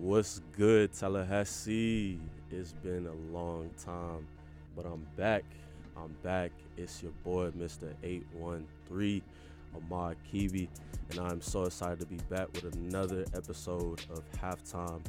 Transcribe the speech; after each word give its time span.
What's 0.00 0.40
good, 0.56 0.92
Tallahassee? 0.92 2.20
It's 2.52 2.72
been 2.72 3.08
a 3.08 3.36
long 3.36 3.68
time, 3.84 4.28
but 4.76 4.86
I'm 4.86 5.04
back. 5.16 5.42
I'm 5.96 6.14
back. 6.22 6.52
It's 6.76 7.02
your 7.02 7.10
boy, 7.24 7.50
Mr. 7.50 7.92
813, 8.04 9.20
Ahmad 9.74 10.16
Kiwi, 10.30 10.68
and 11.10 11.18
I'm 11.18 11.40
so 11.40 11.64
excited 11.64 11.98
to 11.98 12.06
be 12.06 12.18
back 12.30 12.46
with 12.52 12.76
another 12.76 13.24
episode 13.34 14.00
of 14.10 14.22
Halftime 14.40 15.00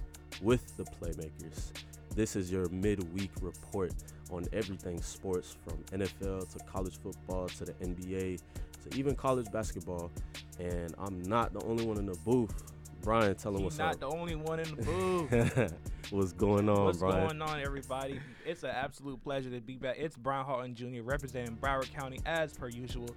with 0.41 0.75
the 0.75 0.85
Playmakers. 0.85 1.71
This 2.15 2.35
is 2.35 2.51
your 2.51 2.67
midweek 2.69 3.31
report 3.41 3.93
on 4.31 4.47
everything 4.53 5.03
sports 5.03 5.55
from 5.63 5.77
NFL 5.99 6.51
to 6.51 6.59
college 6.65 6.97
football 6.97 7.47
to 7.47 7.65
the 7.65 7.73
NBA 7.73 8.39
to 8.89 8.97
even 8.97 9.13
college 9.13 9.51
basketball. 9.51 10.09
And 10.57 10.95
I'm 10.97 11.21
not 11.21 11.53
the 11.53 11.61
only 11.65 11.85
one 11.85 11.99
in 11.99 12.07
the 12.07 12.17
booth. 12.25 12.73
Brian, 13.01 13.35
tell 13.35 13.51
him 13.51 13.57
He's 13.59 13.63
what's 13.65 13.77
not 13.77 13.95
up. 13.95 14.01
Not 14.01 14.11
the 14.11 14.17
only 14.17 14.35
one 14.35 14.59
in 14.59 14.75
the 14.75 14.83
booth. 15.29 15.73
what's 16.11 16.33
going 16.33 16.67
on, 16.69 16.85
What's 16.85 16.99
Brian? 16.99 17.27
going 17.27 17.41
on, 17.41 17.59
everybody? 17.61 18.19
It's 18.45 18.63
an 18.63 18.71
absolute 18.71 19.23
pleasure 19.23 19.49
to 19.51 19.61
be 19.61 19.75
back. 19.75 19.95
It's 19.97 20.15
Brian 20.17 20.45
Houghton 20.45 20.75
Jr. 20.75 21.01
representing 21.03 21.55
Broward 21.57 21.91
County 21.93 22.19
as 22.25 22.53
per 22.53 22.67
usual. 22.69 23.09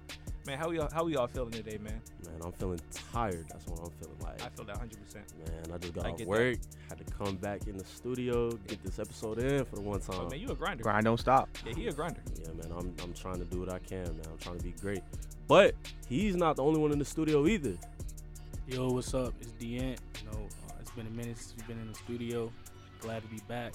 Man, 0.45 0.57
how 0.59 0.67
we 0.69 0.77
all, 0.77 0.89
how 0.93 1.05
we 1.05 1.15
all 1.15 1.27
feeling 1.27 1.51
today, 1.51 1.77
man? 1.77 2.01
Man, 2.25 2.35
I'm 2.43 2.51
feeling 2.51 2.79
tired. 3.13 3.45
That's 3.49 3.65
what 3.65 3.79
I'm 3.79 3.91
feeling 3.91 4.17
like. 4.21 4.41
I 4.41 4.49
feel 4.49 4.65
that 4.65 4.77
100. 4.77 4.99
percent 5.05 5.23
Man, 5.39 5.73
I 5.73 5.77
just 5.77 5.93
got 5.93 6.05
I 6.05 6.09
off 6.09 6.17
get 6.17 6.25
that. 6.25 6.29
work. 6.29 6.57
Had 6.89 6.97
to 6.97 7.13
come 7.13 7.35
back 7.37 7.65
in 7.67 7.77
the 7.77 7.85
studio, 7.85 8.49
get 8.67 8.83
this 8.83 8.99
episode 8.99 9.39
in 9.39 9.63
for 9.63 9.75
the 9.77 9.81
one 9.81 10.01
oh, 10.09 10.11
time. 10.11 10.25
Oh 10.25 10.29
man, 10.29 10.39
you 10.39 10.49
a 10.49 10.55
grinder? 10.55 10.83
Grind 10.83 11.05
don't 11.05 11.19
stop. 11.19 11.47
Yeah, 11.65 11.73
he 11.75 11.87
a 11.87 11.93
grinder. 11.93 12.19
Yeah, 12.41 12.51
man, 12.53 12.73
I'm 12.77 12.93
I'm 13.01 13.13
trying 13.13 13.37
to 13.39 13.45
do 13.45 13.61
what 13.61 13.69
I 13.71 13.79
can, 13.79 14.03
man. 14.03 14.25
I'm 14.29 14.37
trying 14.37 14.57
to 14.57 14.63
be 14.63 14.71
great. 14.81 15.01
But 15.47 15.75
he's 16.09 16.35
not 16.35 16.57
the 16.57 16.63
only 16.63 16.79
one 16.79 16.91
in 16.91 16.99
the 16.99 17.05
studio 17.05 17.47
either. 17.47 17.77
Yo, 18.65 18.89
what's 18.91 19.13
up? 19.13 19.33
It's 19.41 19.51
Deant. 19.51 19.97
You 20.21 20.31
know, 20.31 20.47
uh, 20.69 20.73
it's 20.79 20.91
been 20.91 21.05
a 21.05 21.09
minute 21.09 21.37
since 21.37 21.53
we've 21.57 21.67
been 21.67 21.79
in 21.79 21.89
the 21.89 21.95
studio. 21.95 22.49
Glad 23.01 23.21
to 23.21 23.27
be 23.27 23.41
back. 23.49 23.73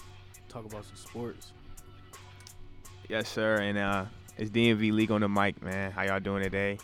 Talk 0.49 0.65
about 0.65 0.87
some 0.87 0.97
sports. 0.97 1.53
Yes, 3.07 3.29
sir. 3.29 3.57
And 3.57 3.77
uh, 3.77 4.07
it's 4.39 4.51
DMV 4.51 4.93
Leek 4.93 5.11
on 5.11 5.21
the 5.21 5.29
mic, 5.29 5.63
man. 5.63 5.93
How 5.93 6.05
y'all 6.05 6.21
doing 6.21 6.43
today? 6.43 6.79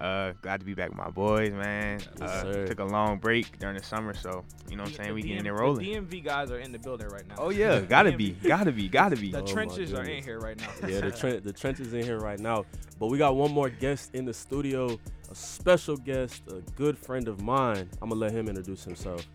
Uh, 0.00 0.32
glad 0.42 0.60
to 0.60 0.66
be 0.66 0.74
back 0.74 0.90
with 0.90 0.98
my 0.98 1.10
boys, 1.10 1.50
man. 1.50 1.98
Yes, 2.20 2.30
uh, 2.30 2.42
sir. 2.42 2.66
took 2.68 2.78
a 2.78 2.84
long 2.84 3.18
break 3.18 3.58
during 3.58 3.76
the 3.76 3.82
summer, 3.82 4.14
so 4.14 4.44
you 4.70 4.76
know 4.76 4.84
what 4.84 4.90
I'm 4.90 4.94
saying. 4.96 5.14
We 5.14 5.22
The 5.22 5.28
getting 5.28 5.44
DM 5.44 5.48
it 5.48 5.52
rolling. 5.54 5.84
The 6.08 6.16
DMV 6.18 6.24
guys 6.24 6.50
are 6.52 6.58
in 6.60 6.70
the 6.70 6.78
building 6.78 7.08
right 7.08 7.26
now. 7.26 7.34
Oh 7.38 7.50
yeah, 7.50 7.80
gotta 7.80 8.12
be, 8.16 8.30
gotta 8.30 8.70
be, 8.70 8.88
gotta 8.88 9.16
be. 9.24 9.32
The 9.32 9.42
Oh, 9.42 9.46
trenches 9.46 9.92
are 9.92 10.04
in 10.04 10.22
here 10.22 10.38
right 10.38 10.56
now. 10.56 10.68
Yeah, 10.88 11.00
the 11.00 11.10
tre- 11.10 11.40
the 11.40 11.52
trench 11.52 11.80
is 11.80 11.92
in 11.94 12.04
here 12.04 12.18
right 12.18 12.38
now. 12.38 12.64
But 13.00 13.08
we 13.08 13.18
got 13.18 13.34
one 13.34 13.50
more 13.52 13.70
guest 13.70 14.14
in 14.14 14.24
the 14.24 14.34
studio, 14.34 14.98
a 15.30 15.34
special 15.34 15.96
guest, 15.96 16.42
a 16.48 16.60
good 16.76 16.96
friend 16.96 17.26
of 17.26 17.40
mine. 17.42 17.88
I'm 18.00 18.10
gonna 18.10 18.20
let 18.20 18.30
him 18.30 18.46
introduce 18.48 18.84
himself. 18.84 19.26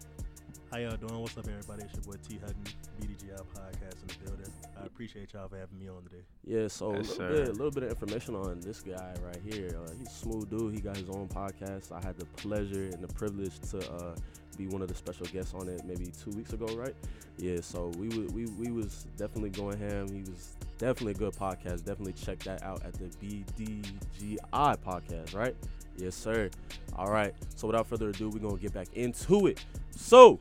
How 0.72 0.78
y'all 0.80 0.96
doing? 0.96 1.20
What's 1.22 1.38
up, 1.38 1.46
everybody? 1.48 1.84
It's 1.84 1.94
your 1.94 2.04
boy 2.04 2.20
T 2.28 2.40
Hutton, 2.40 2.64
BDGI 3.02 3.36
podcast 3.36 4.02
in 4.02 4.08
the 4.08 4.30
building. 4.30 4.53
I 4.84 4.86
appreciate 4.88 5.32
y'all 5.34 5.48
for 5.48 5.58
having 5.58 5.80
me 5.80 5.88
on 5.88 6.04
today. 6.04 6.24
Yeah, 6.46 6.68
so 6.68 6.94
Yes, 6.94 7.18
a 7.18 7.22
little 7.22 7.36
bit, 7.46 7.48
little 7.58 7.72
bit 7.72 7.84
of 7.84 7.90
information 7.92 8.36
on 8.36 8.60
this 8.60 8.82
guy 8.82 9.14
right 9.26 9.40
here. 9.46 9.70
Uh, 9.82 9.90
he's 9.98 10.08
a 10.10 10.12
smooth 10.12 10.50
dude. 10.50 10.74
He 10.74 10.82
got 10.82 10.98
his 10.98 11.10
own 11.10 11.30
podcast. 11.30 11.92
I 11.94 12.06
had 12.06 12.18
the 12.18 12.26
pleasure 12.26 12.90
and 12.92 13.02
the 13.02 13.14
privilege 13.14 13.58
to 13.72 13.80
uh, 13.94 14.16
be 14.58 14.68
one 14.68 14.82
of 14.82 14.90
the 14.90 14.94
special 14.96 15.26
guests 15.28 15.54
on 15.54 15.70
it 15.70 15.86
maybe 15.86 16.12
two 16.22 16.32
weeks 16.32 16.52
ago, 16.52 16.66
right? 16.76 16.94
Yeah, 17.38 17.62
so 17.62 17.88
we 17.98 18.10
wa- 18.10 18.32
we 18.34 18.46
we 18.60 18.72
was 18.72 19.08
definitely 19.18 19.52
going 19.52 19.80
ham. 19.80 20.10
He 20.10 20.30
was 20.30 20.54
definitely 20.78 21.14
a 21.14 21.16
good 21.16 21.34
podcast. 21.34 21.86
Definitely 21.86 22.14
check 22.14 22.40
that 22.40 22.62
out 22.62 22.84
at 22.84 22.94
the 22.94 23.06
BDGI 23.22 24.78
podcast, 24.86 25.34
right? 25.34 25.56
Yes, 25.98 26.14
sir. 26.16 26.50
All 26.98 27.10
right. 27.10 27.34
So 27.56 27.68
without 27.68 27.88
further 27.88 28.10
ado, 28.10 28.30
we're 28.30 28.40
gonna 28.40 28.58
get 28.58 28.74
back 28.74 28.88
into 28.96 29.48
it. 29.48 29.64
So 29.96 30.40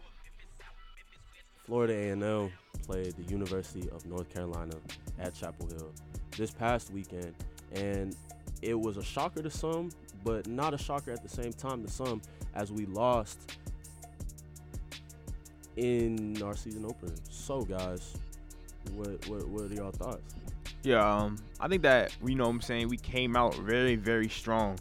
Florida 1.64 1.94
A&M 1.94 2.50
played 2.84 3.14
the 3.16 3.22
University 3.24 3.88
of 3.90 4.04
North 4.06 4.28
Carolina 4.32 4.74
at 5.18 5.34
Chapel 5.34 5.66
Hill 5.68 5.92
this 6.36 6.50
past 6.50 6.92
weekend, 6.92 7.34
and 7.74 8.16
it 8.60 8.78
was 8.78 8.96
a 8.96 9.02
shocker 9.02 9.42
to 9.42 9.50
some, 9.50 9.90
but 10.24 10.46
not 10.46 10.74
a 10.74 10.78
shocker 10.78 11.10
at 11.10 11.22
the 11.22 11.28
same 11.28 11.52
time 11.52 11.82
to 11.84 11.90
some, 11.90 12.22
as 12.54 12.70
we 12.72 12.86
lost 12.86 13.56
in 15.76 16.40
our 16.42 16.56
season 16.56 16.84
opener. 16.84 17.14
So, 17.30 17.62
guys, 17.62 18.14
what 18.94 19.28
what, 19.28 19.48
what 19.48 19.70
are 19.70 19.74
y'all 19.74 19.92
thoughts? 19.92 20.34
Yeah, 20.82 21.08
um, 21.08 21.38
I 21.60 21.68
think 21.68 21.82
that 21.82 22.16
you 22.24 22.34
know 22.34 22.44
what 22.44 22.50
I'm 22.50 22.60
saying 22.60 22.88
we 22.88 22.96
came 22.96 23.36
out 23.36 23.54
very, 23.56 23.96
very 23.96 24.28
strong. 24.28 24.78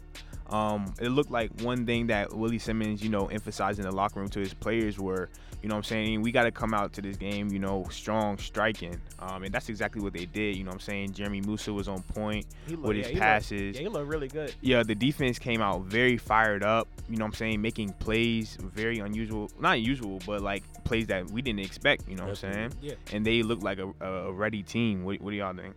Um, 0.52 0.92
it 1.00 1.08
looked 1.08 1.30
like 1.30 1.50
one 1.62 1.86
thing 1.86 2.08
that 2.08 2.32
Willie 2.34 2.58
Simmons, 2.58 3.02
you 3.02 3.08
know, 3.08 3.26
emphasized 3.26 3.78
in 3.78 3.86
the 3.86 3.90
locker 3.92 4.20
room 4.20 4.28
to 4.30 4.38
his 4.40 4.52
players 4.52 4.98
were, 4.98 5.30
you 5.62 5.68
know 5.68 5.76
what 5.76 5.78
I'm 5.78 5.84
saying, 5.84 6.20
we 6.22 6.30
got 6.30 6.42
to 6.42 6.50
come 6.50 6.74
out 6.74 6.92
to 6.94 7.00
this 7.02 7.16
game, 7.16 7.48
you 7.50 7.58
know, 7.58 7.86
strong, 7.90 8.36
striking. 8.36 9.00
Um, 9.18 9.44
and 9.44 9.54
that's 9.54 9.68
exactly 9.70 10.02
what 10.02 10.12
they 10.12 10.26
did, 10.26 10.56
you 10.56 10.64
know 10.64 10.68
what 10.68 10.74
I'm 10.74 10.80
saying. 10.80 11.12
Jeremy 11.14 11.40
Moussa 11.40 11.72
was 11.72 11.88
on 11.88 12.02
point 12.02 12.44
He 12.66 12.76
look- 12.76 12.88
with 12.88 12.96
his 12.98 13.06
he 13.06 13.14
look- 13.14 13.22
passes. 13.22 13.76
yeah, 13.76 13.82
he 13.82 13.88
looked 13.88 14.08
really 14.08 14.28
good. 14.28 14.54
Yeah, 14.60 14.82
the 14.82 14.94
defense 14.94 15.38
came 15.38 15.62
out 15.62 15.82
very 15.84 16.18
fired 16.18 16.62
up, 16.62 16.86
you 17.08 17.16
know 17.16 17.24
what 17.24 17.28
I'm 17.30 17.34
saying, 17.34 17.62
making 17.62 17.92
plays 17.94 18.58
very 18.60 18.98
unusual, 18.98 19.50
not 19.58 19.76
unusual, 19.78 20.20
but 20.26 20.42
like 20.42 20.64
plays 20.84 21.06
that 21.06 21.30
we 21.30 21.40
didn't 21.40 21.60
expect, 21.60 22.06
you 22.08 22.16
know 22.16 22.24
what 22.24 22.30
I'm 22.44 22.52
saying. 22.52 22.72
Yeah. 22.82 22.94
And 23.12 23.24
they 23.24 23.42
looked 23.42 23.62
like 23.62 23.78
a, 23.78 23.90
a 24.00 24.12
a 24.28 24.32
ready 24.32 24.62
team. 24.62 25.04
What, 25.04 25.20
what 25.22 25.30
do 25.30 25.36
y'all 25.36 25.54
think? 25.54 25.74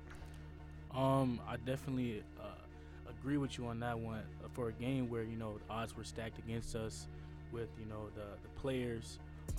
Um, 0.93 1.39
I 1.47 1.57
definitely 1.57 2.23
agree 3.25 3.37
with 3.37 3.57
you 3.57 3.65
on 3.65 3.79
that 3.79 3.97
one. 3.97 4.21
Uh, 4.43 4.47
for 4.53 4.69
a 4.69 4.71
game 4.73 5.09
where 5.09 5.23
you 5.23 5.35
know 5.35 5.57
the 5.57 5.73
odds 5.73 5.97
were 5.97 6.03
stacked 6.03 6.37
against 6.37 6.75
us, 6.75 7.07
with 7.51 7.69
you 7.79 7.87
know 7.87 8.07
the 8.13 8.21
the 8.43 8.49
players. 8.61 9.17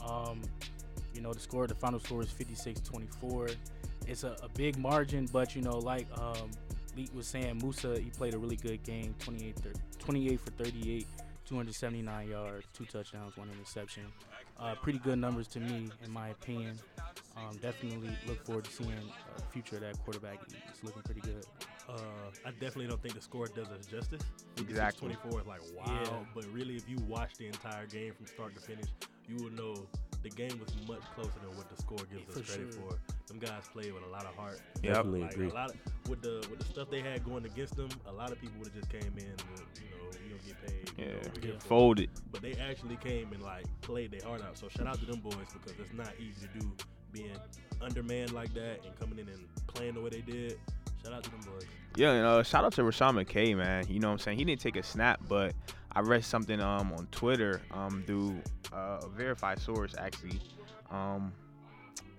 Um, 0.09 0.41
you 1.13 1.21
know 1.21 1.33
the 1.33 1.41
score, 1.41 1.67
the 1.67 1.75
final 1.75 1.99
score 1.99 2.23
is 2.23 2.29
56-24. 2.29 3.57
It's 4.07 4.23
a, 4.23 4.37
a 4.43 4.49
big 4.51 4.79
margin, 4.79 5.27
but 5.33 5.57
you 5.57 5.63
know 5.63 5.79
like 5.79 6.07
um, 6.17 6.51
Leek 6.97 7.11
was 7.13 7.27
saying, 7.27 7.59
Moussa 7.59 7.99
he 7.99 8.11
played 8.11 8.35
a 8.35 8.39
really 8.39 8.57
good 8.57 8.83
game. 8.85 9.15
28, 9.19 9.57
thir- 9.57 9.73
28 9.99 10.41
for 10.41 10.51
38, 10.53 11.07
279 11.47 12.29
yards, 12.29 12.67
two 12.73 12.85
touchdowns, 12.85 13.37
one 13.37 13.49
interception. 13.51 14.03
Uh, 14.59 14.75
pretty 14.75 14.99
good 14.99 15.19
numbers 15.19 15.47
to 15.49 15.61
me, 15.61 15.89
in 16.05 16.11
my 16.13 16.29
opinion. 16.29 16.79
Um, 17.37 17.57
definitely 17.61 18.11
look 18.27 18.45
forward 18.45 18.65
to 18.65 18.73
seeing 18.73 18.91
uh, 18.93 19.37
the 19.37 19.43
future 19.53 19.77
of 19.77 19.83
that 19.83 19.99
quarterback. 20.05 20.39
It's 20.71 20.83
looking 20.83 21.03
pretty 21.03 21.21
good. 21.21 21.45
Uh, 21.89 22.01
I 22.45 22.51
definitely 22.53 22.87
don't 22.89 23.01
think 23.03 23.15
the 23.15 23.21
score 23.21 23.47
does 23.47 23.69
us 23.69 23.87
justice. 23.87 24.23
Exactly. 24.59 25.09
24 25.15 25.41
is 25.43 25.47
like 25.47 25.61
wow, 25.77 26.01
Yeah. 26.03 26.11
but 26.35 26.45
really, 26.47 26.75
if 26.77 26.89
you 26.89 26.97
watch 27.07 27.35
the 27.37 27.47
entire 27.47 27.87
game 27.87 28.13
from 28.15 28.27
start 28.27 28.55
to 28.55 28.61
finish, 28.61 28.87
you 29.29 29.37
will 29.45 29.53
know 29.53 29.87
the 30.23 30.31
game 30.31 30.59
was 30.59 30.75
much 30.89 31.03
closer 31.15 31.39
than 31.47 31.57
what 31.57 31.69
the 31.69 31.81
score 31.81 31.99
gives 32.11 32.29
us 32.37 32.43
For 32.45 32.53
credit 32.57 32.73
sure. 32.75 32.83
for. 32.91 32.99
Them 33.29 33.39
guys 33.39 33.65
played 33.73 33.93
with 33.93 34.03
a 34.05 34.09
lot 34.09 34.25
of 34.25 34.35
heart. 34.35 34.61
Yep. 34.83 34.95
Definitely 34.95 35.21
Like 35.23 35.33
agree. 35.35 35.51
a 35.51 35.55
lot 35.55 35.71
of, 35.71 35.77
with 36.09 36.23
the 36.23 36.47
with 36.51 36.59
the 36.61 36.65
stuff 36.65 36.91
they 36.91 37.01
had 37.01 37.25
going 37.25 37.45
against 37.45 37.77
them, 37.77 37.89
a 38.07 38.13
lot 38.13 38.33
of 38.33 38.41
people 38.41 38.57
would 38.59 38.69
have 38.69 38.77
just 38.77 38.89
came 38.91 39.13
in, 39.19 39.27
and, 39.27 39.43
get 40.47 40.67
paid. 40.67 40.91
you 40.99 41.05
know, 41.07 41.11
Yeah, 41.13 41.29
we're 41.35 41.41
here 41.43 41.53
Yeah. 41.53 41.59
folded. 41.61 42.11
but 42.33 42.43
they 42.43 42.53
actually 42.55 42.97
came 42.97 43.33
and 43.33 43.43
like 43.43 43.65
played 43.83 44.11
their 44.13 44.27
heart 44.29 44.43
out. 44.43 44.57
So 44.59 44.69
shout 44.69 44.87
out 44.87 44.99
to 45.01 45.07
them 45.07 45.21
boys 45.21 45.35
because 45.53 45.79
it's 45.79 45.93
not 45.95 46.13
easy 46.19 46.47
to 46.47 46.59
do 46.61 46.73
being 47.13 47.37
undermanned 47.81 48.33
like 48.33 48.53
that 48.55 48.81
and 48.85 48.99
coming 48.99 49.19
in 49.19 49.29
and 49.29 49.47
playing 49.67 49.95
the 49.95 50.01
way 50.01 50.11
they 50.11 50.21
did. 50.23 50.59
Shout 51.05 51.13
out 51.15 51.23
to 51.25 51.31
them 51.31 51.41
boys. 51.41 51.65
Yeah, 51.97 52.13
and 52.13 52.27
uh, 52.27 52.43
shout 52.43 52.65
out 52.65 52.73
to 52.75 52.83
Rasean 52.83 53.23
McKay, 53.25 53.57
man. 53.57 53.85
You 53.89 54.01
know 54.01 54.09
what 54.09 54.13
I'm 54.15 54.19
saying? 54.19 54.39
He 54.39 54.45
didn't 54.45 54.61
take 54.61 54.77
a 54.77 54.83
snap, 54.83 55.21
but 55.29 55.55
I 55.93 56.01
read 56.01 56.25
something 56.25 56.61
um 56.61 56.93
on 56.93 57.07
Twitter 57.11 57.63
um 57.71 58.03
through 58.07 58.41
uh, 58.73 59.01
a 59.03 59.09
verified 59.09 59.59
source 59.61 59.95
actually. 59.99 60.41
Um, 60.91 61.33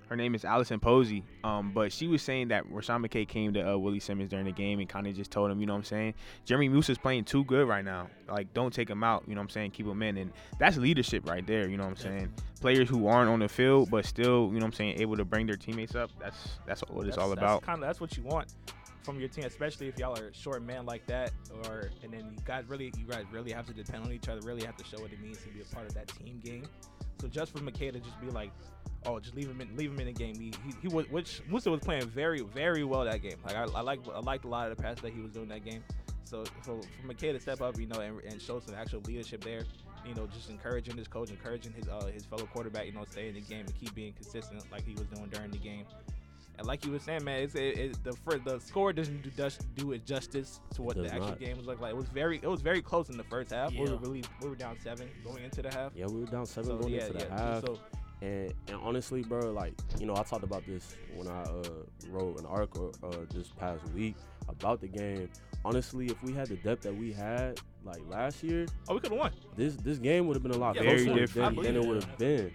her 0.10 0.16
name 0.16 0.36
is 0.36 0.46
Allison 0.46 0.80
Posey. 0.80 1.24
Um, 1.44 1.72
but 1.74 1.92
she 1.92 2.08
was 2.08 2.22
saying 2.22 2.50
that 2.50 2.66
Rasean 2.72 3.06
McKay 3.06 3.28
came 3.28 3.54
to 3.54 3.74
uh, 3.74 3.78
Willie 3.78 4.00
Simmons 4.00 4.30
during 4.30 4.46
the 4.46 4.52
game 4.52 4.80
and 4.80 4.88
kind 4.88 5.08
of 5.08 5.16
just 5.16 5.32
told 5.32 5.52
him, 5.52 5.60
you 5.60 5.66
know 5.66 5.74
what 5.74 5.80
I'm 5.80 5.86
saying? 5.86 6.14
Jeremy 6.46 6.70
Moussa's 6.70 6.98
playing 6.98 7.26
too 7.26 7.44
good 7.46 7.68
right 7.68 7.84
now. 7.84 8.10
Like, 8.30 8.54
don't 8.54 8.74
take 8.74 8.90
him 8.90 9.04
out. 9.04 9.24
You 9.28 9.36
know 9.36 9.42
what 9.42 9.46
I'm 9.46 9.50
saying? 9.50 9.72
Keep 9.72 9.88
him 9.88 10.02
in, 10.02 10.18
and 10.18 10.32
that's 10.60 10.78
leadership 10.78 11.28
right 11.30 11.46
there. 11.46 11.68
You 11.70 11.78
know 11.78 11.84
what 11.84 11.92
I'm 11.92 11.96
saying? 11.98 12.34
Players 12.62 12.90
who 12.90 13.08
aren't 13.08 13.30
on 13.30 13.40
the 13.40 13.48
field 13.48 13.90
but 13.90 14.06
still, 14.06 14.48
you 14.48 14.54
know 14.54 14.60
what 14.60 14.66
I'm 14.66 14.74
saying, 14.74 15.00
able 15.00 15.16
to 15.18 15.26
bring 15.26 15.46
their 15.46 15.56
teammates 15.56 15.96
up. 15.96 16.10
That's 16.20 16.60
that's 16.66 16.82
what 16.82 17.08
it's 17.08 17.18
all 17.18 17.32
about. 17.32 17.62
That's 17.62 17.66
kind 17.66 17.84
of 17.84 17.88
that's 17.88 18.02
what 18.02 18.18
you 18.18 18.24
want 18.24 18.54
from 19.08 19.20
your 19.20 19.30
team, 19.30 19.46
especially 19.46 19.88
if 19.88 19.98
y'all 19.98 20.18
are 20.20 20.34
short 20.34 20.62
man 20.62 20.86
like 20.86 21.06
that, 21.08 21.32
or 21.64 21.92
and 22.04 22.12
then 22.12 22.26
you 22.32 22.38
guys 22.44 22.66
really 22.68 22.92
you 22.98 23.06
guys 23.06 23.24
really 23.32 23.52
have 23.52 23.66
to 23.68 23.74
depend 23.74 24.04
on 24.04 24.12
each 24.12 24.28
other, 24.28 24.42
really 24.42 24.66
have 24.66 24.76
to 24.76 24.84
show 24.84 25.00
what 25.00 25.12
it 25.14 25.22
means 25.22 25.38
to 25.38 25.48
be 25.50 25.62
a 25.62 25.76
part 25.76 25.88
of 25.88 25.94
that 25.94 26.08
team 26.10 26.42
game. 26.44 26.68
So 27.20 27.28
just 27.28 27.52
for 27.52 27.60
McKay 27.60 27.92
to 27.92 28.00
just 28.00 28.20
be 28.22 28.30
like, 28.30 28.52
oh, 29.06 29.20
just 29.20 29.36
leave 29.36 29.50
him 29.50 29.62
in, 29.62 29.76
leave 29.76 29.92
him 29.92 30.00
in 30.00 30.08
the 30.08 30.14
game. 30.14 30.36
He, 30.36 30.54
he, 30.66 30.74
he 30.82 30.88
was, 30.88 31.10
which 31.10 31.42
Moussa 31.48 31.72
was 31.72 31.80
playing 31.82 32.08
very, 32.08 32.42
very 32.42 32.84
well 32.84 33.06
that 33.06 33.22
game. 33.22 33.38
Like 33.46 33.56
I, 33.56 33.64
I 33.64 33.82
like, 33.82 34.00
I 34.14 34.20
liked 34.20 34.46
a 34.46 34.48
lot 34.48 34.70
of 34.70 34.78
the 34.78 34.82
passes 34.82 35.02
that 35.02 35.14
he 35.14 35.22
was 35.22 35.32
doing 35.32 35.50
that 35.50 35.66
game. 35.66 35.84
So, 36.24 36.44
so 36.64 36.82
for 36.82 37.08
McKay 37.08 37.32
to 37.34 37.40
step 37.40 37.62
up, 37.62 37.80
you 37.80 37.88
know, 37.88 38.02
and, 38.02 38.20
and 38.24 38.42
show 38.42 38.60
some 38.60 38.76
actual 38.76 39.02
leadership 39.02 39.44
there, 39.44 39.64
you 40.06 40.14
know, 40.14 40.28
just 40.28 40.50
encouraging 40.50 40.98
his 40.98 41.08
coach, 41.08 41.30
encouraging 41.30 41.74
his 41.74 41.88
uh, 41.88 42.10
his 42.14 42.26
fellow 42.26 42.48
quarterback, 42.54 42.86
you 42.86 42.92
know, 42.92 43.06
stay 43.10 43.30
in 43.30 43.36
the 43.36 43.42
game 43.42 43.66
and 43.66 43.80
keep 43.80 43.96
being 43.96 44.14
consistent 44.14 44.64
like 44.72 44.86
he 44.86 44.94
was 44.94 45.08
doing 45.08 45.28
during 45.30 45.52
the 45.52 45.58
game. 45.58 45.86
And 46.58 46.66
like 46.66 46.86
you 46.86 46.92
were 46.92 47.00
saying, 47.00 47.24
man, 47.24 47.42
it's 47.44 47.56
it, 47.56 47.78
it, 47.78 48.04
the 48.04 48.14
the 48.44 48.60
score 48.60 48.92
doesn't 48.92 49.22
do, 49.22 49.30
does 49.32 49.58
do 49.76 49.92
it 49.92 50.06
justice 50.06 50.60
to 50.74 50.82
what 50.82 50.96
the 50.96 51.06
actual 51.06 51.28
not. 51.30 51.40
game 51.40 51.58
was 51.58 51.68
like. 51.68 51.80
Like 51.80 51.92
it 51.92 51.98
was 51.98 52.08
very 52.10 52.38
it 52.42 52.48
was 52.48 52.62
very 52.62 52.82
close 52.82 53.10
in 53.10 53.18
the 53.18 53.24
first 53.26 53.52
half. 53.52 53.72
We 53.72 53.78
Yeah. 53.80 53.92
were 53.92 53.98
really 53.98 54.24
we 54.42 54.50
were 54.50 54.56
down 54.56 54.78
seven 54.80 55.10
going 55.24 55.44
into 55.44 55.62
the 55.62 55.70
half. 55.72 55.92
Yeah, 55.96 56.08
we 56.08 56.20
were 56.22 56.26
down 56.26 56.46
seven 56.46 56.72
So 56.72 56.78
going 56.78 56.94
yeah, 56.94 57.06
into 57.08 57.14
the 57.20 57.26
yeah. 57.26 57.40
half. 57.54 57.62
So 57.66 57.80
And, 58.22 58.54
and 58.68 58.78
honestly, 58.82 59.22
bro, 59.22 59.52
like 59.52 59.74
you 60.00 60.08
know, 60.08 60.16
I 60.16 60.24
talked 60.24 60.44
about 60.44 60.66
this 60.66 60.96
when 61.16 61.28
I 61.28 61.42
uh, 61.44 61.64
wrote 62.10 62.40
an 62.40 62.48
article 62.48 62.92
uh, 63.04 63.10
this 63.32 63.50
past 63.50 63.88
week 63.94 64.16
about 64.50 64.82
the 64.82 64.88
game. 64.88 65.30
Honestly, 65.64 66.08
if 66.08 66.22
we 66.24 66.34
had 66.34 66.48
the 66.48 66.56
depth 66.58 66.82
that 66.84 66.96
we 66.96 67.12
had 67.14 67.60
like 67.84 68.02
last 68.10 68.42
year, 68.44 68.66
Oh, 68.88 68.96
we 68.96 69.00
could 69.02 69.12
have 69.12 69.20
won. 69.20 69.32
this 69.56 69.76
this 69.76 70.00
game 70.00 70.26
would 70.26 70.36
have 70.36 70.44
been 70.44 70.54
a 70.54 70.58
lot 70.58 70.76
Yeah, 70.76 70.82
Very 70.84 71.06
closer 71.06 71.20
different. 71.20 71.56
than, 71.58 71.66
than 71.66 71.76
it 71.84 71.86
would 71.88 72.04
have 72.04 72.18
been. 72.18 72.52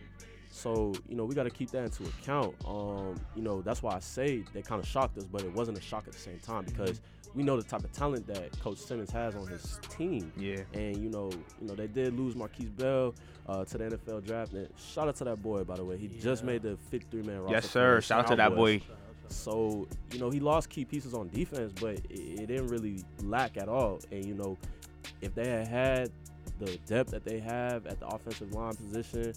So 0.53 0.93
you 1.09 1.17
know 1.17 1.25
we 1.25 1.35
got 1.35 1.45
to 1.45 1.51
keep 1.51 1.71
that 1.71 1.83
into 1.83 2.05
account. 2.05 2.55
Um, 2.67 3.19
you 3.35 3.43
know 3.43 3.63
that's 3.63 3.83
why 3.83 3.95
I 3.95 4.01
say 4.01 4.45
they 4.53 4.63
kind 4.63 4.81
of 4.81 4.87
shocked 4.87 5.17
us, 5.19 5.25
but 5.25 5.43
it 5.43 5.53
wasn't 5.53 5.79
a 5.79 5.81
shock 5.81 6.05
at 6.07 6.13
the 6.13 6.19
same 6.19 6.39
time 6.41 6.65
because 6.65 7.01
we 7.35 7.43
know 7.43 7.57
the 7.57 7.67
type 7.67 7.83
of 7.83 7.93
talent 7.93 8.27
that 8.27 8.59
Coach 8.61 8.77
Simmons 8.77 9.11
has 9.11 9.35
on 9.35 9.47
his 9.47 9.81
team. 9.89 10.31
Yeah. 10.37 10.61
And 10.75 10.97
you 10.99 11.09
know, 11.09 11.31
you 11.61 11.67
know 11.67 11.75
they 11.75 11.87
did 11.87 12.19
lose 12.19 12.35
Markquese 12.35 12.77
Bell 12.77 13.15
uh, 13.49 13.65
to 13.65 13.79
the 13.79 13.85
NFL 13.85 14.27
draft. 14.27 14.53
And 14.53 14.69
shout 14.77 15.09
out 15.09 15.17
to 15.17 15.25
that 15.25 15.43
boy, 15.43 15.65
by 15.65 15.77
the 15.77 15.85
way. 15.85 15.97
He 15.97 16.09
just 16.09 16.45
made 16.45 16.63
the 16.63 16.77
53 16.91 17.23
man 17.23 17.41
roster. 17.41 17.55
Yes, 17.55 17.71
sir. 17.71 18.01
Shout 18.03 18.21
out 18.21 18.27
to 18.29 18.37
that 18.37 18.55
boy. 18.55 18.83
So 19.29 19.89
you 20.13 20.19
know 20.19 20.29
he 20.29 20.41
lost 20.41 20.69
key 20.69 20.85
pieces 20.85 21.15
on 21.15 21.29
defense, 21.31 21.73
but 21.81 21.95
it, 22.11 22.41
it 22.41 22.47
didn't 22.47 22.69
really 22.69 23.03
lack 23.23 23.57
at 23.57 23.69
all. 23.69 24.01
And 24.11 24.25
you 24.25 24.35
know, 24.35 24.59
if 25.23 25.35
they 25.35 25.49
had 25.49 25.69
had 25.69 26.11
the 26.59 26.77
depth 26.87 27.11
that 27.13 27.25
they 27.25 27.41
have 27.41 27.87
at 27.87 27.99
the 27.99 28.07
offensive 28.07 28.53
line 28.53 28.75
position, 28.77 29.33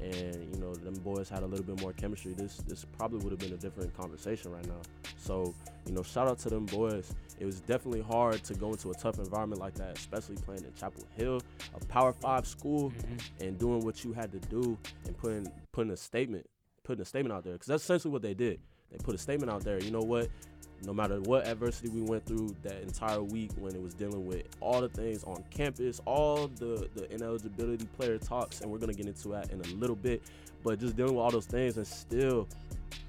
and 0.00 0.54
you 0.54 0.60
know 0.60 0.74
them 0.74 0.94
boys 0.94 1.28
had 1.28 1.42
a 1.42 1.46
little 1.46 1.64
bit 1.64 1.80
more 1.80 1.92
chemistry, 1.92 2.32
this 2.32 2.58
this 2.68 2.84
probably 2.96 3.18
would 3.20 3.30
have 3.32 3.38
been 3.40 3.52
a 3.52 3.56
different 3.56 3.96
conversation 3.96 4.50
right 4.52 4.66
now. 4.66 4.80
So 5.18 5.54
you 5.86 5.92
know, 5.92 6.02
shout 6.02 6.28
out 6.28 6.38
to 6.40 6.50
them 6.50 6.66
boys. 6.66 7.14
It 7.38 7.44
was 7.46 7.60
definitely 7.60 8.02
hard 8.02 8.42
to 8.44 8.54
go 8.54 8.70
into 8.70 8.90
a 8.90 8.94
tough 8.94 9.18
environment 9.18 9.60
like 9.60 9.74
that, 9.74 9.96
especially 9.98 10.36
playing 10.36 10.64
in 10.64 10.72
Chapel 10.74 11.02
Hill, 11.16 11.40
a 11.74 11.84
Power 11.86 12.12
Five 12.12 12.46
school, 12.46 12.90
Mhm. 12.90 13.46
and 13.46 13.58
doing 13.58 13.84
what 13.84 14.04
you 14.04 14.12
had 14.12 14.30
to 14.32 14.38
do 14.48 14.76
and 15.06 15.16
putting 15.16 15.50
putting 15.72 15.92
a 15.92 15.96
statement 15.96 16.46
putting 16.82 17.02
a 17.02 17.04
statement 17.04 17.32
out 17.32 17.44
there 17.44 17.52
because 17.52 17.68
that's 17.68 17.84
essentially 17.84 18.10
what 18.10 18.22
they 18.22 18.34
did 18.34 18.58
they 18.90 18.98
put 18.98 19.14
a 19.14 19.18
statement 19.18 19.52
out 19.52 19.62
there 19.62 19.78
you 19.80 19.90
know 19.92 20.00
what 20.00 20.28
no 20.84 20.92
matter 20.92 21.20
what 21.22 21.46
adversity 21.46 21.88
we 21.88 22.02
went 22.02 22.24
through 22.26 22.54
that 22.62 22.80
entire 22.82 23.22
week 23.22 23.50
when 23.58 23.74
it 23.74 23.82
was 23.82 23.94
dealing 23.94 24.26
with 24.26 24.42
all 24.60 24.80
the 24.80 24.88
things 24.88 25.24
on 25.24 25.42
campus 25.50 26.00
all 26.06 26.48
the 26.48 26.88
the 26.94 27.12
ineligibility 27.12 27.86
player 27.98 28.18
talks 28.18 28.60
and 28.60 28.70
we're 28.70 28.78
going 28.78 28.90
to 28.92 28.96
get 28.96 29.06
into 29.06 29.28
that 29.28 29.50
in 29.50 29.60
a 29.60 29.68
little 29.74 29.96
bit 29.96 30.22
but 30.62 30.78
just 30.78 30.96
dealing 30.96 31.14
with 31.14 31.22
all 31.22 31.30
those 31.30 31.46
things 31.46 31.76
and 31.76 31.86
still 31.86 32.48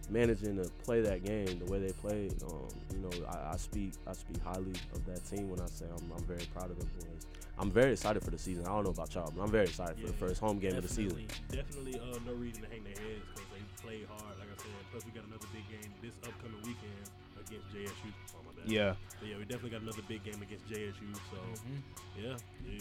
managing 0.10 0.58
to 0.58 0.70
play 0.84 1.02
that 1.02 1.24
game 1.24 1.46
the 1.60 1.72
way 1.72 1.80
they 1.80 1.94
played 1.94 2.34
um, 2.44 2.68
you 2.92 3.00
know 3.00 3.10
I, 3.30 3.54
I 3.54 3.58
speak 3.58 3.94
i 4.08 4.14
speak 4.14 4.42
highly 4.44 4.74
of 4.94 5.06
that 5.06 5.24
team 5.26 5.50
when 5.50 5.62
i 5.62 5.66
say 5.68 5.86
i'm, 5.86 6.12
I'm 6.12 6.24
very 6.26 6.46
proud 6.54 6.70
of 6.70 6.78
them 6.78 6.90
boys 7.00 7.28
i'm 7.58 7.72
very 7.72 7.94
excited 7.94 8.22
for 8.22 8.32
the 8.32 8.38
season 8.38 8.66
i 8.66 8.70
don't 8.70 8.84
know 8.84 8.90
about 8.90 9.14
y'all 9.16 9.32
but 9.36 9.42
i'm 9.42 9.52
very 9.52 9.66
excited 9.66 9.98
for 10.00 10.08
the 10.08 10.14
first 10.14 10.42
home 10.42 10.60
game 10.60 10.76
of 10.76 10.84
the 10.84 10.90
season 10.90 11.26
Definitely. 11.50 11.94
Definitely 11.94 12.00
uh, 12.00 12.20
no 12.26 12.34
reason 12.34 12.64
to 12.64 12.70
hang 12.70 12.84
their 12.84 12.94
heads 12.94 13.24
because 13.34 13.48
they 13.54 13.62
played 13.82 14.08
hard. 14.08 14.38
Like 14.40 14.48
I 14.52 14.58
said, 14.58 14.72
plus 14.92 15.06
we 15.06 15.12
got 15.12 15.26
another 15.28 15.48
big 15.54 15.66
game 15.70 15.92
this 16.02 16.16
upcoming 16.24 16.62
weekend 16.64 17.08
against 17.52 17.68
JSU. 17.76 18.12
Oh 18.34 18.40
my 18.46 18.62
bad. 18.62 18.72
Yeah. 18.72 18.94
But 19.20 19.30
yeah, 19.30 19.36
we 19.38 19.44
definitely 19.44 19.70
got 19.72 19.82
another 19.82 20.02
big 20.08 20.24
game 20.24 20.42
against 20.42 20.68
JSU. 20.70 21.14
So 21.32 21.38
Mhm. 21.38 22.24
yeah, 22.24 22.36
yeah. 22.68 22.80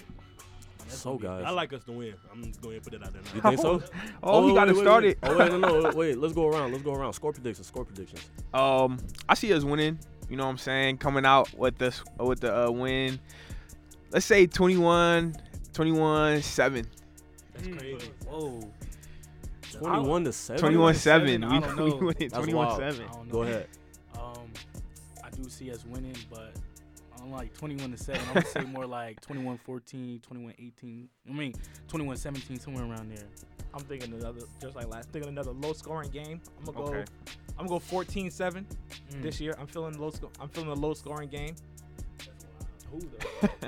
so 0.89 1.17
guys 1.19 1.45
I 1.47 1.51
like 1.51 1.73
us 1.73 1.85
to 1.85 1.93
win. 1.93 2.15
I'm 2.33 2.45
just 2.45 2.61
going 2.63 2.79
to 2.79 2.85
put 2.85 2.95
it 2.95 3.03
out 3.05 3.13
there. 3.13 3.23
Now. 3.23 3.35
you 3.35 3.41
think 3.43 3.61
so 3.61 3.83
Oh, 4.23 4.49
he 4.49 4.55
got 4.55 4.69
it 4.69 4.73
wait, 4.73 4.79
wait, 4.79 4.83
started. 4.85 5.19
Wait. 5.23 5.31
Oh 5.31 5.39
wait, 5.39 5.53
no, 5.53 5.81
no, 5.81 5.91
wait. 5.97 6.19
Let's 6.19 6.35
go 6.35 6.47
around. 6.49 6.73
Let's 6.73 6.85
go 6.85 6.95
around. 6.95 7.13
Score 7.13 7.33
predictions. 7.33 7.67
Score 7.67 7.85
predictions. 7.85 8.29
Um, 8.55 8.99
I 9.29 9.35
see 9.35 9.53
us 9.53 9.65
winning. 9.65 9.99
You 10.29 10.37
know 10.37 10.45
what 10.45 10.51
I'm 10.51 10.59
saying? 10.59 10.99
Coming 10.99 11.27
out 11.27 11.53
with 11.55 11.77
this 11.79 12.03
with 12.19 12.41
the 12.41 12.67
uh, 12.69 12.71
win. 12.71 13.19
Let's 14.13 14.27
say 14.27 14.47
21, 14.47 15.35
21, 15.73 16.43
7. 16.43 16.87
That's 17.55 17.67
crazy. 17.79 18.11
Whoa. 18.29 18.61
Twenty-one 19.73 20.25
to 20.25 20.33
seven. 20.33 20.61
21 20.61 20.95
7. 20.95 21.41
seven, 21.41 21.49
We, 21.49 21.59
we 21.85 21.91
know. 21.91 21.97
win 21.97 22.15
That's 22.19 22.33
21 22.33 22.77
7. 22.77 22.85
I 23.09 23.13
don't 23.13 23.27
know. 23.29 23.33
Go 23.33 23.43
ahead. 23.43 23.69
I 25.41 25.43
do 25.43 25.49
see 25.51 25.71
us 25.71 25.85
winning, 25.87 26.17
but 26.31 26.53
I 27.15 27.19
don't 27.19 27.31
like 27.31 27.55
21 27.55 27.93
to 27.93 27.97
7. 27.97 28.21
I'm 28.29 28.35
gonna 28.35 28.47
say 28.47 28.61
more 28.63 28.87
like 28.99 29.21
21 29.21 29.59
14, 29.59 30.21
21 30.21 30.55
18. 30.59 31.09
I 31.29 31.33
mean, 31.33 31.55
21 31.89 32.17
17, 32.17 32.61
somewhere 32.61 32.85
around 32.85 33.11
there. 33.15 33.25
I'm 33.73 33.81
thinking 33.81 34.13
another, 34.13 34.41
just 34.61 34.75
like 34.77 34.89
last, 34.89 35.11
thinking 35.11 35.31
another 35.31 35.53
low 35.53 35.73
scoring 35.73 36.11
game. 36.11 36.41
I'm 36.59 36.65
gonna 36.65 36.79
go. 36.79 36.85
Okay. 36.95 37.05
I'm 37.59 37.67
gonna 37.67 37.81
go 37.81 37.97
14-7 37.97 38.65
Mm. 39.13 39.23
this 39.23 39.41
year. 39.41 39.55
I'm 39.59 39.67
feeling 39.67 39.99
low. 39.99 40.11
Sco- 40.11 40.31
I'm 40.41 40.49
feeling 40.49 40.71
a 40.71 40.75
low 40.75 40.95
scoring 40.95 41.29
game. 41.29 41.55
Who 42.91 43.01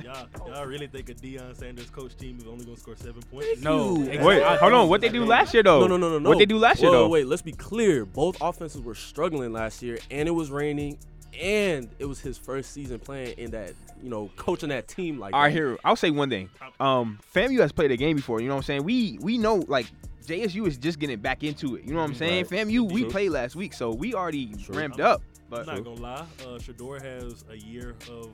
y'all, 0.03 0.27
y'all 0.49 0.67
really 0.67 0.89
think 0.89 1.09
a 1.09 1.15
Deion 1.15 1.57
Sanders 1.57 1.91
coach 1.91 2.17
team 2.17 2.39
is 2.39 2.47
only 2.47 2.65
going 2.65 2.75
to 2.75 2.81
score 2.83 2.97
seven 2.97 3.23
points? 3.31 3.61
No. 3.63 3.97
exactly. 4.01 4.27
Wait, 4.27 4.43
I 4.43 4.57
hold 4.57 4.73
on. 4.73 4.89
What 4.89 5.01
they 5.01 5.11
do 5.11 5.25
last 5.25 5.55
year, 5.55 5.63
though? 5.63 5.81
No, 5.81 5.87
no, 5.87 5.97
no, 5.97 6.11
no, 6.11 6.19
no. 6.19 6.29
What 6.29 6.39
they 6.39 6.47
do 6.47 6.59
last 6.59 6.83
year, 6.83 6.91
though? 6.91 7.09
Wait, 7.09 7.27
let's 7.29 7.43
be 7.43 7.53
clear. 7.53 8.05
Both 8.05 8.39
offenses 8.41 8.81
were 8.81 8.97
struggling 8.97 9.53
last 9.53 9.81
year, 9.81 9.99
and 10.11 10.27
it 10.27 10.33
was 10.33 10.51
raining, 10.51 10.99
and 11.41 11.89
it 11.99 12.05
was 12.05 12.21
his 12.21 12.39
first 12.39 12.73
season 12.73 12.99
playing 12.99 13.39
in 13.39 13.51
that, 13.53 13.75
you 14.03 14.11
know, 14.11 14.31
coaching 14.37 14.69
that 14.71 14.89
team 14.89 15.19
like. 15.19 15.35
All 15.35 15.41
right, 15.41 15.49
that. 15.49 15.55
here. 15.55 15.79
I'll 15.85 15.97
say 15.97 16.11
one 16.11 16.29
thing. 16.31 16.51
Um, 16.81 17.19
FAMU 17.35 17.61
has 17.61 17.73
played 17.73 17.91
a 17.91 17.97
game 17.97 18.17
before. 18.17 18.41
You 18.41 18.49
know 18.49 18.55
what 18.55 18.61
I'm 18.61 18.65
saying? 18.65 18.85
We 18.85 19.19
we 19.21 19.39
know 19.39 19.57
like 19.69 19.87
JSU 20.27 20.67
is 20.67 20.77
just 20.77 20.99
getting 20.99 21.19
back 21.21 21.43
into 21.43 21.77
it. 21.77 21.85
You 21.85 21.93
know 21.95 22.01
what 22.01 22.09
I'm 22.11 22.15
saying? 22.15 22.47
Right. 22.51 22.67
FAMU 22.67 22.91
we 22.93 23.03
True. 23.03 23.11
played 23.11 23.31
last 23.31 23.57
week, 23.57 23.73
so 23.73 23.91
we 23.91 24.15
already 24.15 24.55
True. 24.55 24.77
ramped 24.77 25.01
I'm- 25.01 25.11
up. 25.13 25.23
I'm 25.23 25.59
But 25.59 25.67
not 25.67 25.85
going 25.85 25.97
to 25.97 26.03
lie. 26.03 26.27
Uh, 26.41 26.59
Shedeur 26.59 27.03
has 27.03 27.45
a 27.51 27.57
year 27.59 27.95
of 28.11 28.31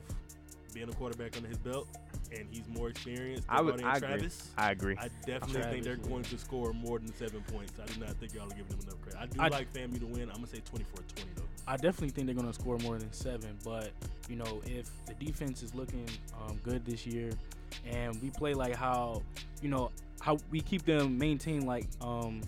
being 0.73 0.87
a 0.87 0.93
quarterback 0.93 1.35
under 1.35 1.49
his 1.49 1.57
belt, 1.57 1.85
and 2.31 2.47
he's 2.49 2.65
more 2.69 2.87
experienced 2.87 3.45
than 3.47 3.57
I 3.57 3.59
would. 3.61 3.83
I 3.83 3.95
and 3.95 3.97
agree. 3.97 4.07
Travis. 4.07 4.51
I 4.57 4.71
agree. 4.71 4.95
I 4.97 5.09
definitely 5.25 5.63
think 5.63 5.83
they're 5.83 5.97
yeah. 6.01 6.07
going 6.09 6.23
to 6.23 6.37
score 6.37 6.71
more 6.71 6.97
than 6.99 7.13
seven 7.17 7.43
points. 7.51 7.73
I 7.77 7.91
do 7.91 7.99
not 7.99 8.11
think 8.21 8.33
y'all 8.35 8.45
are 8.45 8.49
giving 8.55 8.67
them 8.67 8.79
enough 8.83 9.01
credit. 9.01 9.19
I 9.19 9.25
do 9.25 9.41
I- 9.41 9.47
like 9.49 9.73
FAMU 9.73 9.99
to 9.99 10.05
win. 10.05 10.29
I'm 10.29 10.35
going 10.37 10.45
to 10.45 10.55
say 10.55 10.61
24-20 10.61 11.25
though. 11.35 11.43
I 11.67 11.77
definitely 11.77 12.09
think 12.09 12.27
they're 12.27 12.35
gonna 12.35 12.53
score 12.53 12.77
more 12.79 12.97
than 12.97 13.11
seven. 13.13 13.57
But 13.63 13.91
you 14.27 14.35
know, 14.35 14.61
if 14.65 14.89
the 15.05 15.13
defense 15.13 15.63
is 15.63 15.73
looking 15.75 16.07
um, 16.41 16.59
good 16.63 16.85
this 16.85 17.05
year, 17.05 17.31
and 17.87 18.21
we 18.21 18.29
play 18.29 18.53
like 18.53 18.75
how 18.75 19.21
you 19.61 19.69
know 19.69 19.91
how 20.19 20.37
we 20.51 20.61
keep 20.61 20.83
them 20.83 21.17
maintained 21.17 21.65
like 21.65 21.87
um, 22.01 22.41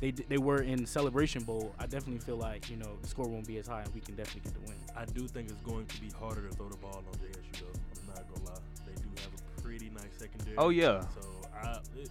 they 0.00 0.10
they 0.10 0.38
were 0.38 0.62
in 0.62 0.86
Celebration 0.86 1.42
Bowl, 1.42 1.74
I 1.78 1.86
definitely 1.86 2.20
feel 2.20 2.36
like 2.36 2.70
you 2.70 2.76
know 2.76 2.96
the 3.02 3.08
score 3.08 3.28
won't 3.28 3.46
be 3.46 3.58
as 3.58 3.66
high, 3.66 3.82
and 3.82 3.94
we 3.94 4.00
can 4.00 4.14
definitely 4.14 4.50
get 4.50 4.54
the 4.54 4.70
win. 4.70 4.80
I 4.96 5.04
do 5.04 5.26
think 5.26 5.50
it's 5.50 5.60
going 5.62 5.86
to 5.86 6.00
be 6.00 6.10
harder 6.10 6.46
to 6.48 6.54
throw 6.54 6.68
the 6.68 6.76
ball 6.76 7.02
on 7.06 7.18
JSU 7.18 7.60
though. 7.60 7.80
I'm 8.00 8.06
not 8.08 8.28
going 8.28 8.46
to 8.46 8.52
lie. 8.52 8.58
They 8.86 8.92
do 8.94 9.08
have 9.22 9.32
a 9.34 9.62
pretty 9.62 9.90
nice 9.90 10.18
secondary. 10.18 10.56
Oh, 10.58 10.68
yeah. 10.70 11.00
So 11.20 11.28
I, 11.54 11.78
it, 11.96 12.10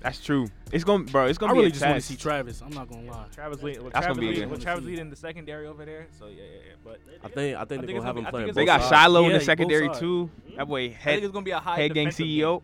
That's 0.00 0.24
true. 0.24 0.48
It's 0.70 0.84
gonna, 0.84 1.04
bro. 1.04 1.26
It's 1.26 1.38
gonna 1.38 1.52
I 1.52 1.54
be 1.54 1.58
really 1.58 1.68
a 1.70 1.72
just 1.72 1.82
want 1.84 1.94
to 1.94 2.00
test. 2.00 2.08
see 2.08 2.16
Travis. 2.16 2.62
I'm 2.62 2.70
not 2.70 2.88
gonna 2.88 3.10
lie. 3.10 3.24
Travis 3.34 3.62
leading. 3.62 3.82
That's 3.82 3.92
Travis 3.92 4.06
gonna 4.08 4.20
be 4.20 4.26
a 4.26 4.28
leading, 4.28 4.42
good 4.44 4.50
with 4.50 4.58
one. 4.60 4.64
Travis 4.64 4.84
leading 4.84 5.10
the 5.10 5.16
secondary 5.16 5.66
over 5.66 5.84
there. 5.84 6.06
So 6.18 6.26
yeah, 6.26 6.34
yeah, 6.36 6.42
yeah. 6.68 6.72
But 6.84 7.00
I 7.24 7.28
think 7.28 7.56
I 7.56 7.64
think 7.64 7.84
they're 7.84 7.94
gonna 7.94 8.06
have 8.06 8.14
gonna 8.14 8.26
him 8.28 8.30
playing. 8.30 8.52
They 8.54 8.64
got 8.64 8.80
both 8.80 8.92
Shilo 8.92 9.26
in 9.26 9.32
the 9.32 9.40
secondary 9.40 9.88
too. 9.94 10.30
That 10.56 10.68
boy 10.68 10.84
I 10.84 10.88
think 10.88 10.94
head 11.00 11.22
it's 11.24 11.32
gonna 11.32 11.44
be 11.44 11.50
a 11.50 11.58
high 11.58 11.76
head 11.76 11.94
gang 11.94 12.06
defensive 12.10 12.26
CEO. 12.26 12.62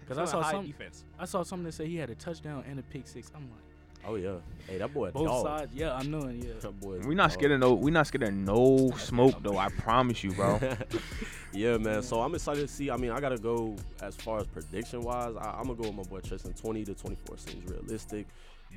Because 0.00 0.18
I 0.18 0.22
It's 0.22 0.32
gonna 0.32 0.42
saw 0.42 0.42
high 0.42 0.52
some, 0.52 0.66
defense. 0.66 1.04
I 1.18 1.24
saw 1.24 1.42
something 1.42 1.64
that 1.64 1.72
said 1.72 1.88
he 1.88 1.96
had 1.96 2.10
a 2.10 2.14
touchdown 2.14 2.62
and 2.68 2.78
a 2.78 2.82
pick 2.82 3.08
six. 3.08 3.32
I'm 3.34 3.42
like, 3.42 3.60
Oh 4.06 4.14
yeah. 4.14 4.36
Hey, 4.68 4.78
that 4.78 4.92
boy. 4.92 5.10
both 5.10 5.26
dog. 5.26 5.46
sides. 5.46 5.72
Yeah, 5.74 5.94
I 5.94 6.02
know. 6.04 6.22
it, 6.22 6.36
Yeah. 6.36 6.52
That 6.60 6.80
boy. 6.80 6.98
We 7.00 7.14
not 7.14 7.30
dog. 7.30 7.32
scared 7.32 7.52
of 7.52 7.60
no. 7.60 7.74
We 7.74 7.90
not 7.90 8.06
scared 8.06 8.22
of 8.24 8.34
no 8.34 8.90
smoke 8.98 9.42
though. 9.42 9.58
I 9.58 9.68
promise 9.68 10.22
you, 10.22 10.32
bro. 10.32 10.60
yeah, 11.52 11.76
man. 11.76 12.02
So 12.02 12.20
I'm 12.20 12.34
excited 12.34 12.66
to 12.66 12.72
see. 12.72 12.90
I 12.90 12.96
mean, 12.96 13.10
I 13.10 13.20
gotta 13.20 13.38
go 13.38 13.76
as 14.00 14.14
far 14.16 14.38
as 14.38 14.46
prediction 14.46 15.02
wise. 15.02 15.34
I, 15.36 15.50
I'm 15.58 15.64
gonna 15.64 15.74
go 15.74 15.88
with 15.88 15.94
my 15.94 16.02
boy 16.04 16.20
Tristan. 16.20 16.52
20 16.52 16.84
to 16.84 16.94
24 16.94 17.38
seems 17.38 17.70
realistic. 17.70 18.26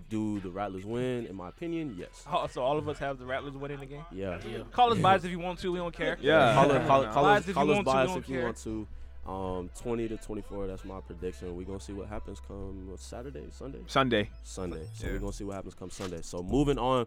Do 0.09 0.39
the 0.39 0.49
Rattlers 0.49 0.85
win? 0.85 1.25
In 1.25 1.35
my 1.35 1.49
opinion, 1.49 1.95
yes. 1.97 2.23
Oh, 2.31 2.47
so 2.47 2.61
all 2.61 2.77
of 2.77 2.87
us 2.87 2.99
have 2.99 3.19
the 3.19 3.25
Rattlers 3.25 3.53
winning 3.53 3.79
the 3.79 3.85
game. 3.85 4.05
Yeah. 4.11 4.39
Yeah. 4.49 4.59
Call 4.71 4.93
us 4.93 4.99
biased 4.99 5.25
if 5.25 5.31
you 5.31 5.39
want 5.39 5.59
to. 5.59 5.71
We 5.71 5.79
don't 5.79 5.95
care. 5.95 6.17
Yeah. 6.21 6.53
Call 6.53 6.71
it, 6.71 6.87
call 6.87 7.05
call 7.07 7.25
us, 7.25 7.47
if 7.47 7.53
call 7.53 7.69
us 7.69 7.75
want 7.75 7.85
biased 7.85 8.17
if 8.17 8.29
you 8.29 8.41
want 8.41 8.57
to. 8.57 8.87
Um, 9.25 9.69
20 9.79 10.07
to 10.07 10.17
24. 10.17 10.67
That's 10.67 10.85
my 10.85 10.99
prediction. 11.01 11.55
We're 11.55 11.65
gonna 11.65 11.79
see 11.79 11.93
what 11.93 12.07
happens 12.07 12.39
come 12.39 12.89
Saturday, 12.97 13.45
Sunday, 13.51 13.83
Sunday. 13.87 14.29
Sunday. 14.43 14.87
So 14.95 15.05
Yeah. 15.07 15.13
we're 15.13 15.19
gonna 15.19 15.33
see 15.33 15.43
what 15.43 15.55
happens 15.55 15.75
come 15.75 15.89
Sunday. 15.91 16.21
So 16.23 16.41
moving 16.41 16.79
on, 16.79 17.05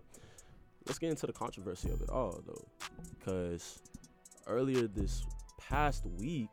let's 0.86 0.98
get 0.98 1.10
into 1.10 1.26
the 1.26 1.32
controversy 1.32 1.90
of 1.90 2.00
it 2.00 2.10
all 2.10 2.40
though, 2.46 2.64
because 3.18 3.80
earlier 4.46 4.86
this 4.86 5.24
past 5.58 6.04
week 6.18 6.48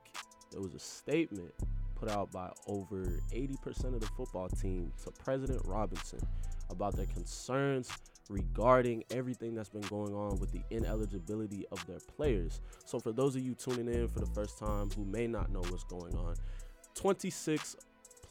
there 0.51 0.61
was 0.61 0.73
a 0.73 0.79
statement 0.79 1.53
put 1.95 2.09
out 2.09 2.31
by 2.31 2.51
over 2.67 3.03
80% 3.31 3.93
of 3.93 3.99
the 3.99 4.07
football 4.07 4.47
team 4.49 4.91
to 5.03 5.11
President 5.11 5.61
Robinson 5.65 6.25
about 6.69 6.95
their 6.95 7.05
concerns 7.07 7.89
regarding 8.29 9.03
everything 9.11 9.55
that's 9.55 9.69
been 9.69 9.81
going 9.81 10.13
on 10.13 10.39
with 10.39 10.51
the 10.51 10.61
ineligibility 10.69 11.65
of 11.71 11.85
their 11.87 11.99
players. 12.15 12.61
So, 12.85 12.99
for 12.99 13.11
those 13.11 13.35
of 13.35 13.41
you 13.41 13.55
tuning 13.55 13.93
in 13.93 14.07
for 14.07 14.19
the 14.19 14.27
first 14.27 14.57
time 14.59 14.89
who 14.91 15.03
may 15.03 15.27
not 15.27 15.51
know 15.51 15.61
what's 15.69 15.83
going 15.83 16.15
on, 16.15 16.35
26 16.95 17.75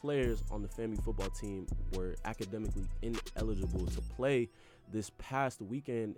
players 0.01 0.43
on 0.49 0.61
the 0.61 0.67
FAMU 0.67 1.03
football 1.03 1.29
team 1.29 1.67
were 1.93 2.15
academically 2.25 2.87
ineligible 3.01 3.85
to 3.85 4.01
play 4.01 4.49
this 4.91 5.11
past 5.17 5.61
weekend 5.61 6.17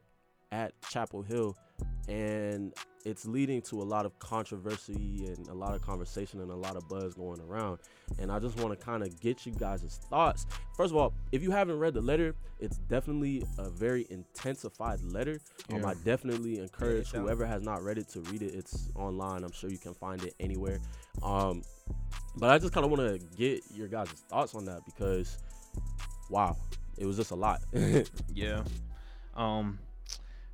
at 0.51 0.73
Chapel 0.89 1.23
Hill 1.23 1.55
and 2.07 2.73
it's 3.05 3.25
leading 3.25 3.62
to 3.63 3.81
a 3.81 3.84
lot 3.84 4.05
of 4.05 4.17
controversy 4.20 5.25
and 5.27 5.48
a 5.48 5.53
lot 5.53 5.74
of 5.75 5.81
conversation 5.81 6.39
and 6.41 6.51
a 6.51 6.55
lot 6.55 6.75
of 6.75 6.88
buzz 6.88 7.13
going 7.13 7.39
around. 7.41 7.79
And 8.20 8.31
I 8.31 8.39
just 8.39 8.58
want 8.60 8.77
to 8.77 8.86
kind 8.86 9.03
of 9.03 9.20
get 9.20 9.46
you 9.46 9.51
guys' 9.53 10.00
thoughts. 10.10 10.46
First 10.75 10.91
of 10.91 10.98
all, 10.98 11.13
if 11.31 11.41
you 11.41 11.51
haven't 11.51 11.79
read 11.79 11.93
the 11.93 12.01
letter, 12.01 12.36
it's 12.60 12.77
definitely 12.77 13.43
a 13.58 13.70
very 13.70 14.05
intensified 14.10 15.01
letter. 15.03 15.39
Um, 15.72 15.86
I 15.86 15.93
definitely 16.03 16.60
encourage 16.60 17.08
sounds- 17.12 17.24
whoever 17.24 17.46
has 17.46 17.62
not 17.63 17.84
read 17.84 17.98
it 17.98 18.08
to 18.10 18.22
read 18.22 18.41
it. 18.41 18.53
It's 18.53 18.89
online. 18.96 19.43
I'm 19.43 19.51
sure 19.51 19.70
you 19.70 19.77
can 19.79 19.93
find 19.93 20.24
it 20.24 20.34
anywhere. 20.39 20.79
Um, 21.24 21.63
but 22.38 22.50
I 22.50 22.58
just 22.60 22.74
kind 22.74 22.86
of 22.86 22.91
want 22.91 23.01
to 23.20 23.25
get 23.36 23.62
your 23.74 23.88
guys' 23.88 24.10
thoughts 24.29 24.55
on 24.55 24.65
that 24.65 24.86
because, 24.86 25.38
wow, 26.29 26.55
it 26.98 27.05
was 27.05 27.17
just 27.17 27.31
a 27.31 27.36
lot. 27.36 27.62
Yeah. 28.34 28.63
Um, 29.36 29.79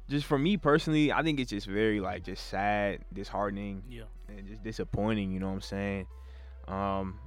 just 0.09 0.25
for 0.25 0.37
me 0.37 0.57
personally, 0.57 1.11
I 1.11 1.21
think 1.23 1.39
it's 1.39 1.49
just 1.49 1.67
very 1.67 1.99
like 1.99 2.23
just 2.23 2.47
sad, 2.47 2.99
disheartening, 3.13 3.83
Yeah. 3.89 4.03
and 4.29 4.47
just 4.47 4.63
disappointing. 4.63 5.31
You 5.31 5.39
know 5.39 5.47
what 5.47 5.53
I'm 5.55 5.61
saying? 5.61 6.07
Um, 6.67 7.19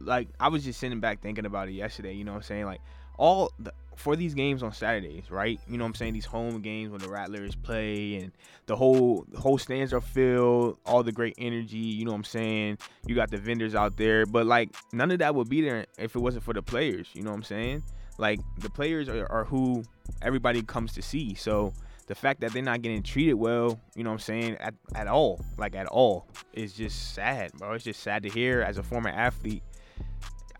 like 0.00 0.28
I 0.38 0.48
was 0.48 0.64
just 0.64 0.78
sitting 0.80 1.00
back 1.00 1.20
thinking 1.22 1.46
about 1.46 1.68
it 1.68 1.72
yesterday. 1.72 2.12
You 2.14 2.24
know 2.24 2.32
what 2.32 2.38
I'm 2.38 2.42
saying? 2.44 2.64
Like 2.66 2.80
all 3.18 3.50
the 3.58 3.72
for 3.96 4.14
these 4.14 4.34
games 4.34 4.62
on 4.62 4.72
Saturdays, 4.72 5.30
right? 5.30 5.58
You 5.66 5.78
know 5.78 5.84
what 5.84 5.88
I'm 5.88 5.94
saying? 5.94 6.12
These 6.12 6.26
home 6.26 6.60
games 6.60 6.90
when 6.90 7.00
the 7.00 7.08
Rattlers 7.08 7.54
play 7.56 8.16
and 8.16 8.30
the 8.66 8.76
whole 8.76 9.24
the 9.30 9.40
whole 9.40 9.56
stands 9.56 9.94
are 9.94 10.02
filled, 10.02 10.78
all 10.84 11.02
the 11.02 11.12
great 11.12 11.34
energy. 11.38 11.78
You 11.78 12.04
know 12.04 12.10
what 12.10 12.18
I'm 12.18 12.24
saying? 12.24 12.78
You 13.06 13.14
got 13.14 13.30
the 13.30 13.38
vendors 13.38 13.74
out 13.74 13.96
there, 13.96 14.26
but 14.26 14.46
like 14.46 14.74
none 14.92 15.10
of 15.10 15.20
that 15.20 15.34
would 15.34 15.48
be 15.48 15.62
there 15.62 15.86
if 15.98 16.14
it 16.14 16.18
wasn't 16.18 16.44
for 16.44 16.52
the 16.52 16.62
players. 16.62 17.08
You 17.14 17.22
know 17.22 17.30
what 17.30 17.36
I'm 17.36 17.42
saying? 17.44 17.84
Like 18.18 18.38
the 18.58 18.68
players 18.70 19.08
are, 19.08 19.30
are 19.32 19.44
who 19.44 19.82
everybody 20.20 20.62
comes 20.62 20.92
to 20.94 21.02
see. 21.02 21.34
So 21.34 21.72
the 22.06 22.14
fact 22.14 22.40
that 22.40 22.52
they're 22.52 22.62
not 22.62 22.82
getting 22.82 23.02
treated 23.02 23.34
well, 23.34 23.80
you 23.94 24.04
know 24.04 24.10
what 24.10 24.14
I'm 24.14 24.20
saying, 24.20 24.56
at, 24.60 24.74
at 24.94 25.08
all, 25.08 25.40
like 25.58 25.74
at 25.74 25.86
all, 25.86 26.26
is 26.52 26.72
just 26.72 27.14
sad, 27.14 27.52
bro. 27.54 27.72
It's 27.72 27.84
just 27.84 28.00
sad 28.00 28.22
to 28.22 28.28
hear 28.28 28.62
as 28.62 28.78
a 28.78 28.82
former 28.82 29.10
athlete. 29.10 29.62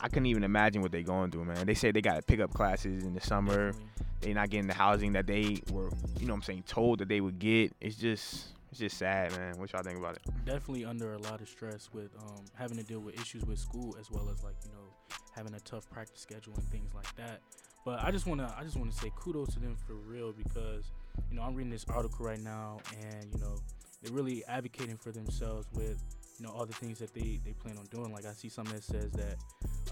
I 0.00 0.08
couldn't 0.08 0.26
even 0.26 0.44
imagine 0.44 0.82
what 0.82 0.92
they're 0.92 1.02
going 1.02 1.30
through, 1.30 1.46
man. 1.46 1.66
They 1.66 1.74
say 1.74 1.90
they 1.90 2.02
got 2.02 2.16
to 2.16 2.22
pick 2.22 2.40
up 2.40 2.52
classes 2.52 3.04
in 3.04 3.14
the 3.14 3.20
summer. 3.20 3.72
They're 4.20 4.34
not 4.34 4.50
getting 4.50 4.66
the 4.66 4.74
housing 4.74 5.12
that 5.12 5.26
they 5.26 5.62
were, 5.70 5.90
you 6.18 6.26
know 6.26 6.34
what 6.34 6.38
I'm 6.38 6.42
saying, 6.42 6.64
told 6.66 6.98
that 6.98 7.08
they 7.08 7.20
would 7.20 7.38
get. 7.38 7.72
It's 7.80 7.96
just 7.96 8.48
it's 8.70 8.80
just 8.80 8.98
sad, 8.98 9.32
man. 9.32 9.54
What 9.58 9.72
y'all 9.72 9.82
think 9.82 9.98
about 9.98 10.16
it? 10.16 10.22
definitely 10.44 10.84
under 10.84 11.14
a 11.14 11.18
lot 11.18 11.40
of 11.40 11.48
stress 11.48 11.88
with 11.92 12.10
um, 12.18 12.44
having 12.54 12.76
to 12.76 12.82
deal 12.82 13.00
with 13.00 13.20
issues 13.20 13.44
with 13.44 13.58
school 13.58 13.96
as 13.98 14.10
well 14.10 14.28
as 14.32 14.42
like 14.42 14.54
you 14.64 14.70
know 14.72 15.16
having 15.34 15.54
a 15.54 15.60
tough 15.60 15.88
practice 15.90 16.20
schedule 16.20 16.52
and 16.56 16.66
things 16.70 16.92
like 16.94 17.14
that. 17.16 17.40
But 17.84 18.02
I 18.02 18.10
just 18.10 18.26
wanna 18.26 18.52
I 18.58 18.64
just 18.64 18.76
wanna 18.76 18.92
say 18.92 19.12
kudos 19.16 19.54
to 19.54 19.60
them 19.60 19.76
for 19.86 19.94
real 19.94 20.32
because 20.32 20.90
you 21.30 21.36
know 21.36 21.42
I'm 21.42 21.54
reading 21.54 21.70
this 21.70 21.86
article 21.88 22.24
right 22.24 22.40
now 22.40 22.78
and 23.00 23.32
you 23.32 23.40
know 23.40 23.56
they're 24.02 24.12
really 24.12 24.44
advocating 24.46 24.96
for 24.96 25.10
themselves 25.10 25.66
with 25.74 26.02
you 26.38 26.46
know 26.46 26.52
all 26.52 26.66
the 26.66 26.74
things 26.74 26.98
that 26.98 27.12
they 27.14 27.40
they 27.44 27.52
plan 27.52 27.78
on 27.78 27.86
doing. 27.86 28.12
Like 28.12 28.26
I 28.26 28.32
see 28.32 28.48
something 28.48 28.74
that 28.74 28.84
says 28.84 29.12
that 29.12 29.36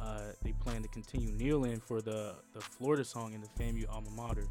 uh, 0.00 0.32
they 0.42 0.52
plan 0.52 0.82
to 0.82 0.88
continue 0.88 1.32
kneeling 1.32 1.80
for 1.80 2.00
the 2.00 2.34
the 2.52 2.60
Florida 2.60 3.04
song 3.04 3.32
in 3.32 3.40
the 3.40 3.48
FAMU 3.58 3.88
alma 3.90 4.10
mater 4.10 4.46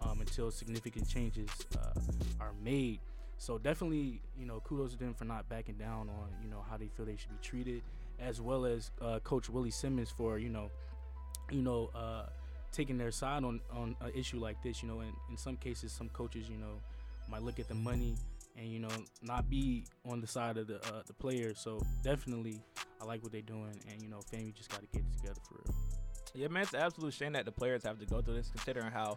um, 0.00 0.20
until 0.20 0.50
significant 0.50 1.08
changes 1.08 1.48
uh, 1.76 2.00
are 2.40 2.52
made. 2.62 3.00
So 3.38 3.58
definitely, 3.58 4.20
you 4.38 4.46
know, 4.46 4.60
kudos 4.60 4.92
to 4.92 4.98
them 4.98 5.14
for 5.14 5.24
not 5.24 5.48
backing 5.48 5.74
down 5.74 6.08
on, 6.08 6.28
you 6.42 6.48
know, 6.48 6.64
how 6.68 6.76
they 6.76 6.88
feel 6.88 7.04
they 7.04 7.16
should 7.16 7.30
be 7.30 7.42
treated, 7.42 7.82
as 8.20 8.40
well 8.40 8.64
as 8.64 8.90
uh, 9.02 9.18
Coach 9.20 9.50
Willie 9.50 9.70
Simmons 9.70 10.10
for, 10.10 10.38
you 10.38 10.48
know, 10.48 10.70
you 11.50 11.60
know, 11.60 11.90
uh, 11.94 12.26
taking 12.74 12.98
their 12.98 13.10
side 13.10 13.44
on 13.44 13.60
on 13.72 13.96
an 14.00 14.12
issue 14.14 14.38
like 14.38 14.62
this. 14.62 14.82
You 14.82 14.88
know, 14.88 15.00
in 15.00 15.12
in 15.30 15.36
some 15.36 15.56
cases, 15.56 15.92
some 15.92 16.08
coaches, 16.10 16.48
you 16.48 16.58
know, 16.58 16.80
might 17.30 17.42
look 17.42 17.58
at 17.58 17.68
the 17.68 17.74
money 17.74 18.16
and 18.56 18.68
you 18.68 18.78
know 18.78 18.88
not 19.22 19.48
be 19.50 19.84
on 20.04 20.20
the 20.20 20.26
side 20.26 20.56
of 20.56 20.66
the 20.66 20.76
uh, 20.76 21.02
the 21.06 21.12
players. 21.14 21.58
So 21.58 21.80
definitely, 22.02 22.60
I 23.00 23.04
like 23.04 23.22
what 23.22 23.32
they're 23.32 23.40
doing, 23.40 23.80
and 23.90 24.02
you 24.02 24.08
know, 24.08 24.20
FAMU 24.32 24.54
just 24.54 24.70
got 24.70 24.80
to 24.80 24.86
get 24.86 25.02
it 25.02 25.16
together 25.16 25.40
for 25.48 25.54
real. 25.64 25.74
Yeah, 26.34 26.48
man, 26.48 26.64
it's 26.64 26.74
an 26.74 26.80
absolute 26.80 27.14
shame 27.14 27.32
that 27.34 27.44
the 27.44 27.52
players 27.52 27.84
have 27.84 27.98
to 28.00 28.06
go 28.06 28.20
through 28.20 28.34
this, 28.34 28.50
considering 28.50 28.90
how 28.90 29.16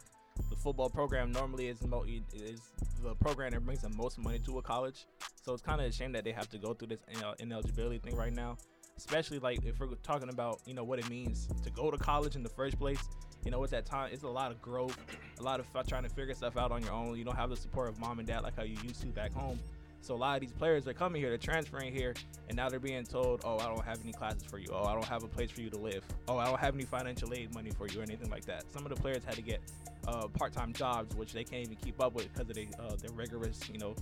the 0.49 0.55
football 0.55 0.89
program 0.89 1.31
normally 1.31 1.67
is 1.67 1.81
mo- 1.83 2.05
is 2.33 2.61
the 3.03 3.15
program 3.15 3.51
that 3.51 3.65
brings 3.65 3.81
the 3.81 3.89
most 3.89 4.17
money 4.19 4.39
to 4.39 4.57
a 4.59 4.61
college. 4.61 5.05
So 5.43 5.53
it's 5.53 5.61
kind 5.61 5.81
of 5.81 5.87
a 5.87 5.91
shame 5.91 6.11
that 6.11 6.23
they 6.23 6.31
have 6.31 6.49
to 6.49 6.57
go 6.57 6.73
through 6.73 6.89
this 6.89 6.99
uh, 7.23 7.33
ineligibility 7.39 7.99
thing 7.99 8.15
right 8.15 8.33
now, 8.33 8.57
especially 8.97 9.39
like 9.39 9.65
if 9.65 9.79
we're 9.79 9.87
talking 10.03 10.29
about 10.29 10.59
you 10.65 10.73
know 10.73 10.83
what 10.83 10.99
it 10.99 11.09
means 11.09 11.47
to 11.63 11.69
go 11.69 11.89
to 11.89 11.97
college 11.97 12.35
in 12.35 12.43
the 12.43 12.49
first 12.49 12.77
place. 12.77 12.99
You 13.43 13.51
know, 13.51 13.63
it's 13.63 13.71
that 13.71 13.85
time. 13.85 14.09
It's 14.11 14.23
a 14.23 14.27
lot 14.27 14.51
of 14.51 14.61
growth, 14.61 14.97
a 15.39 15.43
lot 15.43 15.59
of 15.59 15.67
trying 15.87 16.03
to 16.03 16.09
figure 16.09 16.33
stuff 16.33 16.57
out 16.57 16.71
on 16.71 16.83
your 16.83 16.91
own. 16.91 17.17
You 17.17 17.23
don't 17.23 17.35
have 17.35 17.49
the 17.49 17.55
support 17.55 17.89
of 17.89 17.99
mom 17.99 18.19
and 18.19 18.27
dad 18.27 18.43
like 18.43 18.55
how 18.57 18.63
you 18.63 18.75
used 18.83 19.01
to 19.01 19.07
back 19.07 19.33
home. 19.33 19.59
So 20.01 20.15
a 20.15 20.17
lot 20.17 20.35
of 20.35 20.41
these 20.41 20.53
players 20.53 20.87
are 20.87 20.93
coming 20.93 21.21
here, 21.21 21.29
they're 21.29 21.37
transferring 21.37 21.93
here, 21.93 22.13
and 22.47 22.55
now 22.55 22.69
they're 22.69 22.79
being 22.79 23.03
told, 23.03 23.41
"Oh, 23.43 23.57
I 23.57 23.65
don't 23.65 23.83
have 23.83 23.99
any 24.03 24.13
classes 24.13 24.43
for 24.43 24.57
you. 24.57 24.67
Oh, 24.71 24.85
I 24.85 24.93
don't 24.93 25.05
have 25.05 25.23
a 25.23 25.27
place 25.27 25.51
for 25.51 25.61
you 25.61 25.69
to 25.69 25.77
live. 25.77 26.03
Oh, 26.27 26.37
I 26.37 26.45
don't 26.45 26.59
have 26.59 26.75
any 26.75 26.85
financial 26.85 27.33
aid 27.33 27.53
money 27.53 27.71
for 27.71 27.87
you 27.87 27.99
or 27.99 28.03
anything 28.03 28.29
like 28.29 28.45
that." 28.45 28.71
Some 28.71 28.83
of 28.85 28.89
the 28.89 28.95
players 28.95 29.23
had 29.25 29.35
to 29.35 29.41
get 29.41 29.59
uh, 30.07 30.27
part-time 30.27 30.71
jobs, 30.71 31.15
which 31.15 31.33
they 31.33 31.43
can't 31.43 31.63
even 31.63 31.75
keep 31.77 32.01
up 32.01 32.13
with 32.13 32.31
because 32.31 32.49
of 32.49 32.55
the, 32.55 32.67
uh, 32.79 32.95
their 32.95 33.11
rigorous, 33.11 33.59
you 33.69 33.79
know, 33.79 33.95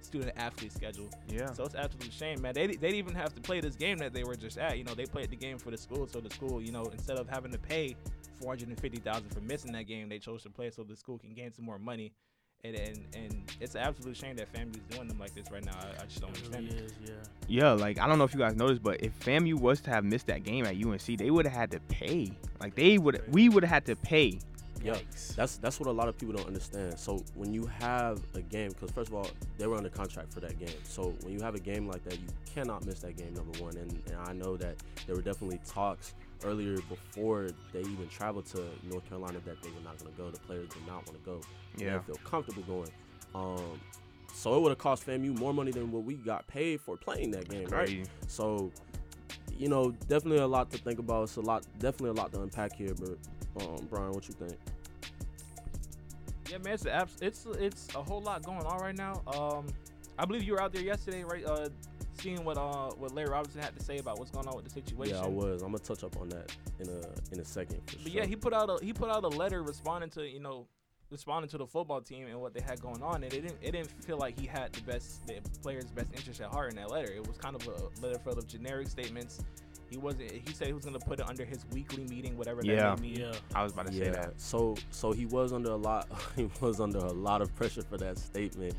student 0.00 0.32
athlete 0.36 0.72
schedule. 0.72 1.10
Yeah. 1.28 1.52
So 1.52 1.64
it's 1.64 1.74
absolute 1.74 2.12
shame, 2.12 2.40
man. 2.40 2.54
They 2.54 2.66
they 2.66 2.74
didn't 2.74 2.94
even 2.94 3.14
have 3.14 3.34
to 3.34 3.40
play 3.40 3.60
this 3.60 3.76
game 3.76 3.98
that 3.98 4.12
they 4.12 4.24
were 4.24 4.36
just 4.36 4.56
at. 4.56 4.78
You 4.78 4.84
know, 4.84 4.94
they 4.94 5.04
played 5.04 5.30
the 5.30 5.36
game 5.36 5.58
for 5.58 5.70
the 5.70 5.78
school, 5.78 6.06
so 6.06 6.20
the 6.20 6.30
school, 6.30 6.62
you 6.62 6.72
know, 6.72 6.84
instead 6.84 7.18
of 7.18 7.28
having 7.28 7.52
to 7.52 7.58
pay 7.58 7.96
four 8.40 8.50
hundred 8.50 8.68
and 8.68 8.80
fifty 8.80 8.98
thousand 8.98 9.28
for 9.30 9.40
missing 9.40 9.72
that 9.72 9.84
game, 9.84 10.08
they 10.08 10.18
chose 10.18 10.42
to 10.44 10.50
play 10.50 10.70
so 10.70 10.82
the 10.82 10.96
school 10.96 11.18
can 11.18 11.34
gain 11.34 11.52
some 11.52 11.64
more 11.64 11.78
money. 11.78 12.12
And 12.62 12.76
and, 12.76 12.98
and 13.14 13.52
it's 13.58 13.74
an 13.74 13.80
absolute 13.80 14.16
shame 14.16 14.36
that 14.36 14.52
FAMU's 14.52 14.80
doing 14.90 15.08
them 15.08 15.18
like 15.18 15.34
this 15.34 15.50
right 15.50 15.64
now. 15.64 15.72
I, 15.80 16.02
I 16.02 16.04
just 16.06 16.20
don't 16.20 16.30
It 16.36 16.44
understand. 16.44 16.66
really 16.68 16.78
it. 16.78 16.84
is, 16.84 16.92
yeah. 17.06 17.14
Yeah, 17.48 17.72
like 17.72 17.98
I 17.98 18.06
don't 18.06 18.18
know 18.18 18.24
if 18.24 18.34
you 18.34 18.40
guys 18.40 18.54
noticed, 18.54 18.82
but 18.82 19.00
if 19.02 19.18
FAMU 19.20 19.54
was 19.58 19.80
to 19.82 19.90
have 19.90 20.04
missed 20.04 20.26
that 20.26 20.44
game 20.44 20.66
at 20.66 20.74
UNC, 20.76 21.18
they 21.18 21.30
would 21.30 21.46
have 21.46 21.54
had 21.54 21.70
to 21.70 21.80
pay. 21.88 22.30
Like 22.60 22.74
they 22.74 22.98
would, 22.98 23.22
we 23.32 23.48
would 23.48 23.62
have 23.62 23.70
had 23.70 23.86
to 23.86 23.96
pay. 23.96 24.38
Yeah, 24.82 24.94
Yikes. 24.94 25.34
That's 25.36 25.56
that's 25.58 25.78
what 25.80 25.88
a 25.88 25.92
lot 25.92 26.08
of 26.08 26.16
people 26.18 26.34
don't 26.34 26.46
understand. 26.46 26.98
So 26.98 27.22
when 27.34 27.52
you 27.52 27.66
have 27.66 28.20
a 28.34 28.40
game, 28.42 28.70
because 28.70 28.90
first 28.90 29.08
of 29.10 29.14
all, 29.14 29.26
they 29.58 29.66
were 29.66 29.76
under 29.76 29.90
contract 29.90 30.32
for 30.32 30.40
that 30.40 30.58
game. 30.58 30.68
So 30.84 31.14
when 31.22 31.32
you 31.34 31.40
have 31.40 31.54
a 31.54 31.58
game 31.60 31.86
like 31.86 32.02
that, 32.04 32.14
you 32.14 32.26
cannot 32.54 32.84
miss 32.86 33.00
that 33.00 33.16
game. 33.16 33.32
Number 33.34 33.58
one, 33.62 33.76
and, 33.76 33.90
and 34.06 34.16
I 34.26 34.32
know 34.32 34.56
that 34.58 34.76
there 35.06 35.16
were 35.16 35.22
definitely 35.22 35.60
talks 35.66 36.14
earlier 36.44 36.76
before 36.88 37.48
they 37.72 37.80
even 37.80 38.08
traveled 38.08 38.46
to 38.46 38.64
North 38.84 39.06
Carolina 39.08 39.38
that 39.44 39.62
they 39.62 39.68
were 39.70 39.80
not 39.84 39.98
going 39.98 40.12
to 40.12 40.18
go. 40.18 40.30
The 40.30 40.38
players 40.40 40.68
did 40.68 40.86
not 40.86 41.06
want 41.06 41.14
to 41.14 41.24
go. 41.24 41.40
They 41.76 41.84
Yeah. 41.86 41.92
didn't 41.92 42.06
feel 42.06 42.16
comfortable 42.24 42.62
going. 42.62 42.90
Um, 43.34 43.80
so 44.32 44.56
it 44.56 44.60
would 44.62 44.70
have 44.70 44.78
cost 44.78 45.06
FAMU 45.06 45.36
more 45.38 45.52
money 45.54 45.70
than 45.72 45.90
what 45.92 46.04
we 46.04 46.14
got 46.14 46.46
paid 46.46 46.80
for 46.80 46.96
playing 46.96 47.30
that 47.32 47.48
game, 47.48 47.68
right? 47.68 48.08
So, 48.28 48.70
you 49.56 49.68
know, 49.68 49.90
definitely 50.08 50.38
a 50.38 50.46
lot 50.46 50.70
to 50.70 50.78
think 50.78 50.98
about. 50.98 51.24
It's 51.24 51.36
a 51.36 51.40
lot, 51.40 51.64
definitely 51.78 52.10
a 52.10 52.22
lot 52.22 52.32
to 52.32 52.42
unpack 52.42 52.74
here. 52.74 52.94
But, 52.94 53.62
um, 53.64 53.86
Brian, 53.90 54.12
what 54.12 54.26
you 54.28 54.34
think? 54.34 54.54
Yeah, 56.50 56.58
man, 56.58 56.74
it's 56.74 56.84
a, 56.86 56.92
abs- 56.92 57.18
it's 57.22 57.46
it's 57.58 57.94
a 57.94 58.02
whole 58.02 58.20
lot 58.20 58.42
going 58.44 58.64
on 58.66 58.80
right 58.80 58.96
now. 58.96 59.22
Um, 59.28 59.66
I 60.18 60.24
believe 60.24 60.42
you 60.42 60.54
were 60.54 60.60
out 60.62 60.72
there 60.72 60.82
yesterday, 60.82 61.22
right? 61.22 61.44
Uh, 61.44 61.68
seeing 62.20 62.44
what 62.44 62.56
uh 62.58 62.90
what 62.90 63.12
Larry 63.14 63.30
Robinson 63.30 63.60
had 63.62 63.76
to 63.76 63.82
say 63.82 63.98
about 63.98 64.18
what's 64.18 64.30
going 64.30 64.46
on 64.46 64.54
with 64.56 64.64
the 64.64 64.70
situation. 64.70 65.14
Yeah, 65.16 65.22
I 65.22 65.28
was. 65.28 65.62
I'm 65.62 65.68
gonna 65.72 65.78
touch 65.78 66.04
up 66.04 66.16
on 66.20 66.28
that 66.30 66.54
in 66.78 66.88
a 66.88 67.32
in 67.32 67.40
a 67.40 67.44
second. 67.44 67.80
For 67.86 67.96
But 67.96 68.12
sure. 68.12 68.20
yeah, 68.22 68.26
he 68.26 68.36
put 68.36 68.52
out 68.52 68.68
a 68.70 68.84
he 68.84 68.92
put 68.92 69.10
out 69.10 69.24
a 69.24 69.28
letter 69.28 69.62
responding 69.62 70.10
to 70.10 70.28
you 70.28 70.40
know 70.40 70.66
responding 71.10 71.48
to 71.50 71.58
the 71.58 71.66
football 71.66 72.00
team 72.00 72.26
and 72.28 72.40
what 72.40 72.54
they 72.54 72.60
had 72.60 72.80
going 72.80 73.02
on, 73.02 73.24
and 73.24 73.32
it 73.32 73.42
didn't 73.42 73.58
it 73.62 73.72
didn't 73.72 73.90
feel 74.04 74.18
like 74.18 74.38
he 74.38 74.46
had 74.46 74.72
the 74.72 74.82
best 74.82 75.26
the 75.26 75.40
players' 75.62 75.86
best 75.86 76.10
interest 76.14 76.40
at 76.40 76.48
heart 76.48 76.70
in 76.70 76.76
that 76.76 76.90
letter. 76.90 77.10
It 77.12 77.26
was 77.26 77.36
kind 77.36 77.56
of 77.56 77.66
a 77.66 78.04
letter 78.06 78.18
full 78.18 78.38
of 78.38 78.46
generic 78.46 78.88
statements. 78.88 79.40
He 79.90 79.98
wasn't. 79.98 80.30
He 80.30 80.54
said 80.54 80.68
he 80.68 80.72
was 80.72 80.84
gonna 80.84 81.00
put 81.00 81.18
it 81.18 81.28
under 81.28 81.44
his 81.44 81.66
weekly 81.72 82.04
meeting, 82.04 82.38
whatever 82.38 82.60
Yeah. 82.62 82.94
that 82.94 83.00
may. 83.00 83.08
Yeah. 83.08 83.32
I 83.54 83.64
was 83.64 83.72
about 83.72 83.88
to 83.88 83.92
say 83.92 84.04
yeah. 84.04 84.12
that. 84.12 84.40
So 84.40 84.76
so 84.90 85.10
he 85.10 85.26
was 85.26 85.52
under 85.52 85.72
a 85.72 85.76
lot. 85.76 86.08
he 86.36 86.48
was 86.60 86.80
under 86.80 86.98
a 86.98 87.12
lot 87.12 87.42
of 87.42 87.54
pressure 87.56 87.82
for 87.82 87.98
that 87.98 88.16
statement. 88.16 88.74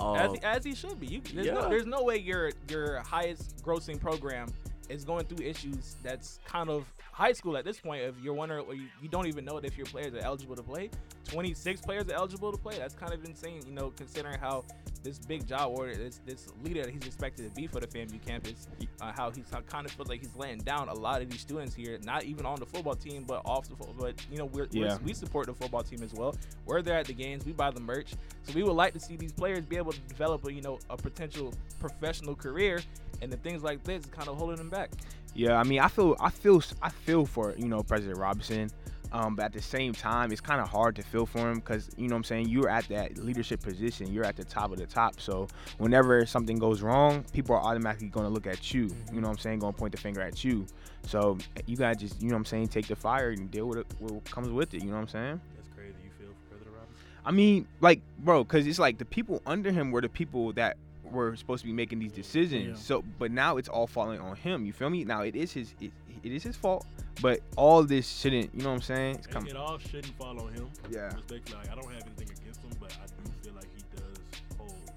Um, 0.00 0.16
as, 0.16 0.32
he, 0.32 0.38
as 0.42 0.64
he 0.64 0.74
should 0.74 0.98
be. 0.98 1.06
You, 1.06 1.22
there's, 1.32 1.46
yeah. 1.46 1.54
no, 1.54 1.68
there's 1.68 1.86
no 1.86 2.02
way 2.02 2.18
your 2.18 2.50
your 2.68 2.98
highest 3.00 3.64
grossing 3.64 4.00
program 4.00 4.48
is 4.88 5.04
going 5.04 5.26
through 5.26 5.44
issues 5.44 5.96
that's 6.02 6.38
kind 6.46 6.70
of 6.70 6.84
high 7.12 7.32
school 7.32 7.56
at 7.56 7.64
this 7.64 7.80
point. 7.80 8.02
If 8.02 8.14
you're 8.22 8.34
wondering, 8.34 8.66
or 8.66 8.74
you, 8.74 8.88
you 9.02 9.08
don't 9.08 9.26
even 9.26 9.44
know 9.44 9.58
if 9.58 9.76
your 9.76 9.86
players 9.86 10.14
are 10.14 10.24
eligible 10.24 10.56
to 10.56 10.62
play. 10.62 10.90
26 11.24 11.80
players 11.80 12.08
are 12.08 12.14
eligible 12.14 12.52
to 12.52 12.58
play. 12.58 12.78
That's 12.78 12.94
kind 12.94 13.12
of 13.12 13.24
insane, 13.24 13.62
you 13.66 13.72
know, 13.72 13.90
considering 13.96 14.38
how 14.38 14.64
this 15.02 15.18
big 15.18 15.46
job 15.46 15.70
or 15.72 15.94
this 15.94 16.20
this 16.26 16.48
leader 16.64 16.82
that 16.82 16.90
he's 16.90 17.06
expected 17.06 17.48
to 17.48 17.54
be 17.54 17.66
for 17.66 17.80
the 17.80 17.86
FAMU 17.86 18.24
campus, 18.26 18.68
uh, 19.00 19.12
how 19.16 19.30
he's 19.30 19.44
kind 19.66 19.86
of 19.86 19.92
feels 19.92 20.08
like 20.08 20.20
he's 20.20 20.34
letting 20.36 20.58
down 20.58 20.88
a 20.88 20.94
lot 20.94 21.22
of 21.22 21.30
these 21.30 21.40
students 21.40 21.74
here, 21.74 21.98
not 22.04 22.24
even 22.24 22.44
on 22.44 22.58
the 22.58 22.66
football 22.66 22.94
team, 22.94 23.24
but 23.26 23.40
off 23.44 23.68
the 23.68 23.76
football. 23.76 23.94
But 23.98 24.14
you 24.30 24.38
know, 24.38 24.46
we're, 24.46 24.66
we're 24.74 24.98
we 25.04 25.14
support 25.14 25.46
the 25.46 25.54
football 25.54 25.82
team 25.82 26.02
as 26.02 26.12
well. 26.12 26.34
We're 26.64 26.82
there 26.82 26.98
at 26.98 27.06
the 27.06 27.14
games. 27.14 27.46
We 27.46 27.52
buy 27.52 27.70
the 27.70 27.80
merch. 27.80 28.14
So 28.42 28.52
we 28.52 28.62
would 28.62 28.72
like 28.72 28.92
to 28.94 29.00
see 29.00 29.16
these 29.16 29.32
players 29.32 29.64
be 29.64 29.76
able 29.76 29.92
to 29.92 30.00
develop 30.00 30.46
a 30.46 30.52
you 30.52 30.62
know 30.62 30.78
a 30.90 30.96
potential 30.96 31.54
professional 31.80 32.34
career, 32.34 32.80
and 33.22 33.32
the 33.32 33.36
things 33.36 33.62
like 33.62 33.82
this 33.84 34.04
is 34.04 34.10
kind 34.10 34.28
of 34.28 34.36
holding 34.36 34.56
them 34.56 34.70
back. 34.70 34.90
Yeah, 35.34 35.58
I 35.58 35.64
mean, 35.64 35.80
I 35.80 35.88
feel, 35.88 36.16
I 36.18 36.30
feel, 36.30 36.62
I 36.80 36.88
feel 36.88 37.26
for 37.26 37.54
you 37.56 37.68
know 37.68 37.82
President 37.82 38.18
Robinson. 38.18 38.70
Um, 39.12 39.36
but 39.36 39.44
at 39.44 39.52
the 39.52 39.62
same 39.62 39.92
time, 39.92 40.32
it's 40.32 40.40
kind 40.40 40.60
of 40.60 40.68
hard 40.68 40.96
to 40.96 41.02
feel 41.02 41.26
for 41.26 41.50
him 41.50 41.60
because 41.60 41.88
you 41.96 42.08
know 42.08 42.14
what 42.14 42.18
I'm 42.18 42.24
saying. 42.24 42.48
You're 42.48 42.68
at 42.68 42.88
that 42.88 43.18
leadership 43.18 43.62
position. 43.62 44.12
You're 44.12 44.24
at 44.24 44.36
the 44.36 44.44
top 44.44 44.72
of 44.72 44.78
the 44.78 44.86
top. 44.86 45.20
So 45.20 45.46
whenever 45.78 46.26
something 46.26 46.58
goes 46.58 46.82
wrong, 46.82 47.24
people 47.32 47.54
are 47.54 47.62
automatically 47.62 48.08
going 48.08 48.26
to 48.26 48.30
look 48.32 48.46
at 48.46 48.74
you. 48.74 48.90
You 49.12 49.20
know 49.20 49.28
what 49.28 49.34
I'm 49.34 49.38
saying? 49.38 49.60
Going 49.60 49.72
to 49.72 49.78
point 49.78 49.92
the 49.92 49.98
finger 49.98 50.20
at 50.20 50.42
you. 50.42 50.66
So 51.06 51.38
you 51.66 51.76
gotta 51.76 51.94
just 51.94 52.20
you 52.20 52.28
know 52.28 52.34
what 52.34 52.40
I'm 52.40 52.44
saying. 52.46 52.68
Take 52.68 52.88
the 52.88 52.96
fire 52.96 53.30
and 53.30 53.50
deal 53.50 53.66
with 53.66 53.78
it. 53.78 53.86
What 54.00 54.24
comes 54.24 54.48
with 54.48 54.74
it. 54.74 54.82
You 54.82 54.88
know 54.88 54.96
what 54.96 55.02
I'm 55.02 55.08
saying? 55.08 55.40
That's 55.54 55.68
crazy. 55.74 55.94
You 56.02 56.10
feel 56.18 56.34
for 56.34 56.56
President 56.56 56.74
Robinson? 56.74 57.04
I 57.24 57.30
mean, 57.30 57.68
like, 57.80 58.00
bro, 58.18 58.42
because 58.42 58.66
it's 58.66 58.78
like 58.78 58.98
the 58.98 59.04
people 59.04 59.40
under 59.46 59.70
him 59.70 59.92
were 59.92 60.00
the 60.00 60.08
people 60.08 60.52
that 60.54 60.76
were 61.10 61.34
supposed 61.36 61.62
to 61.62 61.66
be 61.66 61.72
making 61.72 61.98
these 61.98 62.12
decisions. 62.12 62.78
Yeah. 62.78 62.84
So, 62.84 63.04
but 63.18 63.30
now 63.30 63.56
it's 63.56 63.68
all 63.68 63.86
falling 63.86 64.20
on 64.20 64.36
him. 64.36 64.64
You 64.66 64.72
feel 64.72 64.90
me? 64.90 65.04
Now 65.04 65.22
it 65.22 65.34
is 65.36 65.52
his, 65.52 65.74
it, 65.80 65.90
it 66.22 66.32
is 66.32 66.42
his 66.42 66.56
fault. 66.56 66.86
But 67.22 67.40
all 67.56 67.82
this 67.82 68.08
shouldn't. 68.08 68.54
You 68.54 68.62
know 68.62 68.68
what 68.70 68.74
I'm 68.76 68.82
saying? 68.82 69.16
It's 69.16 69.26
It, 69.26 69.30
coming. 69.30 69.50
it 69.50 69.56
all 69.56 69.78
shouldn't 69.78 70.14
fall 70.18 70.38
on 70.40 70.52
him. 70.52 70.68
Yeah. 70.90 71.14
Respectfully, 71.14 71.58
like, 71.58 71.70
I 71.70 71.74
don't 71.74 71.90
have 71.92 72.02
anything 72.02 72.28
against 72.40 72.60
him, 72.62 72.70
but 72.78 72.92
I 72.92 73.06
do 73.06 73.30
feel 73.42 73.54
like 73.54 73.68
he 73.74 73.82
does 73.96 74.18
hold. 74.58 74.90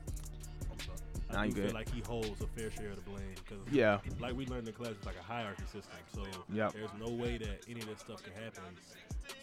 I'm 0.72 0.80
sorry. 0.80 0.98
I 1.30 1.34
Nah, 1.34 1.44
do 1.46 1.52
feel 1.52 1.66
good. 1.66 1.74
like 1.74 1.94
he 1.94 2.02
holds 2.02 2.42
a 2.42 2.48
fair 2.48 2.72
share 2.72 2.90
of 2.90 2.96
the 2.98 3.10
blame 3.10 3.24
because 3.36 3.74
Yeah. 3.74 4.00
like 4.20 4.36
we 4.36 4.46
learned 4.48 4.68
in 4.68 4.74
class, 4.74 4.92
it's 4.92 5.06
like 5.06 5.16
a 5.18 5.24
hierarchy 5.24 5.64
system. 5.72 5.84
So 6.14 6.24
Yep. 6.54 6.74
there's 6.74 6.90
no 7.00 7.14
way 7.14 7.38
that 7.38 7.64
any 7.70 7.80
of 7.82 7.88
this 7.88 8.00
stuff 8.00 8.22
can 8.24 8.34
happen 8.34 8.64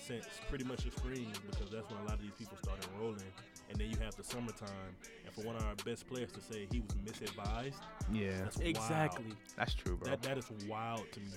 since 0.06 0.26
pretty 0.50 0.64
much 0.64 0.84
the 0.84 0.90
spring 0.90 1.26
because 1.50 1.70
that's 1.70 1.88
when 1.90 1.98
a 2.00 2.04
lot 2.04 2.14
of 2.14 2.20
these 2.22 2.32
people 2.38 2.58
start 2.62 2.78
enrolling. 2.94 3.22
And 3.68 3.78
then 3.78 3.90
you 3.90 3.96
have 4.00 4.14
the 4.14 4.22
summertime, 4.22 4.94
and 5.24 5.34
for 5.34 5.40
one 5.42 5.56
of 5.56 5.62
our 5.64 5.74
best 5.84 6.06
players 6.08 6.30
to 6.32 6.40
say 6.40 6.68
he 6.70 6.80
was 6.80 6.92
misadvised, 7.04 7.74
Yeah. 8.12 8.30
that's 8.44 8.56
wild. 8.58 8.68
Exactly. 8.68 9.24
That's 9.56 9.74
true, 9.74 9.96
bro. 9.96 10.10
That 10.10 10.22
that 10.22 10.38
is 10.38 10.48
wild 10.68 11.10
to 11.12 11.20
me. 11.20 11.30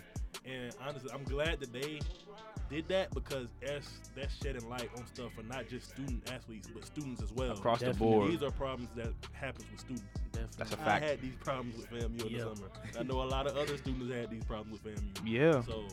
And 0.45 0.73
honestly, 0.87 1.09
I'm 1.11 1.23
glad 1.23 1.59
that 1.59 1.73
they 1.73 1.99
did 2.69 2.87
that 2.89 3.11
because 3.15 3.47
that's 3.65 3.89
that's 4.15 4.35
shedding 4.43 4.69
light 4.69 4.89
on 4.95 5.05
stuff 5.07 5.33
for 5.35 5.41
not 5.43 5.67
just 5.67 5.89
student 5.89 6.31
athletes 6.31 6.69
but 6.73 6.85
students 6.85 7.21
as 7.23 7.33
well. 7.33 7.51
Across 7.53 7.79
the 7.81 7.93
board. 7.95 8.31
These 8.31 8.43
are 8.43 8.51
problems 8.51 8.89
that 8.95 9.11
happens 9.33 9.65
with 9.71 9.79
students. 9.79 10.05
Definitely. 10.31 10.55
That's 10.57 10.71
a 10.73 10.79
I 10.79 10.83
fact. 10.85 11.03
I 11.03 11.07
had 11.07 11.21
these 11.21 11.35
problems 11.43 11.75
with 11.77 11.87
FAMU 11.89 12.25
in 12.27 12.29
Yeah. 12.31 12.43
the 12.45 12.55
summer. 12.55 12.69
I 12.99 13.03
know 13.03 13.23
a 13.23 13.25
lot 13.25 13.47
of 13.47 13.57
other 13.57 13.75
students 13.77 14.13
had 14.13 14.29
these 14.29 14.43
problems 14.43 14.81
with 14.83 14.95
FAMU. 14.95 15.21
Yeah. 15.25 15.61
So 15.63 15.87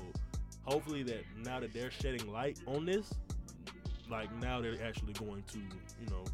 hopefully 0.64 1.02
that 1.05 1.25
now 1.38 1.61
that 1.61 1.73
they're 1.73 1.90
shedding 1.90 2.31
light 2.31 2.61
on 2.66 2.85
this, 2.85 3.12
like 4.11 4.33
now 4.41 4.61
they're 4.61 4.83
actually 4.85 5.13
going 5.15 5.43
to, 5.53 5.59
you 5.59 6.07
know, 6.11 6.25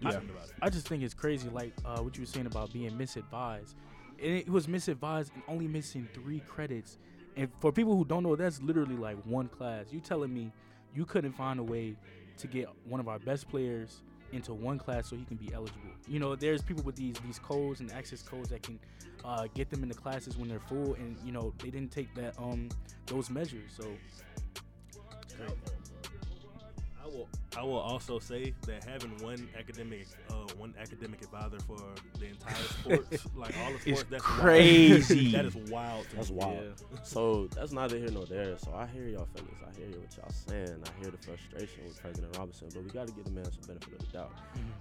do 0.00 0.06
Yeah. 0.06 0.12
something 0.12 0.30
about 0.30 0.48
it. 0.48 0.54
I 0.62 0.70
just 0.70 0.88
think 0.88 1.02
it's 1.02 1.14
crazy, 1.14 1.48
like 1.48 1.72
uh, 1.84 1.98
what 2.00 2.16
you 2.16 2.22
were 2.22 2.26
saying 2.26 2.46
about 2.46 2.72
being 2.72 2.90
misadvised. 2.92 3.74
And 4.22 4.34
it 4.34 4.48
was 4.48 4.66
misadvised 4.66 5.32
and 5.34 5.42
only 5.48 5.66
missing 5.68 6.08
three 6.14 6.40
credits. 6.40 6.98
And 7.36 7.48
for 7.60 7.72
people 7.72 7.96
who 7.96 8.04
don't 8.04 8.22
know, 8.22 8.36
that's 8.36 8.60
literally 8.60 8.96
like 8.96 9.16
one 9.24 9.48
class. 9.48 9.86
You 9.90 10.00
telling 10.00 10.32
me 10.32 10.52
you 10.94 11.04
couldn't 11.04 11.32
find 11.32 11.58
a 11.60 11.62
way 11.62 11.96
to 12.38 12.46
get 12.46 12.68
one 12.84 13.00
of 13.00 13.08
our 13.08 13.18
best 13.18 13.48
players 13.48 14.02
into 14.32 14.54
one 14.54 14.78
class 14.78 15.08
so 15.08 15.16
he 15.16 15.24
can 15.24 15.36
be 15.36 15.52
eligible. 15.52 15.90
You 16.06 16.18
know, 16.18 16.36
there's 16.36 16.62
people 16.62 16.82
with 16.84 16.96
these 16.96 17.16
these 17.24 17.38
codes 17.38 17.80
and 17.80 17.90
access 17.92 18.22
codes 18.22 18.50
that 18.50 18.62
can 18.62 18.78
uh, 19.24 19.46
get 19.54 19.70
them 19.70 19.82
into 19.82 19.94
classes 19.94 20.36
when 20.36 20.48
they're 20.48 20.60
full, 20.60 20.94
and 20.94 21.16
you 21.24 21.32
know 21.32 21.52
they 21.58 21.70
didn't 21.70 21.90
take 21.92 22.12
that 22.14 22.34
um 22.38 22.68
those 23.06 23.28
measures. 23.30 23.72
So 23.76 23.84
it's 25.22 25.34
great. 25.34 25.50
I 27.56 27.62
will. 27.62 27.78
Also 27.78 28.18
say 28.20 28.54
that 28.66 28.84
having 28.84 29.10
one 29.22 29.48
academic, 29.58 30.06
uh, 30.30 30.34
one 30.56 30.72
academic 30.80 31.20
advisor 31.22 31.58
for 31.66 31.76
the 32.18 32.26
entire 32.26 32.54
sports, 32.54 33.26
like 33.34 33.56
all 33.58 33.70
the 33.70 33.74
It's 33.74 33.82
sports, 33.84 34.04
that's 34.10 34.22
crazy. 34.22 35.32
Wild. 35.32 35.34
that 35.34 35.44
is 35.46 35.70
wild. 35.70 36.08
To 36.10 36.16
That's 36.16 36.30
me. 36.30 36.36
wild. 36.36 36.82
So 37.02 37.46
that's 37.48 37.72
neither 37.72 37.98
here 37.98 38.10
nor 38.10 38.24
there. 38.26 38.56
So 38.58 38.72
I 38.74 38.86
hear 38.86 39.08
y'all 39.08 39.26
fellas. 39.34 39.50
I 39.66 39.76
hear 39.78 39.88
what 39.90 40.16
y'all 40.16 40.30
saying. 40.30 40.82
I 40.84 41.02
hear 41.02 41.10
the 41.10 41.18
frustration 41.18 41.84
with 41.84 42.00
President 42.00 42.36
Robinson. 42.38 42.68
But 42.72 42.84
we 42.84 42.90
got 42.90 43.08
to 43.08 43.12
give 43.12 43.24
the 43.24 43.30
man 43.32 43.44
some 43.50 43.62
benefit 43.66 43.92
of 43.94 43.98
the 43.98 44.06
doubt. 44.18 44.32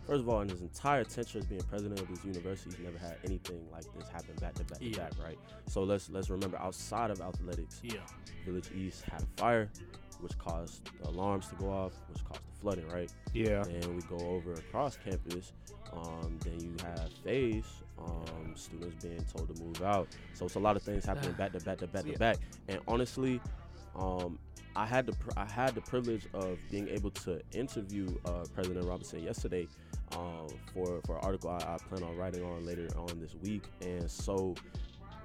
First 0.06 0.22
of 0.22 0.30
all, 0.30 0.42
in 0.42 0.50
his 0.50 0.62
entire 0.62 1.04
tenure 1.04 1.40
as 1.40 1.46
being 1.46 1.62
president 1.62 2.00
of 2.00 2.08
this 2.08 2.24
university, 2.24 2.76
he's 2.76 2.86
never 2.86 2.98
had 3.00 3.16
anything 3.26 3.66
like 3.72 3.86
this 3.98 4.08
happen 4.10 4.36
back 4.42 4.54
to 4.56 4.64
back 4.66 4.80
to 4.80 4.86
Yeah. 4.86 4.98
back, 4.98 5.14
right? 5.24 5.38
So 5.68 5.84
let's 5.84 6.10
let's 6.10 6.30
remember 6.30 6.58
outside 6.60 7.10
of 7.12 7.20
athletics, 7.22 7.80
Yeah. 7.84 7.94
Village 8.46 8.70
East 8.76 9.04
had 9.04 9.22
a 9.24 9.28
fire, 9.42 9.70
which 10.20 10.38
caused 10.38 10.90
the 11.02 11.10
alarms 11.10 11.48
to 11.48 11.56
go 11.56 11.70
off, 11.70 11.94
which 12.10 12.24
caused 12.26 12.42
the 12.42 12.60
flooding, 12.62 12.88
right? 12.90 13.12
Yeah. 13.34 13.64
And 13.64 13.96
we 13.96 14.02
go 14.04 14.18
over 14.26 14.54
across 14.54 14.98
campus. 14.98 15.54
Um, 15.94 16.38
then 16.44 16.60
you 16.60 16.76
have 16.84 17.10
phase, 17.24 17.66
um, 17.98 18.54
students 18.56 19.04
being 19.04 19.24
told 19.34 19.54
to 19.56 19.64
move 19.64 19.82
out. 19.82 20.08
So 20.34 20.46
it's 20.46 20.56
a 20.56 20.60
lot 20.60 20.76
of 20.76 20.84
things 20.84 21.06
happening 21.06 21.34
back 21.34 21.52
to 21.54 21.60
back 21.62 21.78
to 21.80 21.88
back 21.88 22.06
Yeah. 22.06 22.14
to 22.14 22.20
back. 22.20 22.38
And 22.68 22.80
honestly, 22.88 23.42
um, 23.96 24.38
I 24.76 24.86
had 24.86 25.08
the 25.08 25.14
pr- 25.14 25.32
I 25.38 25.46
had 25.46 25.74
the 25.74 25.82
privilege 25.82 26.28
of 26.34 26.58
being 26.70 26.88
able 26.90 27.10
to 27.12 27.42
interview 27.54 28.08
uh, 28.26 28.44
President 28.54 28.86
Robinson 28.86 29.24
yesterday 29.24 29.68
um, 30.16 30.48
for 30.74 31.02
for 31.06 31.18
an 31.18 31.24
article 31.24 31.50
I, 31.50 31.58
I 31.58 31.78
plan 31.90 32.04
on 32.04 32.16
writing 32.16 32.44
on 32.44 32.66
later 32.66 32.88
on 32.98 33.20
this 33.20 33.36
week. 33.42 33.64
And 33.82 34.10
so, 34.10 34.54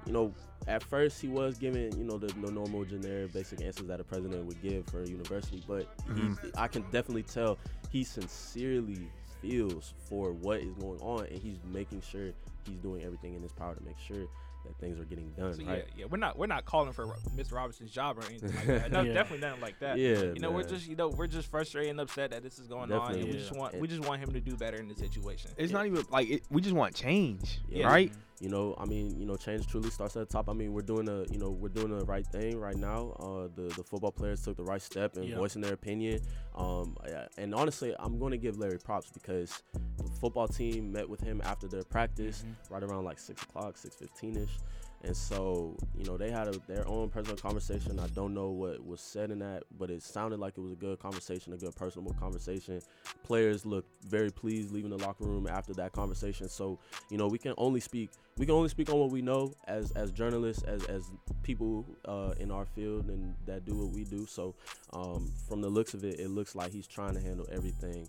you 0.05 0.13
know, 0.13 0.33
at 0.67 0.81
first 0.83 1.21
he 1.21 1.27
was 1.27 1.57
giving 1.57 1.95
you 1.97 2.03
know 2.03 2.17
the, 2.17 2.27
the 2.41 2.51
normal 2.51 2.83
generic 2.85 3.33
basic 3.33 3.61
answers 3.61 3.87
that 3.87 3.99
a 3.99 4.03
president 4.03 4.45
would 4.45 4.61
give 4.61 4.85
for 4.87 5.03
a 5.03 5.07
university, 5.07 5.63
but 5.67 5.85
Mhm. 6.07 6.39
he, 6.43 6.51
I 6.57 6.67
can 6.67 6.81
definitely 6.91 7.23
tell 7.23 7.57
he 7.91 8.03
sincerely 8.03 9.09
feels 9.41 9.93
for 10.09 10.31
what 10.33 10.59
is 10.61 10.73
going 10.75 10.99
on, 11.01 11.25
and 11.27 11.37
he's 11.37 11.57
making 11.71 12.01
sure 12.01 12.31
he's 12.65 12.79
doing 12.79 13.03
everything 13.03 13.35
in 13.35 13.41
his 13.41 13.51
power 13.51 13.75
to 13.75 13.83
make 13.83 13.97
sure 13.99 14.25
that 14.65 14.75
things 14.79 14.99
are 14.99 15.05
getting 15.05 15.29
done. 15.37 15.53
So 15.53 15.61
yeah, 15.61 15.69
right? 15.69 15.85
yeah, 15.95 16.05
we're 16.09 16.17
not 16.17 16.35
we're 16.39 16.47
not 16.47 16.65
calling 16.65 16.91
for 16.93 17.05
Mr. 17.35 17.51
Robinson's 17.53 17.91
job 17.91 18.17
or 18.17 18.23
anything 18.25 18.55
like 18.55 18.65
that. 18.65 18.91
No, 18.91 19.03
Yeah. 19.03 19.13
definitely 19.13 19.47
nothing 19.47 19.61
like 19.61 19.79
that. 19.81 19.99
Yeah, 19.99 20.33
You 20.33 20.39
know, 20.39 20.49
we're 20.51 20.63
just 20.63 20.87
you 20.87 20.95
know 20.95 21.09
we're 21.09 21.27
just 21.27 21.51
frustrated 21.51 21.91
and 21.91 21.99
upset 22.01 22.31
that 22.31 22.41
this 22.41 22.57
is 22.57 22.67
going 22.67 22.91
on, 22.91 23.13
and 23.13 23.23
we 23.25 23.33
just 23.37 23.51
Yeah. 23.51 23.59
want 23.59 23.77
we 23.79 23.87
just 23.87 24.01
want 24.03 24.21
him 24.21 24.31
to 24.31 24.39
do 24.41 24.55
better 24.57 24.77
in 24.77 24.87
the 24.87 24.95
situation. 24.95 25.51
It's 25.57 25.71
not 25.71 25.85
even 25.85 26.03
like 26.09 26.27
it, 26.29 26.43
we 26.49 26.61
just 26.61 26.75
want 26.75 26.95
change, 26.95 27.59
Yeah. 27.69 27.85
right? 27.85 28.11
You 28.41 28.49
know, 28.49 28.75
I 28.77 28.85
mean, 28.85 29.17
you 29.17 29.25
know, 29.25 29.35
change 29.35 29.65
truly 29.67 29.89
starts 29.89 30.17
at 30.17 30.27
the 30.27 30.31
top. 30.33 30.49
I 30.49 30.53
mean, 30.53 30.73
we're 30.73 30.81
doing 30.81 31.05
the, 31.05 31.25
you 31.31 31.37
know, 31.39 31.49
we're 31.49 31.69
doing 31.69 31.97
the 31.97 32.03
right 32.05 32.25
thing 32.27 32.59
right 32.59 32.75
now. 32.75 33.15
Uh, 33.19 33.47
the 33.55 33.73
the 33.75 33.83
football 33.83 34.11
players 34.11 34.41
took 34.43 34.57
the 34.57 34.63
right 34.63 34.81
step 34.81 35.15
in 35.15 35.23
Yeah. 35.23 35.37
voicing 35.37 35.61
their 35.61 35.73
opinion. 35.73 36.19
Um, 36.53 36.97
and 37.37 37.55
honestly, 37.55 37.95
I'm 37.97 38.19
going 38.19 38.31
to 38.31 38.37
give 38.37 38.57
Larry 38.57 38.77
props 38.77 39.09
because 39.09 39.63
the 39.97 40.09
football 40.19 40.47
team 40.49 40.91
met 40.91 41.09
with 41.09 41.21
him 41.21 41.41
after 41.45 41.67
their 41.67 41.83
practice, 41.83 42.43
right 42.69 42.83
around 42.83 43.05
like 43.05 43.19
six 43.19 43.41
o'clock, 43.43 43.77
six 43.77 43.95
fifteen 43.95 44.35
ish. 44.35 44.57
And 45.05 45.15
so, 45.15 45.77
you 45.95 46.03
know, 46.05 46.17
they 46.17 46.31
had 46.31 46.47
a, 46.47 46.59
their 46.67 46.87
own 46.87 47.09
personal 47.09 47.37
conversation. 47.37 47.99
I 47.99 48.07
don't 48.07 48.33
know 48.33 48.49
what 48.49 48.83
was 48.85 49.01
said 49.01 49.29
in 49.29 49.39
that, 49.39 49.63
but 49.77 49.91
it 49.91 50.01
sounded 50.01 50.39
like 50.39 50.57
it 50.57 50.61
was 50.61 50.71
a 50.71 50.75
good 50.75 50.97
conversation, 50.99 51.53
a 51.53 51.57
good 51.57 51.75
personal 51.75 52.11
conversation. 52.13 52.81
Players 53.23 53.65
looked 53.65 53.89
very 54.05 54.31
pleased 54.31 54.71
leaving 54.71 54.89
the 54.89 54.97
locker 54.97 55.25
room 55.25 55.47
after 55.47 55.73
that 55.75 55.91
conversation. 55.91 56.49
So, 56.49 56.79
you 57.11 57.17
know, 57.17 57.27
we 57.27 57.37
can 57.37 57.53
only 57.57 57.79
speak 57.79 58.09
we 58.37 58.45
can 58.45 58.55
only 58.55 58.67
speak 58.67 58.89
on 58.89 58.99
what 58.99 59.11
we 59.11 59.21
know 59.21 59.53
as 59.67 59.91
as 59.91 60.11
journalists, 60.11 60.63
as 60.63 60.83
as 60.85 61.03
people 61.43 61.85
uh, 62.05 62.33
in 62.39 62.51
our 62.51 62.65
field 62.65 63.07
and 63.07 63.33
that 63.45 63.63
do 63.63 63.75
what 63.75 63.93
we 63.93 64.03
do. 64.03 64.25
So, 64.25 64.55
um, 64.91 65.31
from 65.47 65.61
the 65.61 65.69
looks 65.69 65.93
of 65.93 66.03
it, 66.03 66.19
it 66.19 66.29
looks 66.29 66.55
like 66.55 66.71
he's 66.71 66.87
trying 66.87 67.13
to 67.13 67.21
handle 67.21 67.47
everything 67.51 68.07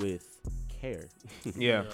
with 0.00 0.26
care. 0.80 1.08
Yeah. 1.56 1.84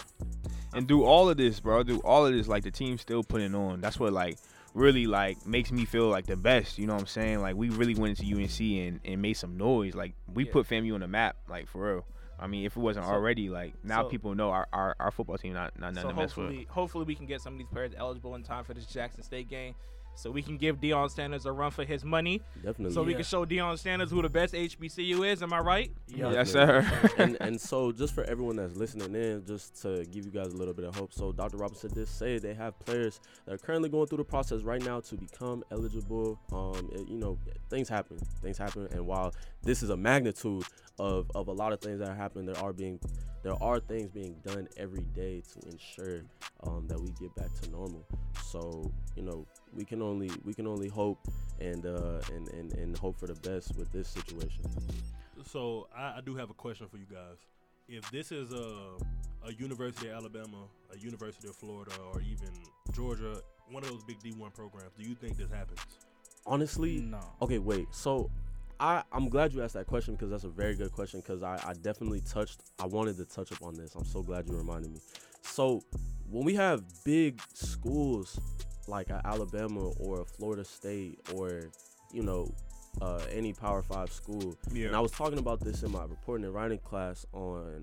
And 0.72 0.86
do 0.88 1.04
all 1.04 1.28
of 1.30 1.36
this, 1.36 1.60
bro. 1.60 1.82
Do 1.84 1.98
all 2.00 2.26
of 2.26 2.32
this 2.34 2.48
like 2.48 2.64
the 2.64 2.70
team's 2.70 3.00
still 3.00 3.22
putting 3.22 3.54
on. 3.54 3.80
That's 3.80 3.98
what 4.00 4.12
like 4.12 4.38
really 4.74 5.06
like 5.06 5.46
makes 5.46 5.70
me 5.70 5.84
feel 5.84 6.08
like 6.08 6.26
the 6.26 6.36
best. 6.36 6.78
You 6.78 6.86
know 6.88 6.94
what 6.94 7.02
I'm 7.02 7.06
saying? 7.06 7.40
Like 7.40 7.54
we 7.54 7.68
really 7.68 7.94
went 7.94 8.18
into 8.18 8.36
UNC 8.36 8.60
and, 8.60 9.00
and 9.04 9.22
made 9.22 9.34
some 9.34 9.56
noise. 9.56 9.94
Like 9.94 10.14
we 10.32 10.44
Yeah. 10.46 10.52
put 10.52 10.68
FAMU 10.68 10.94
on 10.94 11.00
the 11.00 11.08
map, 11.08 11.36
like 11.48 11.68
for 11.68 11.94
real. 11.94 12.06
I 12.40 12.48
mean, 12.48 12.66
if 12.66 12.76
it 12.76 12.80
wasn't 12.80 13.06
So- 13.06 13.12
already, 13.12 13.48
like 13.50 13.74
now 13.84 14.02
so- 14.02 14.08
people 14.08 14.34
know 14.34 14.50
our, 14.50 14.66
our, 14.72 14.96
our 14.98 15.10
football 15.12 15.38
team 15.38 15.52
not 15.52 15.78
not 15.78 15.94
nothing 15.94 16.10
so 16.10 16.14
to 16.16 16.20
mess 16.20 16.36
with. 16.36 16.46
hopefully, 16.46 16.66
hopefully 16.68 17.04
we 17.04 17.14
can 17.14 17.26
get 17.26 17.40
some 17.40 17.52
of 17.54 17.58
these 17.58 17.68
players 17.68 17.92
eligible 17.96 18.34
in 18.34 18.42
time 18.42 18.64
for 18.64 18.74
this 18.74 18.86
Jackson 18.86 19.22
State 19.22 19.48
game, 19.48 19.74
so 20.14 20.30
we 20.30 20.42
can 20.42 20.56
give 20.56 20.80
Deion 20.80 21.10
Sanders 21.10 21.46
a 21.46 21.52
run 21.52 21.70
for 21.70 21.84
his 21.84 22.04
money, 22.04 22.40
Definitely. 22.62 22.94
so 22.94 23.02
we 23.02 23.12
Yeah. 23.12 23.16
can 23.18 23.24
show 23.24 23.44
Deion 23.44 23.78
Sanders 23.78 24.10
who 24.10 24.22
the 24.22 24.28
best 24.28 24.54
HBCU 24.54 25.22
is. 25.24 25.42
Am 25.42 25.52
I 25.52 25.58
right? 25.60 25.92
Yeah. 26.08 26.30
Yes, 26.32 26.52
sir. 26.52 26.86
and 27.18 27.36
and 27.40 27.60
so 27.60 27.92
just 27.92 28.14
for 28.14 28.24
everyone 28.24 28.56
that's 28.56 28.76
listening 28.76 29.14
in, 29.14 29.44
just 29.46 29.80
to 29.82 30.04
give 30.06 30.24
you 30.24 30.30
guys 30.30 30.52
a 30.52 30.56
little 30.56 30.74
bit 30.74 30.84
of 30.84 30.94
hope. 30.94 31.12
So 31.12 31.32
Dr. 31.32 31.56
Robinson 31.56 31.92
did 31.92 32.08
say 32.08 32.38
they 32.38 32.54
have 32.54 32.78
players 32.80 33.20
that 33.46 33.54
are 33.54 33.58
currently 33.58 33.88
going 33.88 34.06
through 34.06 34.18
the 34.18 34.24
process 34.24 34.62
right 34.62 34.82
now 34.82 35.00
to 35.00 35.16
become 35.16 35.64
eligible. 35.70 36.38
Um, 36.52 36.90
it- 36.92 37.08
you 37.08 37.18
know, 37.18 37.38
things 37.70 37.88
happen, 37.88 38.18
things 38.42 38.58
happen, 38.58 38.88
and 38.92 39.06
while 39.06 39.32
this 39.64 39.82
is 39.82 39.90
a 39.90 39.96
magnitude 39.96 40.64
of 40.98 41.30
of 41.34 41.48
a 41.48 41.52
lot 41.52 41.72
of 41.72 41.80
things 41.80 41.98
that 41.98 42.08
are 42.08 42.14
happening, 42.14 42.46
there 42.46 42.62
are 42.62 42.72
being 42.72 43.00
there 43.42 43.62
are 43.62 43.78
things 43.78 44.10
being 44.10 44.36
done 44.44 44.66
every 44.78 45.04
day 45.14 45.42
to 45.52 45.68
ensure 45.68 46.22
um, 46.62 46.86
that 46.88 46.98
we 46.98 47.10
get 47.20 47.34
back 47.34 47.52
to 47.60 47.70
normal. 47.70 48.04
So 48.42 48.90
you 49.16 49.22
know, 49.22 49.46
we 49.74 49.84
can 49.84 50.00
only 50.00 50.30
we 50.44 50.54
can 50.54 50.66
only 50.66 50.88
hope 50.88 51.18
and 51.60 51.84
uh, 51.84 52.20
and, 52.32 52.48
and 52.48 52.72
and 52.72 52.96
hope 52.96 53.18
for 53.18 53.26
the 53.26 53.34
best 53.48 53.76
with 53.76 53.90
this 53.92 54.08
situation. 54.08 54.64
So 55.46 55.88
I, 55.94 56.18
I 56.18 56.20
do 56.24 56.34
have 56.36 56.50
a 56.50 56.54
question 56.54 56.86
for 56.88 56.96
you 56.96 57.06
guys. 57.10 57.36
If 57.88 58.10
this 58.10 58.32
is 58.32 58.52
a 58.52 58.96
a 59.46 59.52
University 59.52 60.08
of 60.08 60.14
Alabama, 60.14 60.64
a 60.92 60.98
University 60.98 61.48
of 61.48 61.56
Florida, 61.56 61.92
or 62.12 62.22
even 62.22 62.48
Georgia, 62.94 63.40
one 63.70 63.82
of 63.82 63.90
those 63.90 64.02
big 64.04 64.18
D1 64.20 64.54
programs, 64.54 64.92
do 64.96 65.06
you 65.06 65.14
think 65.14 65.36
this 65.36 65.50
happens? 65.50 65.80
Honestly, 66.46 67.00
No. 67.00 67.20
Okay, 67.42 67.58
wait. 67.58 67.86
So 67.90 68.30
I 68.80 69.02
I'm 69.12 69.28
glad 69.28 69.52
you 69.52 69.62
asked 69.62 69.74
that 69.74 69.86
question 69.86 70.14
because 70.14 70.30
that's 70.30 70.44
a 70.44 70.48
very 70.48 70.74
good 70.74 70.92
question 70.92 71.20
because 71.20 71.42
I 71.42 71.60
I 71.64 71.74
definitely 71.74 72.20
touched. 72.20 72.60
I 72.78 72.86
wanted 72.86 73.16
to 73.18 73.24
touch 73.24 73.50
upon 73.52 73.74
this. 73.74 73.94
I'm 73.94 74.04
so 74.04 74.22
glad 74.22 74.48
you 74.48 74.56
reminded 74.56 74.92
me. 74.92 75.00
So 75.42 75.82
when 76.30 76.44
we 76.44 76.54
have 76.54 76.82
big 77.04 77.40
schools 77.52 78.38
like 78.86 79.10
Alabama 79.10 79.88
or 80.00 80.24
Florida 80.24 80.64
State 80.64 81.20
or 81.34 81.70
you 82.12 82.22
know 82.22 82.52
uh, 83.02 83.20
any 83.32 83.52
Power 83.52 83.82
Five 83.82 84.12
school, 84.12 84.56
Yeah. 84.72 84.88
and 84.88 84.96
I 84.96 85.00
was 85.00 85.10
talking 85.12 85.38
about 85.38 85.60
this 85.60 85.82
in 85.82 85.90
my 85.90 86.04
reporting 86.04 86.44
and 86.44 86.54
writing 86.54 86.78
class 86.78 87.26
on 87.32 87.82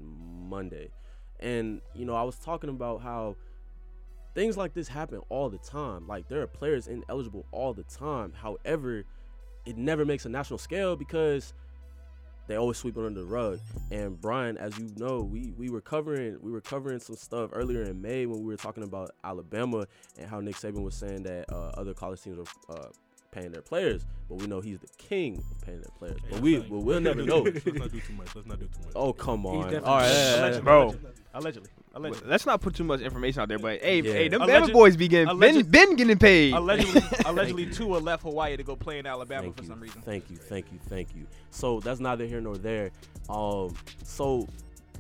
Monday. 0.50 0.90
And, 1.40 1.82
you 1.96 2.06
know, 2.06 2.14
I 2.16 2.22
was 2.24 2.38
talking 2.38 2.70
about 2.70 3.02
how 3.02 3.36
things 4.36 4.58
like 4.58 4.74
this 4.74 4.88
happen 4.88 5.22
all 5.30 5.50
the 5.50 5.58
time. 5.58 6.08
Like, 6.08 6.28
there 6.28 6.42
are 6.42 6.48
players 6.48 6.88
ineligible 6.88 7.46
all 7.52 7.74
the 7.74 7.84
time. 7.84 8.32
However, 8.34 9.04
it 9.66 9.78
never 9.78 10.06
makes 10.06 10.26
a 10.26 10.30
national 10.30 10.60
scale 10.60 10.96
because 10.96 11.54
they 12.48 12.56
always 12.56 12.78
sweep 12.78 12.98
it 12.98 13.06
under 13.06 13.20
the 13.22 13.26
rug. 13.26 13.60
And 13.92 14.20
Brian, 14.20 14.58
as 14.58 14.78
you 14.78 14.92
know, 14.98 15.22
we 15.22 15.54
we 15.58 15.70
were 15.70 15.82
covering 15.82 16.38
we 16.42 16.52
were 16.52 16.62
covering 16.62 17.00
some 17.00 17.16
stuff 17.16 17.52
earlier 17.54 17.84
in 17.84 18.02
May 18.02 18.26
when 18.26 18.40
we 18.40 18.46
were 18.46 18.58
talking 18.58 18.84
about 18.84 19.12
Alabama 19.24 19.88
and 20.20 20.30
how 20.30 20.40
Nick 20.40 20.56
Saban 20.56 20.84
was 20.84 20.96
saying 20.96 21.24
that 21.24 21.52
uh, 21.52 21.72
other 21.78 21.94
college 21.94 22.22
teams 22.22 22.40
are 22.70 22.76
uh, 22.78 22.88
paying 23.32 23.52
their 23.52 23.62
players, 23.62 24.06
but 24.30 24.36
we 24.36 24.48
know 24.48 24.60
he's 24.60 24.80
the 24.80 24.88
king 24.98 25.38
of 25.52 25.62
paying 25.66 25.80
their 25.80 25.92
players. 25.98 26.18
Hey, 26.22 26.28
But 26.32 26.42
we 26.42 26.54
telling 26.54 26.68
you, 26.68 26.74
well, 26.76 26.84
we'll 26.84 27.00
never 27.00 27.24
know. 27.24 27.40
Let's 27.42 27.66
not 27.66 27.92
do 27.92 28.00
too 28.02 28.14
much. 28.14 28.36
Let's 28.36 28.48
not 28.48 28.60
do 28.60 28.66
too 28.66 28.80
much. 28.86 28.92
Oh 28.96 29.14
come 29.14 29.46
on! 29.46 29.74
All 29.78 29.98
right. 29.98 30.06
Allegedly, 30.08 30.62
Bro. 30.62 30.82
allegedly, 30.88 31.10
allegedly, 31.34 31.70
allegedly. 31.96 32.30
Let's 32.30 32.46
not 32.46 32.60
put 32.62 32.76
too 32.76 32.84
much 32.84 33.00
information 33.00 33.42
out 33.42 33.48
there, 33.48 33.58
but 33.60 33.82
hey, 33.82 34.02
Yeah. 34.02 34.12
hey, 34.14 34.28
them 34.28 34.42
Alleged- 34.42 34.70
Bama 34.70 34.74
boys 34.74 34.98
be 34.98 35.08
getting 35.08 35.40
been, 35.40 35.52
alleged- 35.56 35.72
been 35.72 35.96
getting 35.96 36.18
paid. 36.18 36.54
allegedly, 36.54 37.02
allegedly, 37.26 37.66
Tua 37.68 37.98
left 37.98 38.24
Hawaii 38.24 38.58
to 38.58 38.64
go 38.64 38.76
play 38.76 39.00
in 39.00 39.06
Alabama 39.06 39.44
Thank 39.44 39.56
for 39.58 39.64
you, 39.64 39.70
some 39.70 39.80
reason. 39.80 40.02
Thank 40.02 40.30
you, 40.30 40.36
thank 40.38 40.72
you, 40.72 40.80
thank 40.90 41.16
you. 41.16 41.26
So 41.52 41.80
that's 41.80 42.00
neither 42.02 42.26
here 42.26 42.42
nor 42.42 42.58
there. 42.58 42.92
Um, 43.30 43.74
so 44.04 44.48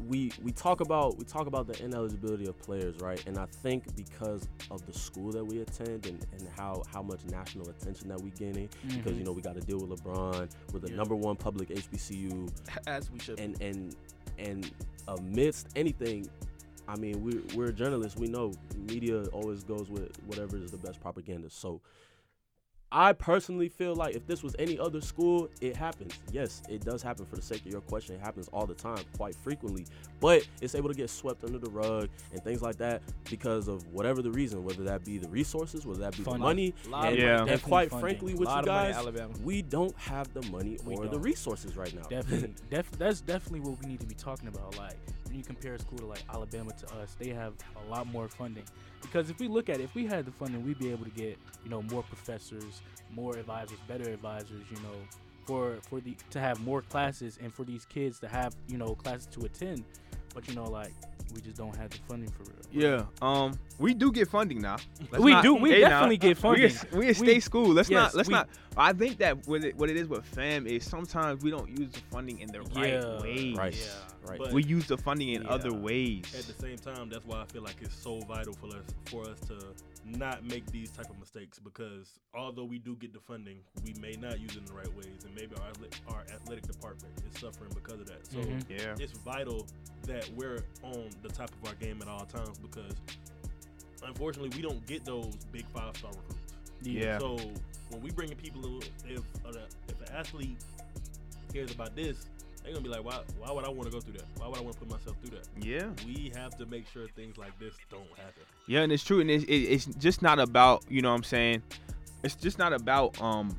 we 0.08 0.32
we 0.42 0.52
talk 0.52 0.82
about 0.82 1.18
we 1.18 1.26
talk 1.26 1.48
about 1.48 1.68
the 1.68 1.84
ineligibility 1.84 2.48
of 2.48 2.58
players, 2.60 2.96
right? 3.02 3.22
And 3.28 3.38
I 3.38 3.46
think 3.46 3.96
because 3.96 4.48
of 4.70 4.86
the 4.86 4.94
school 4.94 5.32
that 5.32 5.44
we 5.46 5.62
attend 5.62 6.06
and, 6.06 6.26
and 6.34 6.48
how 6.58 6.84
how 6.92 7.02
much 7.02 7.26
national 7.26 7.70
attention 7.70 8.08
that 8.10 8.20
we 8.22 8.32
getting, 8.32 8.70
because 8.88 8.94
you 9.14 9.20
mm-hmm. 9.20 9.24
know 9.26 9.32
we 9.32 9.42
got 9.42 9.56
to 9.56 9.62
deal 9.62 9.80
with 9.80 10.02
LeBron, 10.02 10.50
with 10.74 10.84
the 10.84 10.90
Yeah. 10.90 10.96
number 10.96 11.16
one 11.16 11.36
public 11.36 11.70
HBCU, 11.70 12.50
As 12.88 13.12
we 13.12 13.20
should. 13.20 13.40
and 13.40 13.60
and 13.62 13.96
and 14.38 14.72
amidst 15.08 15.68
anything. 15.76 16.30
I 16.88 16.98
mean, 16.98 17.24
we're, 17.24 17.42
we're 17.56 17.72
journalists. 17.72 18.18
We 18.20 18.28
know 18.28 18.52
media 18.76 19.24
always 19.28 19.64
goes 19.64 19.90
with 19.90 20.12
whatever 20.26 20.58
is 20.58 20.72
the 20.72 20.78
best 20.78 21.00
propaganda. 21.00 21.50
So, 21.50 21.80
I 22.94 23.14
personally 23.14 23.70
feel 23.70 23.96
like 23.96 24.16
if 24.16 24.28
this 24.28 24.44
was 24.44 24.54
any 24.60 24.78
other 24.78 25.00
school, 25.00 25.50
it 25.62 25.76
happens. 25.78 26.14
Yes, 26.32 26.62
it 26.68 26.84
does 26.84 27.02
happen 27.02 27.26
for 27.26 27.38
the 27.38 27.42
sake 27.42 27.66
of 27.66 27.72
your 27.72 27.80
question. 27.82 28.16
It 28.16 28.22
happens 28.22 28.50
all 28.52 28.66
the 28.66 28.74
time, 28.74 29.04
quite 29.16 29.34
frequently. 29.36 29.86
But 30.20 30.46
it's 30.62 30.76
able 30.76 30.90
to 30.90 30.96
get 30.96 31.10
swept 31.10 31.44
under 31.46 31.58
the 31.58 31.70
rug 31.70 32.10
and 32.34 32.44
things 32.44 32.62
like 32.62 32.76
that 32.78 33.02
because 33.30 33.70
of 33.70 33.88
whatever 33.94 34.22
the 34.22 34.32
reason, 34.32 34.64
whether 34.66 34.84
that 34.84 35.06
be 35.06 35.18
the 35.18 35.30
resources, 35.30 35.86
whether 35.86 36.02
that 36.02 36.18
be 36.18 36.24
Funding. 36.24 36.42
the 36.42 36.46
money. 36.46 36.74
And, 37.08 37.18
Yeah. 37.18 37.38
money, 37.38 37.52
and 37.54 37.64
quite 37.64 37.90
funding. 37.90 38.08
frankly, 38.10 38.34
with 38.34 38.50
you 38.50 38.56
money, 38.56 38.66
guys, 38.68 39.06
we 39.42 39.62
don't 39.62 39.96
have 39.98 40.32
the 40.34 40.42
money 40.52 40.78
We 40.84 40.96
or 40.96 41.06
the 41.06 41.12
don't. 41.12 41.22
resources 41.22 41.78
right 41.78 41.96
now. 41.96 42.04
Definitely, 42.10 42.56
def- 42.70 42.92
that's 42.92 43.22
definitely 43.22 43.62
what 43.62 43.82
we 43.82 43.90
need 43.90 44.02
to 44.02 44.06
be 44.06 44.16
talking 44.16 44.50
about. 44.50 44.78
Like 44.78 44.98
when 45.32 45.38
you 45.40 45.46
compare 45.46 45.76
a 45.76 45.80
school 45.80 45.98
to 45.98 46.06
like 46.06 46.24
Alabama 46.30 46.72
to 46.74 46.96
us, 46.98 47.16
they 47.18 47.30
have 47.30 47.54
a 47.86 47.90
lot 47.90 48.06
more 48.06 48.28
funding. 48.28 48.66
Because 49.02 49.30
if 49.30 49.40
we 49.40 49.48
look 49.48 49.70
at 49.70 49.80
it, 49.80 49.84
if 49.84 49.96
we 49.96 50.06
had 50.06 50.26
the 50.26 50.32
funding, 50.32 50.64
we'd 50.66 50.78
be 50.78 50.92
able 50.92 51.06
to 51.06 51.12
get 51.12 51.38
you 51.64 51.70
know 51.70 51.82
more 51.84 52.04
professors, 52.04 52.82
more 53.16 53.38
advisors, 53.38 53.78
better 53.88 54.10
advisors. 54.12 54.64
You 54.70 54.78
know, 54.78 54.96
for 55.46 55.78
for 55.90 56.02
the 56.02 56.16
to 56.32 56.40
have 56.40 56.60
more 56.60 56.82
classes 56.82 57.40
and 57.42 57.54
for 57.54 57.64
these 57.64 57.86
kids 57.86 58.20
to 58.20 58.28
have 58.28 58.54
you 58.68 58.78
know 58.78 58.94
classes 58.96 59.28
to 59.28 59.46
attend. 59.46 59.86
But 60.36 60.48
you 60.50 60.56
know, 60.56 60.66
like 60.66 60.94
we 61.34 61.40
just 61.42 61.56
don't 61.58 61.76
have 61.78 61.90
the 61.92 61.98
funding 62.08 62.30
for 62.30 62.44
real. 62.44 62.56
Yeah, 62.74 63.06
um, 63.22 63.58
we 63.80 63.94
do 63.94 64.12
get 64.12 64.28
funding 64.30 64.62
now. 64.62 64.78
Let's 65.12 65.24
We 65.24 65.32
not- 65.32 65.44
do. 65.44 65.56
We 65.56 65.72
hey, 65.72 65.82
now, 65.82 65.90
definitely 65.90 66.18
get 66.18 66.38
funding. 66.38 66.72
a, 66.92 66.98
we 66.98 67.10
a 67.10 67.14
state 67.14 67.28
We- 67.28 67.40
school. 67.40 67.70
Let's 67.70 67.90
yes, 67.90 68.14
not. 68.14 68.16
Let's 68.16 68.28
we- 68.30 68.34
not. 68.34 68.50
I 68.78 68.94
think 68.94 69.18
that 69.18 69.48
what 69.48 69.64
it, 69.64 69.76
what 69.76 69.90
it 69.90 69.98
is 69.98 70.08
with 70.08 70.26
fam 70.26 70.68
is 70.68 70.86
sometimes 70.86 71.44
we 71.44 71.52
don't 71.52 71.70
use 71.78 71.92
the 71.92 72.00
funding 72.12 72.40
in 72.40 72.50
the 72.50 72.62
right 72.62 73.22
way. 73.22 73.54
Right. 73.58 73.76
Yeah. 73.76 74.21
Right. 74.24 74.38
But- 74.38 74.54
We 74.54 74.64
use 74.64 74.86
the 74.88 74.98
funding 74.98 75.30
in 75.30 75.46
other 75.48 75.74
ways. 75.74 76.24
At 76.38 76.46
the 76.46 76.54
same 76.62 76.78
time, 76.78 77.10
that's 77.10 77.26
why 77.26 77.42
I 77.42 77.46
feel 77.46 77.64
like 77.64 77.78
it's 77.82 77.96
so 77.96 78.20
vital 78.22 78.54
for 78.54 78.68
us 78.68 78.86
for 79.06 79.28
us 79.30 79.40
to 79.48 79.74
not 80.06 80.44
make 80.46 80.66
these 80.72 80.92
type 80.92 81.10
of 81.10 81.20
mistakes 81.20 81.60
because 81.60 82.20
although 82.34 82.64
we 82.66 82.78
do 82.80 82.96
get 82.96 83.14
the 83.14 83.20
funding, 83.20 83.58
we 83.86 83.94
may 84.00 84.14
not 84.14 84.40
use 84.40 84.52
it 84.52 84.58
in 84.60 84.66
the 84.66 84.74
right 84.74 84.94
ways, 84.96 85.24
and 85.26 85.34
maybe 85.36 85.56
our 85.62 86.14
our 86.16 86.22
athletic 86.34 86.66
department 86.68 87.14
is 87.32 87.40
suffering 87.40 87.72
because 87.74 88.00
of 88.00 88.08
that. 88.08 88.26
So 88.28 88.38
Mhm. 88.40 88.70
Yeah. 88.70 88.96
it's 89.00 89.14
vital 89.20 89.66
that 90.04 90.30
we're 90.36 90.64
on 90.84 91.10
the 91.24 91.30
top 91.30 91.50
of 91.52 91.68
our 91.70 91.76
game 91.76 92.02
at 92.02 92.08
all 92.08 92.26
times 92.26 92.58
because 92.60 92.94
unfortunately 94.04 94.50
we 94.56 94.62
don't 94.62 94.86
get 94.88 95.06
those 95.06 95.36
big 95.52 95.66
five 95.68 95.96
star 95.98 96.12
recruits. 96.12 96.54
Yeah. 96.84 97.20
So 97.20 97.38
when 97.90 98.02
we 98.02 98.10
bring 98.12 98.32
in 98.32 98.38
people, 98.38 98.80
if 99.06 99.20
uh, 99.46 99.52
if 99.88 100.02
an 100.02 100.16
athlete 100.16 100.58
cares 101.54 101.72
about 101.72 101.96
this, 101.96 102.26
they're 102.64 102.74
gonna 102.74 102.84
be 102.84 102.90
like, 102.90 103.04
why 103.04 103.20
why 103.40 103.52
would 103.52 103.66
I 103.66 103.70
want 103.70 103.86
to 103.86 103.92
go 103.92 104.00
through 104.00 104.14
that? 104.14 104.26
Why 104.38 104.48
would 104.48 104.58
I 104.58 104.62
want 104.62 104.74
to 104.74 104.80
put 104.80 104.90
myself 104.90 105.16
through 105.22 105.38
that? 105.38 105.48
Yeah. 105.66 105.90
We 106.06 106.32
have 106.36 106.58
to 106.58 106.66
make 106.66 106.88
sure 106.88 107.08
things 107.16 107.38
like 107.38 107.58
this 107.60 107.74
don't 107.90 108.08
happen. 108.18 108.44
Yeah, 108.68 108.82
and 108.82 108.92
it's 108.92 109.04
true, 109.04 109.20
and 109.20 109.30
it's, 109.32 109.44
it, 109.46 109.54
it's 109.56 109.86
just 109.86 110.22
not 110.22 110.40
about 110.40 110.84
you 110.90 111.02
know 111.02 111.10
what 111.10 111.16
I'm 111.18 111.24
saying. 111.24 111.64
It's 112.24 112.36
just 112.36 112.58
not 112.60 112.74
about 112.74 113.20
um 113.22 113.56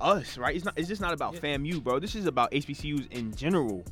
us, 0.00 0.36
right? 0.38 0.54
It's 0.56 0.64
not. 0.64 0.78
It's 0.78 0.88
just 0.88 1.00
not 1.00 1.12
about 1.12 1.34
Yeah. 1.34 1.40
FAMU, 1.40 1.82
bro. 1.82 1.98
This 1.98 2.14
is 2.14 2.26
about 2.26 2.50
HBCUs 2.52 3.10
in 3.12 3.34
general. 3.34 3.84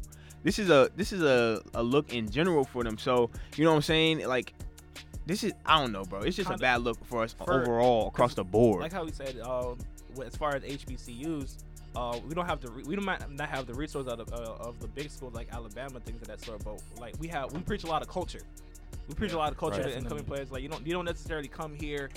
This 0.42 0.58
is 0.58 0.70
a 0.70 0.90
this 0.96 1.12
is 1.12 1.22
a, 1.22 1.60
a 1.74 1.82
look 1.82 2.12
in 2.14 2.28
general 2.30 2.64
for 2.64 2.82
them. 2.82 2.96
So 2.98 3.30
you 3.56 3.64
know 3.64 3.70
what 3.70 3.76
I'm 3.76 3.82
saying? 3.82 4.26
Like 4.26 4.54
this 5.26 5.44
is 5.44 5.52
I 5.66 5.78
don't 5.80 5.92
know, 5.92 6.04
bro. 6.04 6.20
It's 6.20 6.34
just 6.36 6.48
a 6.48 6.52
Kinda- 6.52 6.62
bad 6.62 6.80
look 6.82 7.04
for 7.04 7.22
us 7.22 7.34
for- 7.34 7.52
overall 7.62 8.08
across 8.08 8.34
the 8.34 8.42
board. 8.42 8.80
like 8.80 8.92
how 8.92 9.04
we 9.04 9.12
said, 9.12 9.38
um, 9.40 9.76
as 10.24 10.34
far 10.34 10.56
as 10.56 10.62
HBCUs, 10.62 11.58
uh, 11.96 12.18
we 12.26 12.34
don't 12.34 12.46
have 12.46 12.60
the 12.60 12.70
re- 12.70 12.84
we 12.84 12.94
don't 12.96 13.04
might 13.04 13.28
not 13.30 13.48
have 13.48 13.66
the 13.66 13.74
resources 13.74 14.12
of, 14.12 14.32
uh, 14.32 14.54
of 14.60 14.78
the 14.78 14.88
big 14.88 15.10
schools 15.10 15.34
like 15.34 15.52
Alabama, 15.52 16.00
things 16.00 16.20
of 16.22 16.28
that 16.28 16.40
sort. 16.40 16.62
But 16.64 16.80
like 16.98 17.14
we 17.18 17.28
have, 17.28 17.52
we 17.52 17.60
preach 17.60 17.84
a 17.84 17.88
lot 17.88 18.02
of 18.02 18.08
culture. 18.08 18.40
We 19.08 19.14
preach 19.14 19.32
a 19.32 19.38
lot 19.38 19.50
of 19.50 19.58
culture 19.58 19.82
Right. 19.82 19.90
to 19.92 19.98
incoming 19.98 20.24
players. 20.24 20.50
Like 20.52 20.62
you 20.62 20.68
don't 20.68 20.86
you 20.86 20.92
don't 20.92 21.04
necessarily 21.04 21.48
come 21.48 21.74
here 21.74 22.08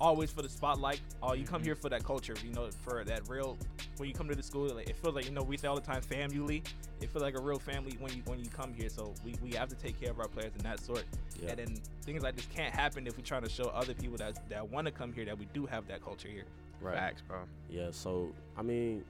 always 0.00 0.30
for 0.30 0.42
the 0.42 0.48
spotlight. 0.48 1.00
Oh, 1.22 1.32
you 1.32 1.44
come 1.44 1.62
here 1.62 1.74
for 1.74 1.88
that 1.88 2.04
culture. 2.04 2.34
You 2.44 2.52
know, 2.52 2.68
for 2.82 3.04
that 3.04 3.28
real. 3.28 3.56
When 3.96 4.08
you 4.08 4.14
come 4.14 4.28
to 4.28 4.34
the 4.34 4.42
school, 4.42 4.68
like, 4.74 4.90
it 4.90 4.96
feels 4.96 5.14
like 5.14 5.24
you 5.24 5.30
know 5.30 5.42
we 5.42 5.56
say 5.56 5.68
all 5.68 5.76
the 5.76 5.80
time, 5.80 6.02
family. 6.02 6.62
It 7.00 7.10
feels 7.10 7.22
like 7.22 7.38
a 7.38 7.40
real 7.40 7.58
family 7.60 7.96
when 8.00 8.12
you 8.12 8.22
when 8.26 8.40
you 8.40 8.50
come 8.50 8.74
here. 8.74 8.88
So 8.90 9.14
we, 9.24 9.36
we 9.42 9.52
have 9.52 9.68
to 9.68 9.76
take 9.76 9.98
care 10.00 10.10
of 10.10 10.20
our 10.20 10.28
players 10.28 10.52
in 10.56 10.62
that 10.64 10.80
sort. 10.80 11.04
Yeah. 11.40 11.50
And 11.50 11.58
then 11.58 11.76
things 12.02 12.22
like 12.22 12.36
this 12.36 12.46
can't 12.54 12.74
happen 12.74 13.06
if 13.06 13.16
we're 13.16 13.24
trying 13.24 13.44
to 13.44 13.48
show 13.48 13.66
other 13.66 13.94
people 13.94 14.18
that 14.18 14.48
that 14.50 14.68
want 14.68 14.86
to 14.86 14.90
come 14.90 15.12
here 15.12 15.24
that 15.24 15.38
we 15.38 15.46
do 15.54 15.64
have 15.64 15.86
that 15.88 16.04
culture 16.04 16.28
here. 16.28 16.44
Right. 16.84 16.96
Facts, 16.96 17.22
bro. 17.26 17.38
Yeah, 17.70 17.88
so 17.90 18.30
I 18.56 18.62
mean, 18.62 19.04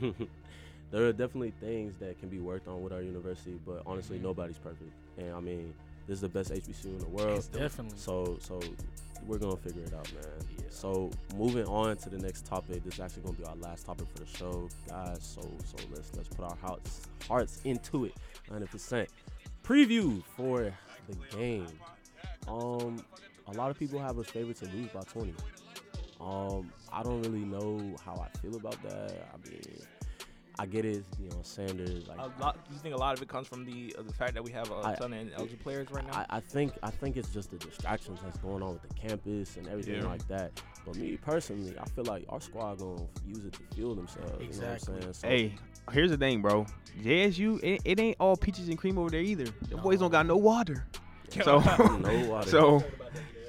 there 0.90 1.06
are 1.06 1.12
definitely 1.12 1.52
things 1.60 1.94
that 2.00 2.18
can 2.18 2.28
be 2.28 2.40
worked 2.40 2.66
on 2.66 2.82
with 2.82 2.92
our 2.92 3.02
university, 3.02 3.58
but 3.64 3.82
honestly, 3.86 4.18
nobody's 4.18 4.58
perfect. 4.58 4.90
And 5.16 5.32
I 5.32 5.40
mean, 5.40 5.72
this 6.08 6.16
is 6.16 6.20
the 6.22 6.28
best 6.28 6.50
HBCU 6.50 6.86
in 6.86 6.98
the 6.98 7.08
world. 7.08 7.48
Definitely. 7.52 7.96
So, 7.96 8.36
so 8.40 8.60
we're 9.26 9.38
gonna 9.38 9.56
figure 9.56 9.84
it 9.84 9.94
out, 9.94 10.12
man. 10.12 10.24
Yeah. 10.58 10.64
So 10.70 11.10
moving 11.36 11.66
on 11.66 11.96
to 11.98 12.10
the 12.10 12.18
next 12.18 12.46
topic. 12.46 12.82
This 12.82 12.94
is 12.94 13.00
actually 13.00 13.22
gonna 13.22 13.36
be 13.36 13.44
our 13.44 13.56
last 13.56 13.86
topic 13.86 14.08
for 14.08 14.18
the 14.18 14.26
show, 14.26 14.68
guys. 14.88 15.18
So, 15.22 15.42
so 15.42 15.76
let's 15.94 16.10
let's 16.16 16.28
put 16.28 16.44
our 16.44 16.56
hearts 16.56 17.02
hearts 17.28 17.60
into 17.64 18.06
it, 18.06 18.14
100 18.48 18.68
percent. 18.70 19.08
Preview 19.62 20.20
for 20.36 20.74
the 21.08 21.36
game. 21.36 21.68
Um, 22.48 23.04
a 23.46 23.52
lot 23.52 23.70
of 23.70 23.78
people 23.78 24.00
have 24.00 24.18
us 24.18 24.26
favored 24.26 24.56
to 24.56 24.64
lose 24.66 24.88
by 24.90 25.02
20. 25.02 25.32
Um, 26.20 26.72
I 26.92 27.02
don't 27.02 27.22
really 27.22 27.44
know 27.44 27.96
how 28.04 28.14
I 28.14 28.28
feel 28.38 28.56
about 28.56 28.82
that. 28.82 29.28
I 29.34 29.48
mean, 29.48 29.62
I 30.58 30.66
get 30.66 30.84
it, 30.84 31.04
you 31.18 31.28
know, 31.30 31.38
Sanders. 31.42 32.06
Like, 32.06 32.18
A 32.18 32.30
lot. 32.40 32.58
You 32.70 32.76
think 32.78 32.94
a 32.94 32.98
lot 32.98 33.16
of 33.16 33.22
it 33.22 33.28
comes 33.28 33.46
from 33.48 33.64
the 33.64 33.94
uh, 33.98 34.02
the 34.02 34.12
fact 34.12 34.34
that 34.34 34.44
we 34.44 34.50
have 34.52 34.70
a 34.70 34.74
I- 34.84 34.94
ton 34.96 35.12
of 35.14 35.28
eligible 35.34 35.62
players 35.62 35.90
right 35.90 36.06
now? 36.06 36.18
I, 36.28 36.36
I 36.36 36.40
think 36.40 36.72
I 36.82 36.90
think 36.90 37.16
it's 37.16 37.30
just 37.30 37.50
the 37.50 37.56
distractions 37.56 38.20
that's 38.22 38.36
going 38.38 38.62
on 38.62 38.74
with 38.74 38.82
the 38.82 38.94
campus 38.94 39.56
and 39.56 39.66
everything 39.68 39.94
Yeah. 40.02 40.08
like 40.08 40.26
that. 40.28 40.60
But 40.84 40.96
me 40.96 41.16
personally, 41.16 41.74
I 41.80 41.86
feel 41.90 42.04
like 42.04 42.26
our 42.28 42.40
squad 42.40 42.78
gonna 42.80 43.00
use 43.26 43.44
it 43.46 43.54
to 43.54 43.60
fuel 43.74 43.94
themselves. 43.94 44.26
You 44.32 44.32
know 44.32 44.36
what 44.38 44.44
Exactly. 44.74 44.94
I'm 44.96 45.00
saying? 45.00 45.12
So, 45.14 45.28
Hey, 45.28 45.54
here's 45.92 46.10
the 46.10 46.18
thing, 46.18 46.42
bro. 46.42 46.66
JSU, 47.02 47.60
it, 47.62 47.80
it 47.86 48.00
ain't 48.00 48.16
all 48.20 48.36
peaches 48.36 48.68
and 48.68 48.76
cream 48.76 48.98
over 48.98 49.08
there 49.08 49.20
either. 49.22 49.46
The 49.70 49.76
boys 49.78 50.00
don't 50.00 50.10
got 50.10 50.26
no 50.26 50.36
water. 50.36 50.86
So, 51.44 51.60
no 51.60 52.28
water. 52.28 52.50
so 52.50 52.84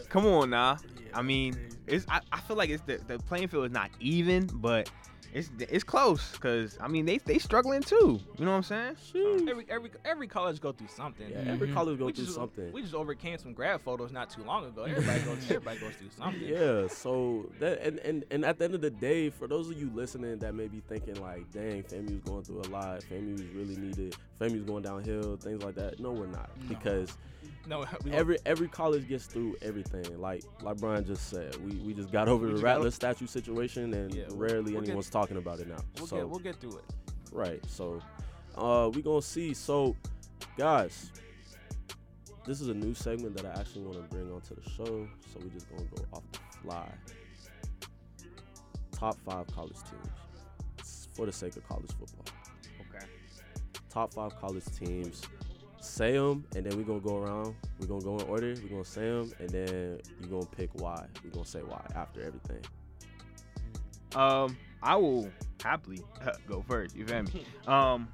come 0.08 0.28
on 0.28 0.52
now. 0.52 0.78
Yeah, 1.04 1.18
I 1.18 1.24
mean, 1.24 1.54
crazy. 1.56 1.71
It's 1.91 2.06
I, 2.10 2.21
I 2.32 2.39
feel 2.39 2.56
like 2.58 2.69
it's 2.69 2.84
the, 2.84 2.99
the 3.08 3.19
playing 3.19 3.47
field 3.49 3.65
is 3.65 3.71
not 3.71 3.91
even, 3.99 4.47
but 4.47 4.89
It's 5.34 5.50
it's 5.60 5.84
close 5.84 6.32
because 6.34 6.78
I 6.82 6.88
mean 6.88 7.06
they 7.06 7.17
they 7.20 7.38
struggling 7.39 7.82
too. 7.82 8.20
You 8.38 8.46
know 8.46 8.52
what 8.52 8.58
I'm 8.58 8.63
saying? 8.63 8.96
Sheesh. 9.13 9.48
Every 9.48 9.65
every 9.70 9.91
every 10.04 10.28
college 10.28 10.60
go 10.60 10.72
through 10.74 10.89
something. 10.89 11.30
Yeah, 11.30 11.44
every 11.48 11.70
Mhm. 11.70 11.74
college 11.74 12.00
go 12.00 12.08
we 12.08 12.12
through 12.12 12.26
just 12.26 12.36
something. 12.36 12.72
we 12.74 12.82
just 12.82 12.94
overcame 12.94 13.38
some 13.38 13.54
grad 13.54 13.80
photos 13.82 14.12
not 14.12 14.30
too 14.30 14.44
long 14.44 14.65
ago. 14.65 14.84
Everybody 14.84 15.22
goes 15.22 15.38
everybody 15.50 15.80
goes 15.80 15.94
through 15.96 16.10
something. 16.17 16.44
Yeah, 16.44 16.88
so 16.88 17.50
that 17.60 17.82
and, 17.82 18.00
and 18.00 18.26
and 18.30 18.44
at 18.46 18.58
the 18.60 18.65
end 18.65 18.76
of 18.76 18.82
the 18.82 18.89
day, 18.89 19.30
for 19.30 19.48
those 19.48 19.70
of 19.70 19.80
you 19.80 19.89
listening 19.94 20.38
that 20.39 20.54
may 20.54 20.67
be 20.67 20.82
thinking 20.89 21.15
like, 21.22 21.50
dang, 21.52 21.84
FAMU's 21.84 22.22
going 22.22 22.44
through 22.44 22.62
a 22.62 22.67
lot, 22.70 23.02
FAMU's 23.10 23.44
really 23.56 23.78
needed, 23.78 24.15
FAMU's 24.39 24.63
going 24.63 24.84
downhill, 24.84 25.38
things 25.38 25.63
like 25.63 25.76
that. 25.76 26.00
No, 26.00 26.12
we're 26.12 26.28
not 26.28 26.50
No. 26.62 26.67
because 26.67 27.17
No, 27.67 27.86
every 28.12 28.38
every 28.46 28.67
college 28.67 29.08
gets 29.08 29.26
through 29.28 29.56
everything. 29.62 30.20
Like 30.20 30.44
like 30.62 30.78
Brian 30.78 31.06
just 31.06 31.30
said, 31.30 31.56
we, 31.63 31.76
we 31.78 31.94
just 31.94 32.12
got 32.12 32.28
over 32.28 32.46
We 32.46 32.52
the 32.52 32.54
just 32.56 32.63
Rattler 32.63 32.91
statue 32.91 33.28
situation, 33.28 33.94
and 33.94 34.13
Yeah, 34.13 34.24
rarely 34.32 34.74
we'll 34.74 34.82
anyone's 34.84 35.10
talking 35.10 35.21
about 35.30 35.60
it 35.60 35.68
now. 35.68 35.78
we'll 35.98 36.08
so 36.08 36.18
get 36.18 36.30
we'll 36.30 36.40
get 36.40 36.56
through 36.60 36.78
it. 36.78 36.84
right, 37.32 37.62
so 37.68 38.02
uh, 38.56 38.90
we 38.94 39.02
gonna 39.02 39.22
see. 39.22 39.54
So 39.54 39.96
guys, 40.58 41.12
this 42.46 42.60
is 42.62 42.70
a 42.70 42.74
new 42.74 42.94
segment 42.94 43.36
that 43.38 43.46
I 43.46 43.60
actually 43.60 43.84
want 43.84 43.98
to 43.98 44.16
bring 44.16 44.32
onto 44.32 44.56
the 44.56 44.70
show. 44.70 45.08
So 45.32 45.40
we 45.44 45.50
just 45.50 45.70
gonna 45.70 45.84
go 45.96 46.04
off 46.14 46.24
the 46.32 46.40
fly. 46.62 46.90
Top 48.92 49.18
five 49.26 49.48
college 49.48 49.78
teams 49.78 51.08
for 51.14 51.26
the 51.26 51.32
sake 51.32 51.56
of 51.56 51.68
college 51.68 51.92
football. 52.00 52.26
Okay. 52.90 53.06
Top 53.90 54.14
five 54.14 54.36
college 54.40 54.66
teams. 54.78 55.22
Say 55.80 56.12
them, 56.14 56.46
and 56.56 56.64
then 56.64 56.78
we're 56.78 56.84
gonna 56.84 57.00
go 57.00 57.18
around. 57.18 57.56
We're 57.80 57.88
gonna 57.88 58.04
go 58.04 58.18
in 58.18 58.28
order. 58.28 58.54
We're 58.62 58.70
gonna 58.70 58.86
say 58.86 59.02
them, 59.02 59.34
and 59.40 59.50
then 59.50 60.00
you're 60.20 60.30
gonna 60.30 60.46
pick 60.46 60.70
why. 60.76 61.08
We're 61.24 61.32
gonna 61.32 61.46
say 61.46 61.62
why 61.62 61.82
after 61.96 62.22
everything. 62.22 62.64
Um, 64.16 64.56
I 64.84 64.96
will 64.96 65.30
happily 65.62 66.02
go 66.48 66.63
first. 66.67 66.96
You 66.96 67.06
feel 67.06 67.24
me? 67.24 67.46
Um, 67.67 68.08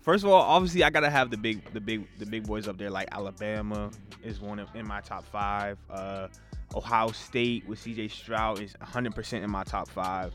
first 0.00 0.24
of 0.24 0.30
all, 0.30 0.42
obviously 0.42 0.84
I 0.84 0.90
gotta 0.90 1.10
have 1.10 1.30
the 1.30 1.36
big, 1.36 1.72
the 1.72 1.80
big, 1.80 2.06
the 2.18 2.26
big 2.26 2.46
boys 2.46 2.68
up 2.68 2.78
there. 2.78 2.90
Like 2.90 3.08
Alabama 3.12 3.90
is 4.22 4.40
one 4.40 4.58
of 4.58 4.68
in 4.74 4.86
my 4.86 5.00
top 5.00 5.24
five. 5.26 5.78
Uh, 5.90 6.28
Ohio 6.74 7.08
State 7.08 7.66
with 7.68 7.78
C.J. 7.78 8.08
Stroud 8.08 8.60
is 8.60 8.74
100% 8.82 9.42
in 9.42 9.50
my 9.50 9.62
top 9.64 9.88
five. 9.88 10.32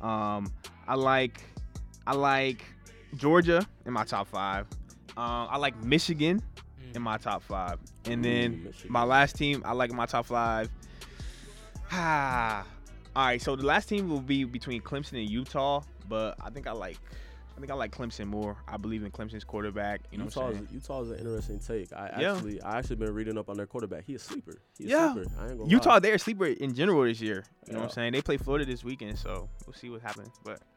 Um, 0.00 0.50
I 0.88 0.94
like, 0.94 1.42
I 2.06 2.14
like 2.14 2.64
Georgia 3.16 3.66
in 3.84 3.92
my 3.92 4.04
top 4.04 4.28
five. 4.28 4.66
Um, 5.16 5.48
I 5.50 5.58
like 5.58 5.76
Michigan 5.84 6.42
in 6.94 7.02
my 7.02 7.18
top 7.18 7.42
five, 7.42 7.78
and 8.06 8.24
then 8.24 8.66
Ooh, 8.66 8.88
my 8.88 9.04
last 9.04 9.36
team 9.36 9.62
I 9.64 9.72
like 9.72 9.90
in 9.90 9.96
my 9.96 10.06
top 10.06 10.26
five. 10.26 10.68
Ah, 11.96 12.66
all 13.16 13.26
right. 13.26 13.40
So 13.40 13.56
the 13.56 13.64
last 13.66 13.88
team 13.88 14.08
will 14.08 14.20
be 14.20 14.44
between 14.44 14.80
Clemson 14.82 15.20
and 15.20 15.28
Utah, 15.30 15.82
but 16.08 16.36
I 16.42 16.50
think 16.50 16.66
I 16.66 16.72
like, 16.72 16.98
I 17.56 17.60
think 17.60 17.70
I 17.70 17.74
like 17.74 17.92
Clemson 17.92 18.26
more. 18.26 18.56
I 18.66 18.76
believe 18.76 19.04
in 19.04 19.10
Clemson's 19.12 19.44
quarterback. 19.44 20.00
You 20.10 20.18
know 20.18 20.24
what 20.24 20.36
I'm 20.36 20.54
Utah's, 20.54 20.56
saying? 20.56 20.68
Utah's 20.72 21.10
an 21.10 21.18
interesting 21.18 21.58
take. 21.60 21.92
I 21.92 22.20
Yeah. 22.20 22.32
actually, 22.34 22.60
I 22.62 22.78
actually 22.78 22.96
been 22.96 23.14
reading 23.14 23.38
up 23.38 23.48
on 23.48 23.56
their 23.56 23.66
quarterback. 23.66 24.04
He 24.04 24.14
a 24.16 24.18
sleeper. 24.18 24.56
He 24.78 24.86
a 24.86 24.88
Yeah. 24.88 25.12
sleeper. 25.12 25.30
I 25.38 25.48
ain't 25.48 25.58
gonna 25.58 25.70
Utah, 25.70 25.90
lie. 25.90 25.98
they're 26.00 26.14
a 26.14 26.18
sleeper 26.18 26.46
in 26.46 26.74
general 26.74 27.04
this 27.04 27.20
year. 27.20 27.44
You 27.66 27.74
know 27.74 27.80
what 27.80 27.84
I'm 27.86 27.90
saying? 27.90 28.12
They 28.12 28.22
play 28.22 28.36
Florida 28.36 28.64
this 28.64 28.82
weekend, 28.82 29.18
so 29.18 29.48
we'll 29.66 29.74
see 29.74 29.90
what 29.90 30.00
happens. 30.02 30.34
But 30.42 30.60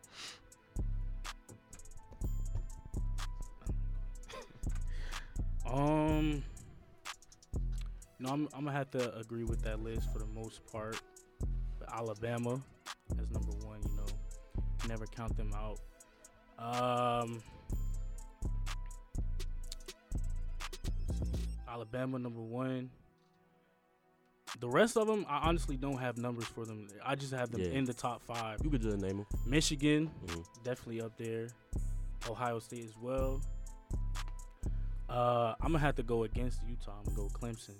Um, 5.65 6.43
no, 8.19 8.29
I'm, 8.29 8.47
I'm 8.53 8.63
gonna 8.65 8.71
have 8.71 8.89
to 8.91 9.15
agree 9.17 9.43
with 9.43 9.61
that 9.63 9.81
list 9.83 10.11
for 10.13 10.19
the 10.19 10.25
most 10.27 10.65
part. 10.71 10.99
Alabama 11.91 12.61
as 13.19 13.29
number 13.31 13.51
one, 13.65 13.79
you 13.83 13.95
know, 13.97 14.05
never 14.87 15.05
count 15.07 15.35
them 15.37 15.51
out. 15.53 15.79
Um, 16.59 17.41
Alabama 21.67 22.17
number 22.19 22.41
one. 22.41 22.89
The 24.59 24.67
rest 24.69 24.97
of 24.97 25.05
them, 25.07 25.25
I 25.29 25.47
honestly 25.47 25.77
don't 25.77 25.99
have 25.99 26.17
numbers 26.17 26.45
for 26.45 26.65
them. 26.65 26.87
I 27.05 27.15
just 27.15 27.31
have 27.33 27.51
them 27.51 27.61
Yeah. 27.61 27.67
in 27.67 27.85
the 27.85 27.93
top 27.93 28.23
five. 28.23 28.59
You 28.63 28.69
could 28.71 28.81
just 28.81 28.97
name 28.97 29.17
them. 29.17 29.25
Michigan, 29.45 30.09
Mhm. 30.25 30.63
definitely 30.63 31.01
up 31.01 31.15
there. 31.17 31.49
Ohio 32.27 32.57
State 32.59 32.85
as 32.85 32.97
well. 32.97 33.41
Uh, 35.09 35.53
I'm 35.61 35.67
gonna 35.71 35.79
have 35.79 35.95
to 35.95 36.03
go 36.03 36.23
against 36.23 36.61
Utah. 36.67 36.97
I'm 36.97 37.05
gonna 37.13 37.17
go 37.17 37.27
Clemson. 37.29 37.75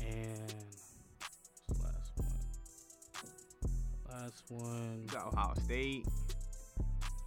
And 0.00 0.61
Last 4.22 4.44
one. 4.50 5.00
you 5.02 5.08
got 5.08 5.32
Ohio 5.32 5.52
State. 5.64 6.06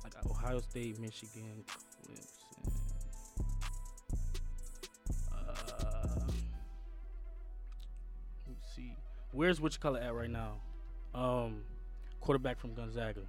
I 0.06 0.08
got 0.08 0.26
Ohio 0.32 0.60
State, 0.62 0.98
Michigan, 0.98 1.66
Clemson. 1.68 2.24
Uh, 5.30 6.16
let 6.16 6.30
me 8.48 8.56
see. 8.74 8.96
Where's 9.34 9.60
which 9.60 9.82
color 9.82 10.00
at 10.00 10.14
right 10.14 10.30
now? 10.30 10.54
Um, 11.14 11.64
quarterback 12.22 12.62
from 12.62 12.74
Gonzaga. 12.74 13.24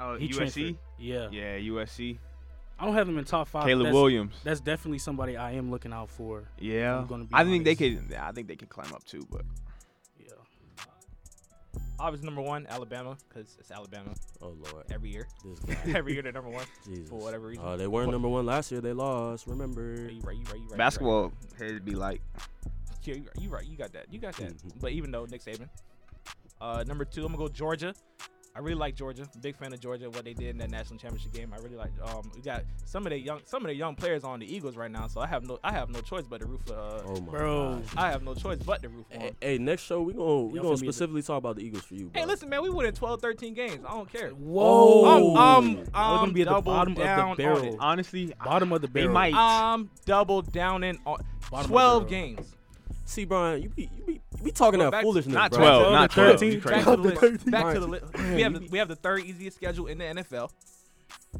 Oh, 0.00 0.16
He 0.16 0.30
USC. 0.30 0.34
transferred. 0.36 0.76
Yeah. 0.98 1.28
Yeah, 1.30 1.58
USC. 1.58 2.18
I 2.80 2.84
don't 2.84 2.94
have 2.94 3.08
him 3.08 3.16
in 3.16 3.24
top 3.24 3.46
five. 3.46 3.64
Caleb 3.64 3.84
that's, 3.84 3.94
Williams. 3.94 4.34
That's 4.42 4.60
definitely 4.60 4.98
somebody 4.98 5.36
I 5.36 5.52
am 5.52 5.70
looking 5.70 5.92
out 5.92 6.10
for. 6.10 6.48
Yeah, 6.58 7.04
I 7.32 7.44
think 7.44 7.62
they 7.62 7.76
honest. 7.76 8.08
could. 8.08 8.16
I 8.18 8.32
think 8.32 8.48
they 8.48 8.56
can 8.56 8.66
climb 8.66 8.92
up 8.92 9.04
too. 9.04 9.24
But. 9.30 9.42
Obviously 12.02 12.26
number 12.26 12.42
one, 12.42 12.66
Alabama, 12.68 13.16
because 13.28 13.56
it's 13.60 13.70
Alabama 13.70 14.12
Oh 14.42 14.48
lord, 14.72 14.84
every 14.90 15.10
year. 15.10 15.28
this 15.44 15.58
guy. 15.60 15.92
every 15.96 16.14
year 16.14 16.22
they're 16.22 16.32
number 16.32 16.50
one 16.50 16.64
Jesus. 16.84 17.08
for 17.08 17.18
whatever 17.20 17.46
reason. 17.46 17.64
Uh, 17.64 17.76
they 17.76 17.86
weren't 17.86 18.10
number 18.10 18.28
one 18.28 18.44
last 18.44 18.72
year. 18.72 18.80
They 18.80 18.92
lost. 18.92 19.46
Remember? 19.46 19.94
Yeah, 19.94 20.10
you 20.10 20.20
right, 20.22 20.36
you 20.36 20.42
right, 20.50 20.60
you 20.60 20.66
right. 20.68 20.76
basketball 20.76 21.32
it'd 21.60 21.84
be 21.84 21.94
like 21.94 22.20
You. 23.04 23.14
Yeah, 23.14 23.20
you 23.20 23.22
right, 23.24 23.42
you 23.42 23.48
right. 23.50 23.66
You 23.66 23.76
got 23.76 23.92
that. 23.92 24.06
You 24.12 24.18
got 24.18 24.34
that. 24.36 24.56
Mhm. 24.56 24.80
But 24.80 24.92
even 24.92 25.10
though 25.12 25.24
Nick 25.26 25.42
Saban. 25.44 25.68
Uh, 26.60 26.84
number 26.86 27.04
two, 27.04 27.22
I'm 27.24 27.32
gonna 27.32 27.38
go 27.38 27.48
Georgia. 27.48 27.94
I 28.54 28.58
really 28.58 28.74
like 28.74 28.94
Georgia. 28.94 29.26
Big 29.40 29.56
fan 29.56 29.72
of 29.72 29.80
Georgia. 29.80 30.10
What 30.10 30.24
they 30.24 30.34
did 30.34 30.50
in 30.50 30.58
that 30.58 30.70
national 30.70 30.98
championship 30.98 31.32
game. 31.32 31.54
I 31.54 31.56
really 31.62 31.76
like. 31.76 31.90
Um, 32.04 32.30
we 32.34 32.42
got 32.42 32.64
some 32.84 33.06
of 33.06 33.10
the 33.10 33.18
young, 33.18 33.40
some 33.46 33.62
of 33.62 33.68
the 33.68 33.74
young 33.74 33.94
players 33.94 34.24
on 34.24 34.40
the 34.40 34.54
Eagles 34.54 34.76
right 34.76 34.90
now. 34.90 35.06
So 35.06 35.22
I 35.22 35.26
have 35.26 35.42
no, 35.44 35.58
I 35.64 35.72
have 35.72 35.88
no 35.88 36.00
choice 36.02 36.24
but 36.28 36.40
to 36.42 36.46
root 36.46 36.60
for. 36.66 36.74
Uh, 36.74 37.00
Oh 37.06 37.20
my 37.22 37.30
Bro. 37.32 37.76
gosh. 37.86 37.94
I 37.96 38.10
have 38.10 38.22
no 38.22 38.34
choice 38.34 38.58
but 38.58 38.82
to 38.82 38.90
root 38.90 39.06
for 39.10 39.18
Hey, 39.18 39.32
hey, 39.40 39.58
next 39.58 39.82
show 39.84 40.02
we 40.02 40.12
gonna 40.12 40.42
we 40.42 40.58
Y'all 40.58 40.64
gonna 40.64 40.76
finna 40.76 40.80
be 40.82 40.86
the- 40.88 40.92
specifically 40.92 41.22
talk 41.22 41.38
about 41.38 41.56
the 41.56 41.62
Eagles 41.64 41.84
for 41.84 41.94
you. 41.94 42.08
Bro. 42.10 42.20
Hey, 42.20 42.26
listen, 42.26 42.50
man, 42.50 42.62
we 42.62 42.68
win 42.68 42.86
in 42.86 42.92
12, 42.94 43.22
13 43.22 43.54
games. 43.54 43.78
I 43.88 43.90
don't 43.92 44.12
care. 44.12 44.28
Whoa. 44.30 45.04
Um, 45.06 45.36
um, 45.36 45.66
Y'all 45.68 45.76
Y'all 45.76 45.84
gonna 45.94 46.22
um, 46.24 46.32
be 46.34 46.42
at 46.42 46.44
the 46.44 46.50
double 46.50 46.62
bottom 46.72 46.92
of 46.92 46.98
the 46.98 47.42
barrel. 47.42 47.76
honestly. 47.80 48.34
Bottom 48.44 48.72
of 48.72 48.82
the 48.82 48.86
They 48.86 49.00
barrel. 49.02 49.14
might. 49.14 49.32
Um, 49.32 49.88
double 50.04 50.42
down 50.42 50.84
in 50.84 50.98
on 51.06 51.24
Bottom 51.50 51.70
12 51.70 52.08
games. 52.08 52.54
See, 53.04 53.24
Brian, 53.24 53.62
you 53.62 53.68
be 53.68 53.90
you 54.42 54.50
be 54.50 54.52
talking 54.52 54.80
Well, 54.80 54.90
that 54.90 55.02
foolishness, 55.02 55.34
Not 55.34 55.50
bro. 55.52 55.60
12, 55.60 55.80
Twelve 55.80 55.92
not 55.92 56.10
to 56.10 56.14
12. 56.14 56.30
13. 56.40 56.52
You 56.52 56.60
Back 56.60 56.84
crazy. 56.84 56.84
to 56.84 56.96
the 56.96 56.96
list. 57.02 57.50
Back 57.50 57.74
to 57.74 57.80
the 57.80 57.86
list. 57.86 58.04
We 58.34 58.42
have 58.42 58.54
the, 58.54 58.68
we 58.70 58.78
have 58.78 58.88
the 58.88 58.96
third 58.96 59.24
easiest 59.24 59.56
schedule 59.56 59.86
in 59.86 59.98
the 59.98 60.04
NFL. 60.04 60.50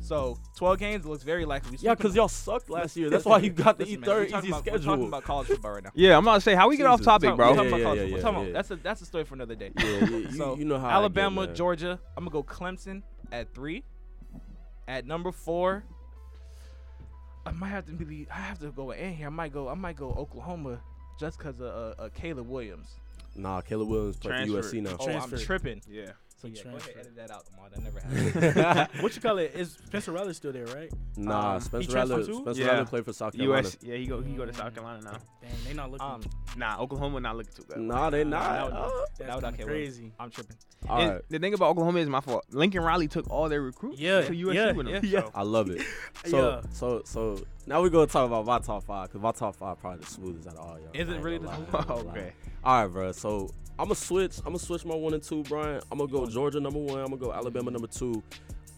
So 0.01 0.39
12 0.57 0.79
games 0.79 1.05
looks 1.07 1.23
very 1.23 1.45
likely. 1.45 1.77
Yeah, 1.81 1.95
because 1.95 2.15
y'all 2.17 2.29
sucked 2.29 2.71
last 2.71 2.97
year. 2.97 3.11
That's 3.11 3.25
why 3.25 3.39
you 3.39 3.51
got 3.51 3.79
the 3.79 3.85
Listen, 3.85 4.03
third 4.03 4.29
easiest 4.29 4.59
schedule. 4.61 4.63
talking 4.63 4.69
about, 4.69 4.73
We're 4.73 4.85
talking 4.95 5.07
about 5.09 5.25
college 5.25 5.47
football 5.49 5.73
right 5.73 5.85
now. 5.85 5.91
Yeah, 5.95 6.17
I'm 6.17 6.25
about 6.25 6.35
to 6.37 6.41
say 6.41 6.55
how 6.55 6.69
we 6.69 6.77
get 6.77 6.87
off 6.87 7.03
topic, 7.03 7.37
bro. 7.37 7.55
talking 7.55 7.71
Yeah, 7.71 7.93
yeah, 7.93 8.03
yeah, 8.05 8.43
yeah. 8.43 8.53
That's 8.53 8.71
a 8.71 8.77
that's 8.77 9.03
a 9.03 9.05
story 9.05 9.25
for 9.25 9.35
another 9.35 9.55
day. 9.55 9.71
Yeah, 9.79 10.05
yeah, 10.05 10.31
So, 10.31 10.57
you 10.57 10.65
know 10.65 10.79
how 10.79 10.87
I 10.87 10.91
get, 10.91 10.95
Alabama. 10.97 11.47
Georgia. 11.47 12.01
I'm 12.17 12.25
gonna 12.25 12.31
go 12.31 12.43
Clemson 12.43 13.03
at 13.31 13.53
three. 13.55 13.85
At 14.89 15.07
number 15.07 15.31
four, 15.31 15.85
I 17.45 17.51
might 17.53 17.69
have 17.69 17.87
to 17.87 17.93
be. 17.93 18.27
I 18.31 18.37
have 18.41 18.59
to 18.61 18.71
go 18.71 18.93
in 18.93 19.13
here. 19.15 19.27
I 19.27 19.31
might 19.31 19.53
go. 19.53 19.69
I 19.69 19.75
might 19.75 19.97
go 19.97 20.11
Oklahoma 20.13 20.81
just 21.23 21.39
because 21.39 21.61
of 21.61 21.67
uh, 21.67 22.03
uh, 22.03 22.09
Caleb 22.17 22.49
Williams. 22.49 22.97
Nah, 23.37 23.61
Caleb 23.61 23.89
Williams 23.89 24.17
play 24.17 24.45
for 24.45 24.61
USC 24.61 24.83
now. 24.83 24.97
Oh, 24.99 25.09
I'm 25.09 25.31
tripping. 25.39 25.81
Yeah. 25.89 26.11
So 26.43 26.49
He 26.49 26.55
yeah, 26.55 26.63
go 26.65 26.69
ahead, 26.71 26.81
transferred. 26.83 27.01
edit 27.01 27.17
that 27.17 27.31
out, 27.31 27.45
Lamar. 27.53 27.71
That 27.71 27.83
never 27.85 28.01
happened. 28.01 28.89
what 29.03 29.15
you 29.15 29.23
call 29.23 29.39
it? 29.39 29.53
Is 29.55 29.79
Spencer 29.87 30.11
Rattler 30.11 30.35
still 30.35 30.53
there, 30.53 30.67
right? 30.67 30.91
Nah, 31.17 31.51
Um, 31.55 31.55
he 31.61 31.65
Spencer 31.67 31.91
transferred 31.93 32.19
Rattler. 32.19 32.35
Spencer 32.35 32.61
Yeah. 32.63 32.67
Rattler 32.69 32.85
played 32.87 33.05
for 33.05 33.13
South 33.13 33.37
Carolina. 33.37 33.69
US. 33.69 33.77
Yeah, 33.81 33.95
he 33.97 34.07
go. 34.07 34.21
He 34.21 34.35
go 34.35 34.45
to 34.45 34.53
South 34.53 34.75
Carolina 34.75 35.03
now. 35.05 35.19
Dang, 35.41 35.51
they 35.69 35.73
not 35.75 35.93
looking. 35.93 36.05
um, 36.07 36.21
Nah, 36.57 36.81
Oklahoma 36.81 37.21
not 37.21 37.37
looking 37.37 37.53
too 37.55 37.63
bad. 37.69 37.79
Nah, 37.79 38.11
they 38.11 38.25
not. 38.25 38.43
that 38.43 38.65
would- 38.65 38.73
Uh, 38.75 38.91
that's 38.91 39.19
that 39.19 39.35
would 39.37 39.45
kinda 39.45 39.47
okay, 39.49 39.65
well, 39.65 39.67
crazy. 39.73 40.13
I'm 40.19 40.31
tripping. 40.31 40.57
all 40.89 41.01
And 41.01 41.11
right. 41.13 41.23
The 41.29 41.39
thing 41.39 41.55
about 41.55 41.71
Oklahoma 41.71 42.01
is 42.01 42.09
my 42.09 42.21
fault. 42.21 42.45
Lincoln 42.51 42.83
Riley 42.83 43.07
took 43.07 43.31
all 43.31 43.49
their 43.49 43.63
recruits 43.63 44.01
Yeah, 44.01 44.23
to 44.23 44.33
USC 44.35 44.55
yeah, 44.55 44.73
with 44.73 44.89
him. 44.89 45.05
yeah. 45.05 45.21
so- 45.21 45.31
I 45.37 45.43
love 45.45 45.71
it. 45.71 45.81
So, 46.27 46.39
Yeah. 46.51 46.61
so, 46.73 47.03
so 47.05 47.39
now 47.69 47.83
we're 47.83 47.89
gonna 47.91 48.07
talk 48.09 48.27
about 48.27 48.45
my 48.47 48.59
top 48.59 48.83
five 48.85 49.09
because 49.09 49.21
my 49.23 49.31
top 49.33 49.55
five 49.57 49.79
probably 49.79 50.01
the 50.01 50.07
smoothest 50.07 50.49
out 50.49 50.55
of 50.55 50.61
all 50.61 50.79
y'all. 50.81 50.89
Is 50.93 51.09
it 51.09 51.21
really 51.21 51.39
the 51.39 51.47
lie, 51.47 51.55
I 51.55 51.57
top 51.71 51.81
ain't 51.81 51.89
gonna 51.89 52.03
lie. 52.03 52.11
okay. 52.13 52.33
All 52.65 52.83
right, 52.83 52.93
bro. 52.93 53.13
So 53.13 53.49
I'm 53.79 53.87
gonna 53.87 53.95
switch. 53.97 54.39
I'm 54.39 54.45
gonna 54.53 54.59
switch 54.61 54.85
my 54.85 54.95
one 54.95 55.15
and 55.15 55.23
two, 55.23 55.43
Brian. 55.45 55.81
I'm 55.91 55.99
gonna 55.99 56.11
go 56.13 56.27
Georgia 56.33 56.61
number 56.61 56.79
one. 56.79 57.01
I'm 57.01 57.07
gonna 57.07 57.17
go 57.17 57.33
Alabama 57.33 57.71
number 57.71 57.89
two. 57.89 58.23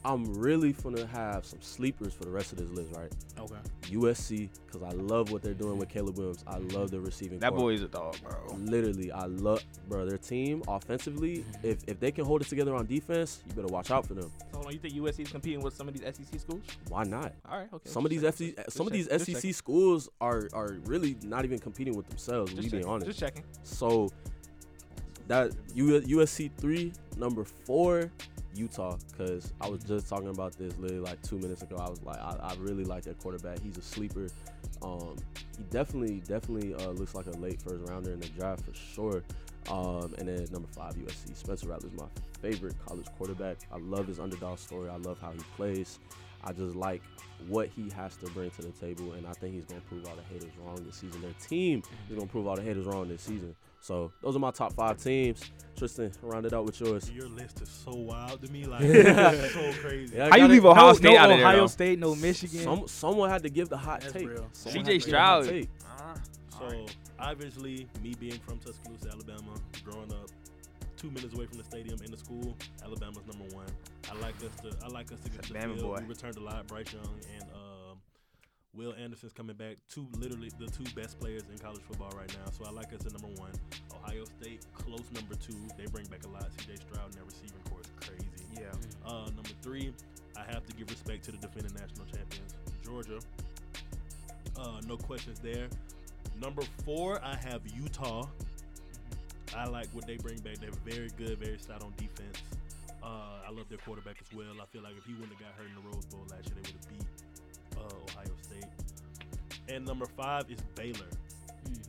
I'm 0.06 0.34
really 0.34 0.72
gonna 0.72 1.06
have 1.06 1.46
some 1.46 1.62
sleepers 1.62 2.12
for 2.12 2.24
the 2.24 2.30
rest 2.30 2.52
of 2.52 2.58
this 2.58 2.68
list, 2.68 2.92
right? 2.94 3.10
Okay. 3.38 3.54
USC, 3.84 4.50
because 4.66 4.82
I 4.82 4.90
love 4.90 5.32
what 5.32 5.40
they're 5.40 5.54
doing 5.54 5.78
with 5.78 5.88
Caleb 5.88 6.18
Williams. 6.18 6.44
I 6.46 6.58
love 6.58 6.90
their 6.90 7.00
receiving. 7.00 7.38
That 7.38 7.52
core. 7.52 7.60
boy 7.60 7.72
is 7.72 7.82
a 7.82 7.88
dog, 7.88 8.16
bro. 8.22 8.54
Literally, 8.58 9.10
I 9.10 9.24
love, 9.24 9.64
bro. 9.88 10.04
Their 10.04 10.18
team 10.18 10.62
offensively, 10.68 11.38
mm-hmm. 11.38 11.66
if 11.66 11.78
if 11.86 12.00
they 12.00 12.12
can 12.12 12.26
hold 12.26 12.42
it 12.42 12.48
together 12.48 12.74
on 12.74 12.84
defense, 12.84 13.42
you 13.48 13.54
better 13.54 13.72
watch 13.72 13.90
out 13.90 14.06
for 14.06 14.12
them. 14.12 14.30
So 14.50 14.56
hold 14.56 14.66
on, 14.66 14.72
you 14.72 14.78
think 14.78 14.94
USC 14.94 15.20
is 15.20 15.30
competing 15.30 15.62
with 15.62 15.74
some 15.74 15.88
of 15.88 15.94
these 15.94 16.02
SEC 16.02 16.38
schools? 16.38 16.64
Why 16.88 17.04
not? 17.04 17.32
All 17.48 17.58
right, 17.58 17.68
okay. 17.72 17.88
Some 17.88 18.04
of 18.04 18.10
these 18.10 18.20
just 18.20 18.38
FC, 18.38 18.56
checking. 18.56 18.70
some 18.70 18.86
of 18.86 18.92
these 18.92 19.06
SEC 19.06 19.26
checking. 19.26 19.52
schools 19.54 20.10
are 20.20 20.48
are 20.52 20.76
really 20.84 21.16
not 21.22 21.46
even 21.46 21.58
competing 21.58 21.96
with 21.96 22.08
themselves. 22.08 22.52
Just 22.52 22.64
we 22.64 22.68
being 22.68 22.84
honest. 22.84 23.06
Just 23.06 23.20
checking. 23.20 23.44
So 23.62 24.10
that 25.28 25.52
USC 25.74 26.50
three, 26.56 26.92
number 27.16 27.44
four, 27.44 28.10
Utah. 28.54 28.96
Because 29.10 29.52
I 29.60 29.68
was 29.68 29.82
just 29.84 30.08
talking 30.08 30.28
about 30.28 30.56
this 30.58 30.76
literally 30.78 31.02
like 31.02 31.22
two 31.22 31.38
minutes 31.38 31.62
ago. 31.62 31.76
I 31.76 31.88
was 31.88 32.02
like, 32.02 32.18
I, 32.18 32.36
I 32.40 32.54
really 32.58 32.84
like 32.84 33.04
that 33.04 33.18
quarterback. 33.18 33.60
He's 33.60 33.76
a 33.76 33.82
sleeper. 33.82 34.28
Um, 34.82 35.16
he 35.56 35.64
definitely, 35.70 36.20
definitely 36.26 36.74
uh, 36.74 36.90
looks 36.90 37.14
like 37.14 37.26
a 37.26 37.36
late 37.38 37.60
first 37.62 37.88
rounder 37.88 38.12
in 38.12 38.20
the 38.20 38.28
draft 38.28 38.64
for 38.64 38.74
sure. 38.74 39.22
Um, 39.70 40.14
and 40.18 40.28
then 40.28 40.46
number 40.52 40.68
five, 40.68 40.94
USC. 40.94 41.36
Spencer 41.36 41.68
Rattler's 41.68 41.92
my 41.94 42.06
favorite 42.42 42.74
college 42.86 43.06
quarterback. 43.16 43.58
I 43.72 43.78
love 43.78 44.06
his 44.06 44.20
underdog 44.20 44.58
story. 44.58 44.90
I 44.90 44.96
love 44.96 45.18
how 45.20 45.30
he 45.32 45.40
plays. 45.56 45.98
I 46.44 46.52
just 46.52 46.76
like 46.76 47.02
what 47.48 47.68
he 47.74 47.88
has 47.96 48.16
to 48.18 48.26
bring 48.26 48.50
to 48.50 48.62
the 48.62 48.70
table, 48.72 49.12
and 49.12 49.26
I 49.26 49.32
think 49.32 49.54
he's 49.54 49.64
gonna 49.64 49.80
prove 49.82 50.06
all 50.06 50.14
the 50.14 50.22
haters 50.22 50.52
wrong 50.62 50.76
this 50.84 50.96
season. 50.96 51.22
Their 51.22 51.32
team 51.48 51.82
is 52.08 52.16
gonna 52.16 52.28
prove 52.28 52.46
all 52.46 52.56
the 52.56 52.62
haters 52.62 52.84
wrong 52.84 53.08
this 53.08 53.22
season. 53.22 53.56
So 53.84 54.12
those 54.22 54.34
are 54.34 54.38
my 54.38 54.50
top 54.50 54.72
five 54.72 54.96
teams. 54.96 55.42
Tristan, 55.76 56.10
round 56.22 56.46
it 56.46 56.54
out 56.54 56.64
with 56.64 56.80
yours. 56.80 57.10
Your 57.10 57.28
list 57.28 57.60
is 57.60 57.68
so 57.68 57.92
wild 57.94 58.40
to 58.42 58.50
me, 58.50 58.64
like 58.64 58.80
it's 58.84 59.52
so 59.52 59.72
crazy. 59.86 60.16
Yeah, 60.16 60.30
How 60.30 60.36
you 60.38 60.48
leave 60.48 60.64
Ohio 60.64 60.86
no, 60.86 60.92
State 60.94 61.12
no 61.12 61.18
out 61.18 61.30
of 61.30 61.36
there? 61.36 61.46
Ohio 61.46 61.60
though? 61.60 61.66
State, 61.66 61.98
no 61.98 62.14
Michigan. 62.14 62.60
Some, 62.60 62.88
someone 62.88 63.28
had 63.28 63.42
to 63.42 63.50
give 63.50 63.68
the 63.68 63.76
hot 63.76 64.00
That's 64.00 64.14
take. 64.14 64.26
CJ 64.28 64.30
had 64.30 64.74
to 64.74 64.82
give 64.82 65.04
the 65.04 65.18
hot 65.18 65.44
Stroud. 65.44 65.48
take. 65.48 65.68
Uh, 65.86 66.14
So 66.58 66.86
obviously, 67.18 67.86
me 68.02 68.14
being 68.18 68.38
from 68.46 68.58
Tuscaloosa, 68.60 69.10
Alabama, 69.12 69.52
growing 69.84 70.10
up 70.14 70.30
two 70.96 71.10
minutes 71.10 71.34
away 71.34 71.44
from 71.44 71.58
the 71.58 71.64
stadium 71.64 71.98
in 72.02 72.10
the 72.10 72.16
school, 72.16 72.56
Alabama's 72.82 73.26
number 73.30 73.54
one. 73.54 73.66
I 74.10 74.14
like 74.20 74.36
us 74.36 74.60
to 74.62 74.70
I 74.82 74.88
like 74.88 75.12
us 75.12 75.20
to 75.24 75.28
get 75.28 75.42
to 75.42 75.52
the 75.52 75.58
Bama 75.58 75.74
field. 75.74 75.80
boy. 75.80 75.98
We 76.00 76.06
returned 76.08 76.38
a 76.38 76.40
lot. 76.40 76.66
Bryce 76.68 76.90
Young 76.90 77.04
and 77.34 77.42
um, 77.52 77.63
Will 78.76 78.94
Anderson's 78.94 79.32
coming 79.32 79.56
back. 79.56 79.76
Two 79.88 80.06
literally 80.18 80.50
the 80.58 80.66
two 80.66 80.84
best 80.94 81.18
players 81.20 81.42
in 81.50 81.58
college 81.58 81.82
football 81.82 82.10
right 82.16 82.28
now. 82.44 82.50
So 82.50 82.64
I 82.66 82.70
like 82.70 82.92
us 82.92 83.06
at 83.06 83.12
number 83.12 83.40
one. 83.40 83.52
Ohio 83.94 84.24
State 84.24 84.66
close 84.74 85.04
number 85.14 85.34
two. 85.34 85.56
They 85.78 85.86
bring 85.86 86.06
back 86.06 86.24
a 86.24 86.28
lot. 86.28 86.50
CJ 86.56 86.80
Stroud 86.80 87.06
and 87.06 87.14
their 87.14 87.24
receiving 87.24 87.60
corps 87.70 87.80
is 87.80 87.90
crazy. 88.00 88.46
yeah. 88.60 88.72
Uh, 89.06 89.26
number 89.26 89.54
three, 89.62 89.92
I 90.36 90.44
have 90.52 90.66
to 90.66 90.72
give 90.74 90.90
respect 90.90 91.24
to 91.26 91.32
the 91.32 91.38
defending 91.38 91.74
national 91.74 92.06
champions, 92.06 92.54
Georgia. 92.84 93.20
Uh, 94.56 94.80
no 94.86 94.96
questions 94.96 95.38
there. 95.40 95.68
Number 96.40 96.62
four, 96.84 97.22
I 97.24 97.36
have 97.36 97.62
Utah. 97.76 98.26
I 99.56 99.66
like 99.66 99.86
what 99.92 100.06
they 100.06 100.16
bring 100.16 100.38
back. 100.38 100.58
They're 100.58 100.70
very 100.84 101.10
good, 101.16 101.38
very 101.38 101.58
stout 101.58 101.82
on 101.84 101.92
defense. 101.96 102.42
Uh, 103.02 103.46
I 103.46 103.50
love 103.50 103.68
their 103.68 103.78
quarterback 103.78 104.16
as 104.20 104.36
well. 104.36 104.50
I 104.60 104.66
feel 104.66 104.82
like 104.82 104.96
if 104.96 105.04
he 105.04 105.12
wouldn't 105.12 105.32
have 105.32 105.40
got 105.40 105.52
hurt 105.56 105.68
in 105.68 105.74
the 105.76 105.86
Rose 105.94 106.06
Bowl 106.06 106.26
last 106.30 106.48
year, 106.48 106.56
they 106.56 106.72
would 106.72 106.78
have 106.80 106.88
beat 106.90 107.06
uh, 107.76 108.18
Ohio 108.18 108.33
State. 108.60 109.68
And 109.68 109.84
number 109.86 110.06
five 110.06 110.50
is 110.50 110.58
Baylor. 110.74 111.06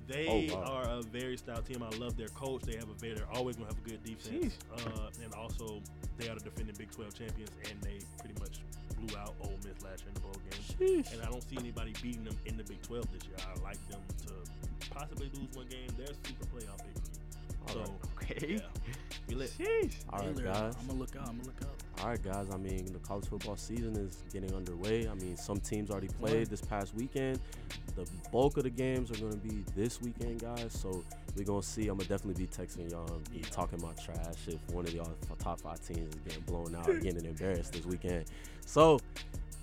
They 0.08 0.28
Oh, 0.52 0.56
wow. 0.56 0.64
are 0.64 0.90
a 1.00 1.02
very 1.02 1.36
stout 1.36 1.66
team. 1.66 1.84
I 1.84 1.90
love 1.98 2.16
their 2.16 2.30
coach. 2.30 2.62
They 2.64 2.76
have 2.78 2.90
a 2.90 2.94
very, 2.94 3.16
they're 3.16 3.32
always 3.34 3.56
gonna 3.58 3.70
have 3.70 3.78
a 3.86 3.90
good 3.90 4.04
defense. 4.04 4.54
Uh, 4.72 5.10
and 5.24 5.34
also, 5.34 5.82
they 6.18 6.30
are 6.30 6.36
the 6.36 6.42
defending 6.46 6.76
Big 6.78 6.92
12 6.92 7.14
champions, 7.14 7.50
and 7.70 7.82
they 7.82 8.00
pretty 8.20 8.40
much 8.40 8.60
blew 9.00 9.18
out 9.18 9.34
Ole 9.42 9.58
Miss 9.66 9.84
last 9.84 10.02
year 10.04 10.10
in 10.10 10.14
the 10.14 10.20
bowl 10.22 10.36
game. 10.50 11.04
And 11.12 11.22
I 11.22 11.26
don't 11.30 11.42
see 11.44 11.58
anybody 11.58 11.94
beating 12.02 12.24
them 12.24 12.38
in 12.46 12.56
the 12.56 12.64
Big 12.64 12.82
12 12.84 13.12
this 13.12 13.24
year. 13.28 13.36
I 13.42 13.60
like 13.64 13.80
them 13.90 14.00
to 14.28 14.90
possibly 14.92 15.30
lose 15.34 15.54
one 15.56 15.68
game. 15.68 15.88
They're 15.98 16.06
a 16.08 16.28
super 16.28 16.46
playoff 16.46 16.78
pick 16.78 16.96
for 16.96 17.10
me. 17.12 17.74
So, 17.74 17.80
All 17.80 17.86
right. 18.22 18.32
Okay. 18.32 18.54
yeah, 18.56 18.60
we 19.28 19.36
lit. 19.36 19.52
Sheesh. 19.60 19.96
All 20.14 20.20
right, 20.20 20.36
guys. 20.44 20.76
I'm 20.80 20.88
gonna 20.88 21.00
look 21.00 21.16
out. 21.18 21.28
I'm 21.28 21.38
gonna 21.38 21.48
look 21.48 21.62
out. 21.64 21.76
All 22.02 22.10
right, 22.10 22.22
guys. 22.22 22.48
I 22.54 22.58
mean, 22.58 22.86
the 22.92 23.00
college 23.00 23.26
football 23.26 23.56
season 23.56 23.96
is 23.96 24.24
getting 24.32 24.54
underway. 24.54 25.08
I 25.08 25.14
mean, 25.16 25.38
some 25.38 25.60
teams 25.60 25.90
already 25.90 26.10
played 26.10 26.48
this 26.48 26.62
past 26.62 26.94
weekend. 26.94 27.40
The 27.96 28.06
bulk 28.32 28.58
of 28.58 28.64
the 28.64 28.70
games 28.70 29.10
are 29.12 29.20
going 29.20 29.32
to 29.32 29.38
be 29.38 29.64
this 29.76 30.02
weekend, 30.02 30.42
guys. 30.42 30.74
So 30.74 31.04
we're 31.36 31.46
going 31.46 31.62
to 31.62 31.68
see. 31.68 31.84
I'm 31.84 31.96
going 31.96 32.02
to 32.02 32.10
definitely 32.10 32.46
be 32.46 32.52
texting 32.52 32.92
y'all 32.92 33.12
and 33.12 33.32
be 33.32 33.40
talking 33.50 33.82
my 33.82 33.94
trash 33.94 34.48
if 34.48 34.60
one 34.74 34.86
of 34.86 34.94
y'all 34.94 35.10
top 35.40 35.62
five 35.62 35.80
teams 35.88 36.14
is 36.14 36.22
getting 36.28 36.44
blown 36.44 36.76
out 36.76 36.86
getting 37.02 37.26
embarrassed 37.26 37.74
this 37.74 37.86
weekend. 37.86 38.26
So, 38.66 39.00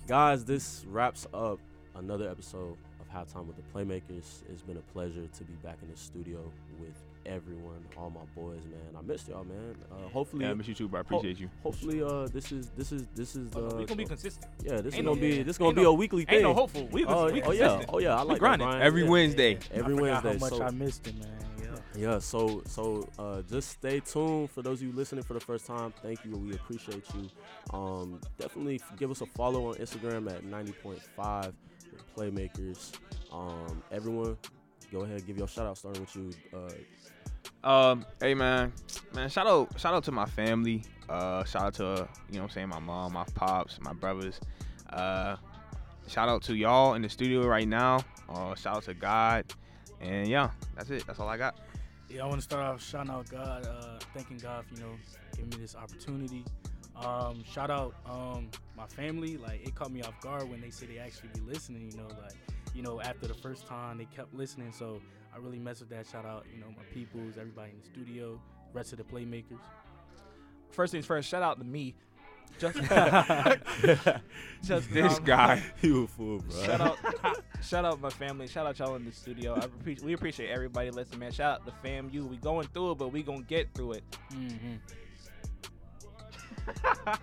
guys, 0.07 0.43
this 0.43 0.85
wraps 0.89 1.27
up 1.33 1.59
another 1.95 2.29
episode 2.29 2.75
of 2.99 3.09
Halftime 3.13 3.45
with 3.45 3.57
the 3.57 3.63
Playmakers. 3.73 4.41
It's 4.49 4.63
been 4.63 4.77
a 4.77 4.93
pleasure 4.93 5.27
to 5.27 5.43
be 5.43 5.53
back 5.63 5.77
in 5.83 5.91
the 5.91 5.97
studio 5.97 6.39
with 6.79 6.95
everyone, 7.25 7.85
all 7.97 8.09
my 8.09 8.21
boys, 8.35 8.63
man. 8.65 8.95
I 8.97 9.01
missed 9.01 9.27
y'all, 9.27 9.43
man. 9.43 9.75
Uh, 9.91 10.09
hopefully, 10.09 10.45
Yeah, 10.45 10.51
I 10.51 10.53
miss 10.53 10.67
you 10.67 10.73
too, 10.73 10.87
bro. 10.87 10.99
I 10.99 11.01
appreciate 11.01 11.39
you. 11.39 11.49
hopefully, 11.61 12.01
uh, 12.03 12.27
this 12.27 12.51
is 12.51 12.69
this 12.77 12.91
is 12.91 13.07
this 13.15 13.35
is 13.35 13.49
Oh, 13.55 13.61
the 13.61 13.69
no, 13.69 13.75
we 13.77 13.85
gonna 13.85 13.97
be 13.97 14.05
consistent. 14.05 14.45
yeah, 14.63 14.77
this 14.81 14.93
is 14.93 14.95
gonna 14.95 15.03
no- 15.03 15.15
be 15.15 15.37
yeah. 15.37 15.43
this 15.43 15.57
gonna 15.57 15.69
Ain't 15.69 15.75
be 15.77 15.83
no- 15.83 15.89
a 15.89 15.93
weekly 15.93 16.25
thing. 16.25 16.35
Ain't 16.35 16.43
no 16.43 16.53
hopeful. 16.53 16.87
We, 16.91 17.05
Oh, 17.05 17.31
we 17.31 17.41
oh 17.43 17.51
yeah, 17.51 17.83
oh 17.89 17.99
yeah, 17.99 18.17
I 18.17 18.21
like 18.23 18.39
grinding. 18.39 18.67
Every 18.67 19.03
yeah. 19.03 19.09
Wednesday. 19.09 19.59
Every 19.71 19.97
I 19.97 20.01
Wednesday. 20.01 20.33
How 20.33 20.39
much 20.39 20.53
so, 20.53 20.63
I 20.63 20.71
missed 20.71 21.07
it, 21.07 21.17
man. 21.17 21.27
Yeah. 21.95 22.11
yeah, 22.13 22.19
so 22.19 22.61
so 22.65 23.07
uh, 23.19 23.41
just 23.43 23.69
stay 23.69 23.99
tuned 23.99 24.49
for 24.51 24.61
those 24.61 24.81
of 24.81 24.87
you 24.87 24.93
listening 24.93 25.23
for 25.23 25.33
the 25.33 25.39
first 25.39 25.65
time. 25.65 25.93
Thank 26.01 26.23
you, 26.25 26.31
we 26.37 26.53
appreciate 26.53 27.03
you. 27.15 27.29
Um, 27.77 28.19
definitely 28.39 28.81
give 28.97 29.11
us 29.11 29.21
a 29.21 29.25
follow 29.27 29.67
on 29.69 29.75
Instagram 29.75 30.29
at 30.31 30.43
90.5 30.43 31.53
Playmakers. 32.17 32.91
Um, 33.31 33.81
everyone, 33.91 34.37
go 34.93 35.01
ahead, 35.01 35.25
give 35.25 35.37
your 35.37 35.47
shout 35.47 35.65
out, 35.65 35.77
starting 35.77 36.01
with 36.01 36.15
you. 36.15 36.31
Uh, 36.53 36.69
Um, 37.67 38.05
hey 38.21 38.33
man, 38.33 38.71
man, 39.13 39.29
shout 39.29 39.47
out, 39.47 39.79
shout 39.79 39.93
out 39.93 40.03
to 40.05 40.11
my 40.11 40.25
family. 40.25 40.83
Uh, 41.09 41.43
shout 41.45 41.63
out 41.63 41.73
to 41.75 41.83
you 42.29 42.35
know 42.35 42.43
what 42.43 42.43
I'm 42.43 42.49
saying 42.49 42.69
my 42.69 42.79
mom, 42.79 43.13
my 43.13 43.25
pops, 43.35 43.79
my 43.81 43.93
brothers. 43.93 44.39
Uh, 44.89 45.35
shout 46.07 46.29
out 46.29 46.43
to 46.43 46.55
y'all 46.55 46.93
in 46.93 47.01
the 47.01 47.09
studio 47.09 47.45
right 47.47 47.67
now. 47.67 47.99
Uh, 48.29 48.53
shout 48.55 48.77
out 48.77 48.83
to 48.83 48.93
God, 48.93 49.45
and 49.99 50.27
yeah, 50.27 50.51
that's 50.75 50.89
it. 50.89 51.05
That's 51.07 51.19
all 51.19 51.27
I 51.27 51.37
got. 51.37 51.57
Yeah, 52.09 52.23
I 52.23 52.27
want 52.27 52.39
to 52.39 52.43
start 52.43 52.63
off 52.63 52.83
shouting 52.83 53.11
out 53.11 53.29
God, 53.29 53.65
uh, 53.65 53.99
thanking 54.13 54.37
God 54.37 54.65
for 54.65 54.75
you 54.75 54.81
know 54.81 54.95
giving 55.35 55.49
me 55.49 55.57
this 55.57 55.75
opportunity. 55.75 56.45
Um, 56.95 57.43
shout 57.43 57.71
out 57.71 57.95
um, 58.05 58.49
my 58.77 58.85
family. 58.85 59.37
Like 59.37 59.65
it 59.65 59.73
caught 59.73 59.91
me 59.91 60.01
off 60.03 60.19
guard 60.21 60.49
when 60.49 60.61
they 60.61 60.69
said 60.69 60.89
they 60.89 60.99
actually 60.99 61.29
be 61.33 61.41
listening. 61.41 61.91
You 61.91 61.97
know, 61.97 62.07
like 62.21 62.35
you 62.73 62.81
know 62.81 63.01
after 63.01 63.27
the 63.27 63.33
first 63.33 63.67
time 63.67 63.97
they 63.97 64.05
kept 64.05 64.33
listening. 64.33 64.71
So 64.71 65.01
I 65.33 65.39
really 65.39 65.59
mess 65.59 65.79
with 65.79 65.89
that. 65.89 66.05
Shout 66.07 66.25
out, 66.25 66.45
you 66.53 66.59
know, 66.59 66.67
my 66.69 66.83
peoples, 66.93 67.37
everybody 67.39 67.71
in 67.71 67.79
the 67.79 67.85
studio, 67.85 68.39
rest 68.73 68.91
of 68.91 68.99
the 68.99 69.03
playmakers. 69.03 69.59
First 70.71 70.91
things 70.91 71.05
first. 71.05 71.29
Shout 71.29 71.43
out 71.43 71.59
to 71.59 71.65
me. 71.65 71.95
Just, 72.59 72.77
just 74.63 74.93
This 74.93 75.17
um, 75.17 75.23
guy. 75.23 75.63
you 75.81 76.03
a 76.03 76.07
fool, 76.07 76.39
bro. 76.39 76.65
Shout 76.65 76.81
out, 76.81 76.97
shout 77.63 77.85
out 77.85 77.99
my 77.99 78.09
family. 78.09 78.47
Shout 78.47 78.67
out 78.67 78.77
y'all 78.79 78.95
in 78.95 79.05
the 79.05 79.11
studio. 79.11 79.55
I 79.55 79.65
appreciate, 79.65 80.05
we 80.05 80.13
appreciate 80.13 80.49
everybody 80.49 80.91
listening, 80.91 81.19
man. 81.19 81.31
Shout 81.31 81.61
out 81.61 81.65
to 81.65 81.73
fam 81.81 82.09
you. 82.11 82.25
We 82.25 82.37
going 82.37 82.67
through 82.67 82.91
it, 82.91 82.97
but 82.99 83.11
we 83.11 83.23
gonna 83.23 83.41
get 83.41 83.73
through 83.73 83.93
it. 83.93 84.03
Mm-hmm. 84.31 84.75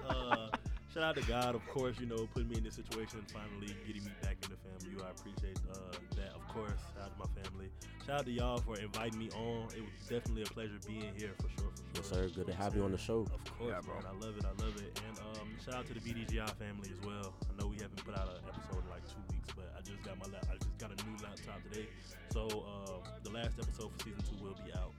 uh, 0.08 0.48
shout 0.92 1.02
out 1.02 1.16
to 1.16 1.22
God, 1.22 1.54
of 1.54 1.66
course, 1.68 1.98
you 2.00 2.06
know, 2.06 2.26
putting 2.34 2.48
me 2.48 2.56
in 2.58 2.64
this 2.64 2.74
situation 2.74 3.18
and 3.20 3.30
finally 3.30 3.74
getting 3.86 4.04
me 4.04 4.10
back 4.22 4.36
in 4.42 4.50
the 4.50 4.58
family. 4.58 4.96
I 5.04 5.10
appreciate 5.10 5.58
uh, 5.72 5.96
that, 6.16 6.34
of 6.34 6.46
course. 6.48 6.78
Shout 6.94 7.04
out 7.06 7.12
to 7.14 7.18
my 7.18 7.42
family. 7.42 7.68
Shout 8.06 8.20
out 8.20 8.26
to 8.26 8.32
y'all 8.32 8.58
for 8.58 8.78
inviting 8.78 9.18
me 9.18 9.30
on. 9.36 9.68
It 9.76 9.82
was 9.82 9.94
definitely 10.08 10.42
a 10.42 10.50
pleasure 10.52 10.78
being 10.86 11.12
here 11.16 11.32
for 11.40 11.48
sure. 11.58 11.70
For 11.70 12.00
Yes, 12.02 12.06
sir. 12.08 12.28
Good 12.34 12.46
to 12.48 12.54
have 12.54 12.74
you 12.76 12.82
on 12.84 12.92
the 12.92 12.98
show. 12.98 13.26
Of 13.32 13.44
course, 13.58 13.72
Yeah, 13.74 13.80
bro. 13.80 13.94
man. 13.96 14.04
I 14.10 14.14
love 14.24 14.34
it. 14.36 14.44
I 14.44 14.54
love 14.62 14.76
it. 14.76 15.00
And 15.08 15.18
um, 15.40 15.48
shout 15.64 15.74
out 15.74 15.86
to 15.88 15.94
the 15.94 16.00
BDGI 16.00 16.50
family 16.58 16.90
as 16.92 17.00
well. 17.06 17.34
I 17.48 17.60
know 17.62 17.68
we 17.68 17.76
haven't 17.76 18.04
put 18.04 18.16
out 18.18 18.28
an 18.28 18.42
episode 18.48 18.82
in 18.84 18.90
like 18.90 19.04
two 19.08 19.22
weeks, 19.32 19.48
but 19.56 19.72
I 19.76 19.80
just 19.82 20.02
got 20.02 20.18
my 20.18 20.26
lap. 20.32 20.44
I 20.50 20.56
just 20.58 20.76
got 20.78 20.90
a 20.92 20.98
new 21.06 21.16
laptop 21.22 21.62
today. 21.70 21.86
So 22.32 22.46
uh, 22.46 23.08
the 23.24 23.30
last 23.30 23.58
episode 23.58 23.90
for 23.96 24.04
season 24.04 24.22
two 24.26 24.44
will 24.44 24.58
be 24.64 24.72
out 24.74 24.92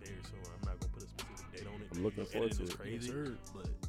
very 0.00 0.20
soon. 0.24 0.40
I'm 0.46 0.64
not 0.68 0.80
gonna 0.80 0.92
put 0.94 1.02
a 1.04 1.08
specific 1.08 1.48
date 1.52 1.66
on 1.68 1.80
it. 1.80 1.88
I'm 1.92 2.02
looking 2.04 2.24
forward 2.24 2.52
to 2.52 2.62
editing 2.62 2.66
is 2.68 2.74
it. 2.74 2.78
Crazy, 2.78 3.06
Yes, 3.08 3.14
sir. 3.14 3.36
but 3.54 3.66
you 3.66 3.72
know. 3.72 3.87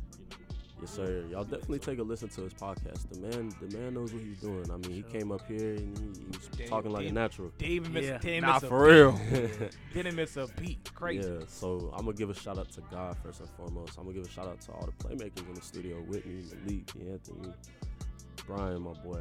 Yes, 0.82 0.92
sir. 0.92 1.26
Y'all 1.30 1.44
definitely 1.44 1.80
take 1.80 2.00
a 2.00 2.04
listen 2.04 2.30
to 2.30 2.42
his 2.42 2.54
podcast. 2.54 3.10
The 3.10 3.20
man, 3.20 3.52
the 3.62 3.78
man 3.78 3.94
knows 3.96 4.14
what 4.14 4.24
he's 4.24 4.40
doing. 4.40 4.64
I 4.72 4.78
mean, 4.78 4.92
he 4.92 5.02
came 5.04 5.30
up 5.32 5.46
here 5.46 5.76
and 5.76 5.98
he, 5.98 6.22
he 6.22 6.26
was 6.28 6.48
Dave- 6.56 6.70
talking 6.70 6.92
like 6.92 7.08
a 7.08 7.12
natural. 7.12 7.52
Didn't 7.58 7.92
miss, 7.92 8.06
Yeah. 8.06 8.18
didn't 8.20 8.42
Nah, 8.44 8.54
miss 8.54 8.64
for 8.64 8.86
beat. 8.86 8.94
real. 8.94 9.70
Didn't 9.94 10.16
miss 10.16 10.38
a 10.38 10.48
beat. 10.60 10.90
Crazy. 10.96 11.28
Yeah, 11.30 11.40
so 11.48 11.92
I'm 11.98 12.06
gonna 12.06 12.16
give 12.16 12.30
a 12.30 12.34
shout 12.34 12.58
out 12.58 12.72
to 12.72 12.82
God 12.92 13.18
first 13.24 13.42
and 13.42 13.50
foremost. 13.58 13.98
I'm 13.98 14.06
gonna 14.06 14.16
give 14.18 14.26
a 14.26 14.30
shout 14.30 14.48
out 14.48 14.62
to 14.62 14.72
all 14.72 14.86
the 14.88 15.04
playmakers 15.04 15.46
in 15.48 15.54
the 15.54 15.62
studio: 15.62 15.98
Whitney, 15.98 16.44
Malik, 16.66 16.90
Anthony, 17.12 17.54
Brian, 18.48 18.82
my 18.82 18.94
boy, 19.04 19.20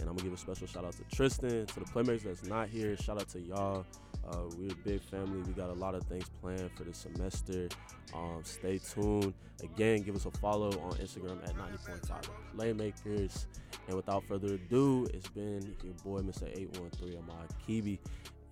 and 0.00 0.08
I'm 0.08 0.14
gonna 0.14 0.22
give 0.24 0.32
a 0.32 0.36
special 0.36 0.66
shout 0.66 0.84
out 0.84 0.92
to 0.92 1.04
Tristan, 1.16 1.64
to 1.66 1.74
the 1.80 1.86
playmakers 1.86 2.24
that's 2.24 2.44
not 2.44 2.68
here. 2.68 2.96
Shout 2.98 3.18
out 3.20 3.28
to 3.30 3.40
y'all. 3.40 3.86
Uh, 4.30 4.42
we're 4.58 4.70
a 4.70 4.74
big 4.84 5.00
family. 5.02 5.40
We 5.42 5.52
got 5.52 5.70
a 5.70 5.74
lot 5.74 5.94
of 5.94 6.02
things 6.04 6.26
planned 6.42 6.70
for 6.76 6.84
the 6.84 6.92
semester. 6.92 7.68
Um, 8.14 8.40
stay 8.44 8.78
tuned. 8.78 9.32
Again, 9.62 10.02
give 10.02 10.14
us 10.14 10.26
a 10.26 10.30
follow 10.30 10.68
on 10.80 10.92
Instagram 10.98 11.42
at 11.44 11.56
90.5 11.56 12.28
Playmakers. 12.56 13.46
And 13.86 13.96
without 13.96 14.24
further 14.24 14.54
ado, 14.54 15.06
it's 15.14 15.28
been 15.28 15.74
your 15.82 15.94
boy, 16.04 16.20
Mr. 16.20 16.44
813 16.44 17.18
Ahmad 17.18 17.48
Kibi. 17.66 17.98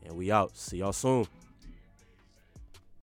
And 0.04 0.16
we 0.16 0.30
out. 0.32 0.56
See 0.56 0.78
y'all 0.78 0.92
soon. 0.92 1.26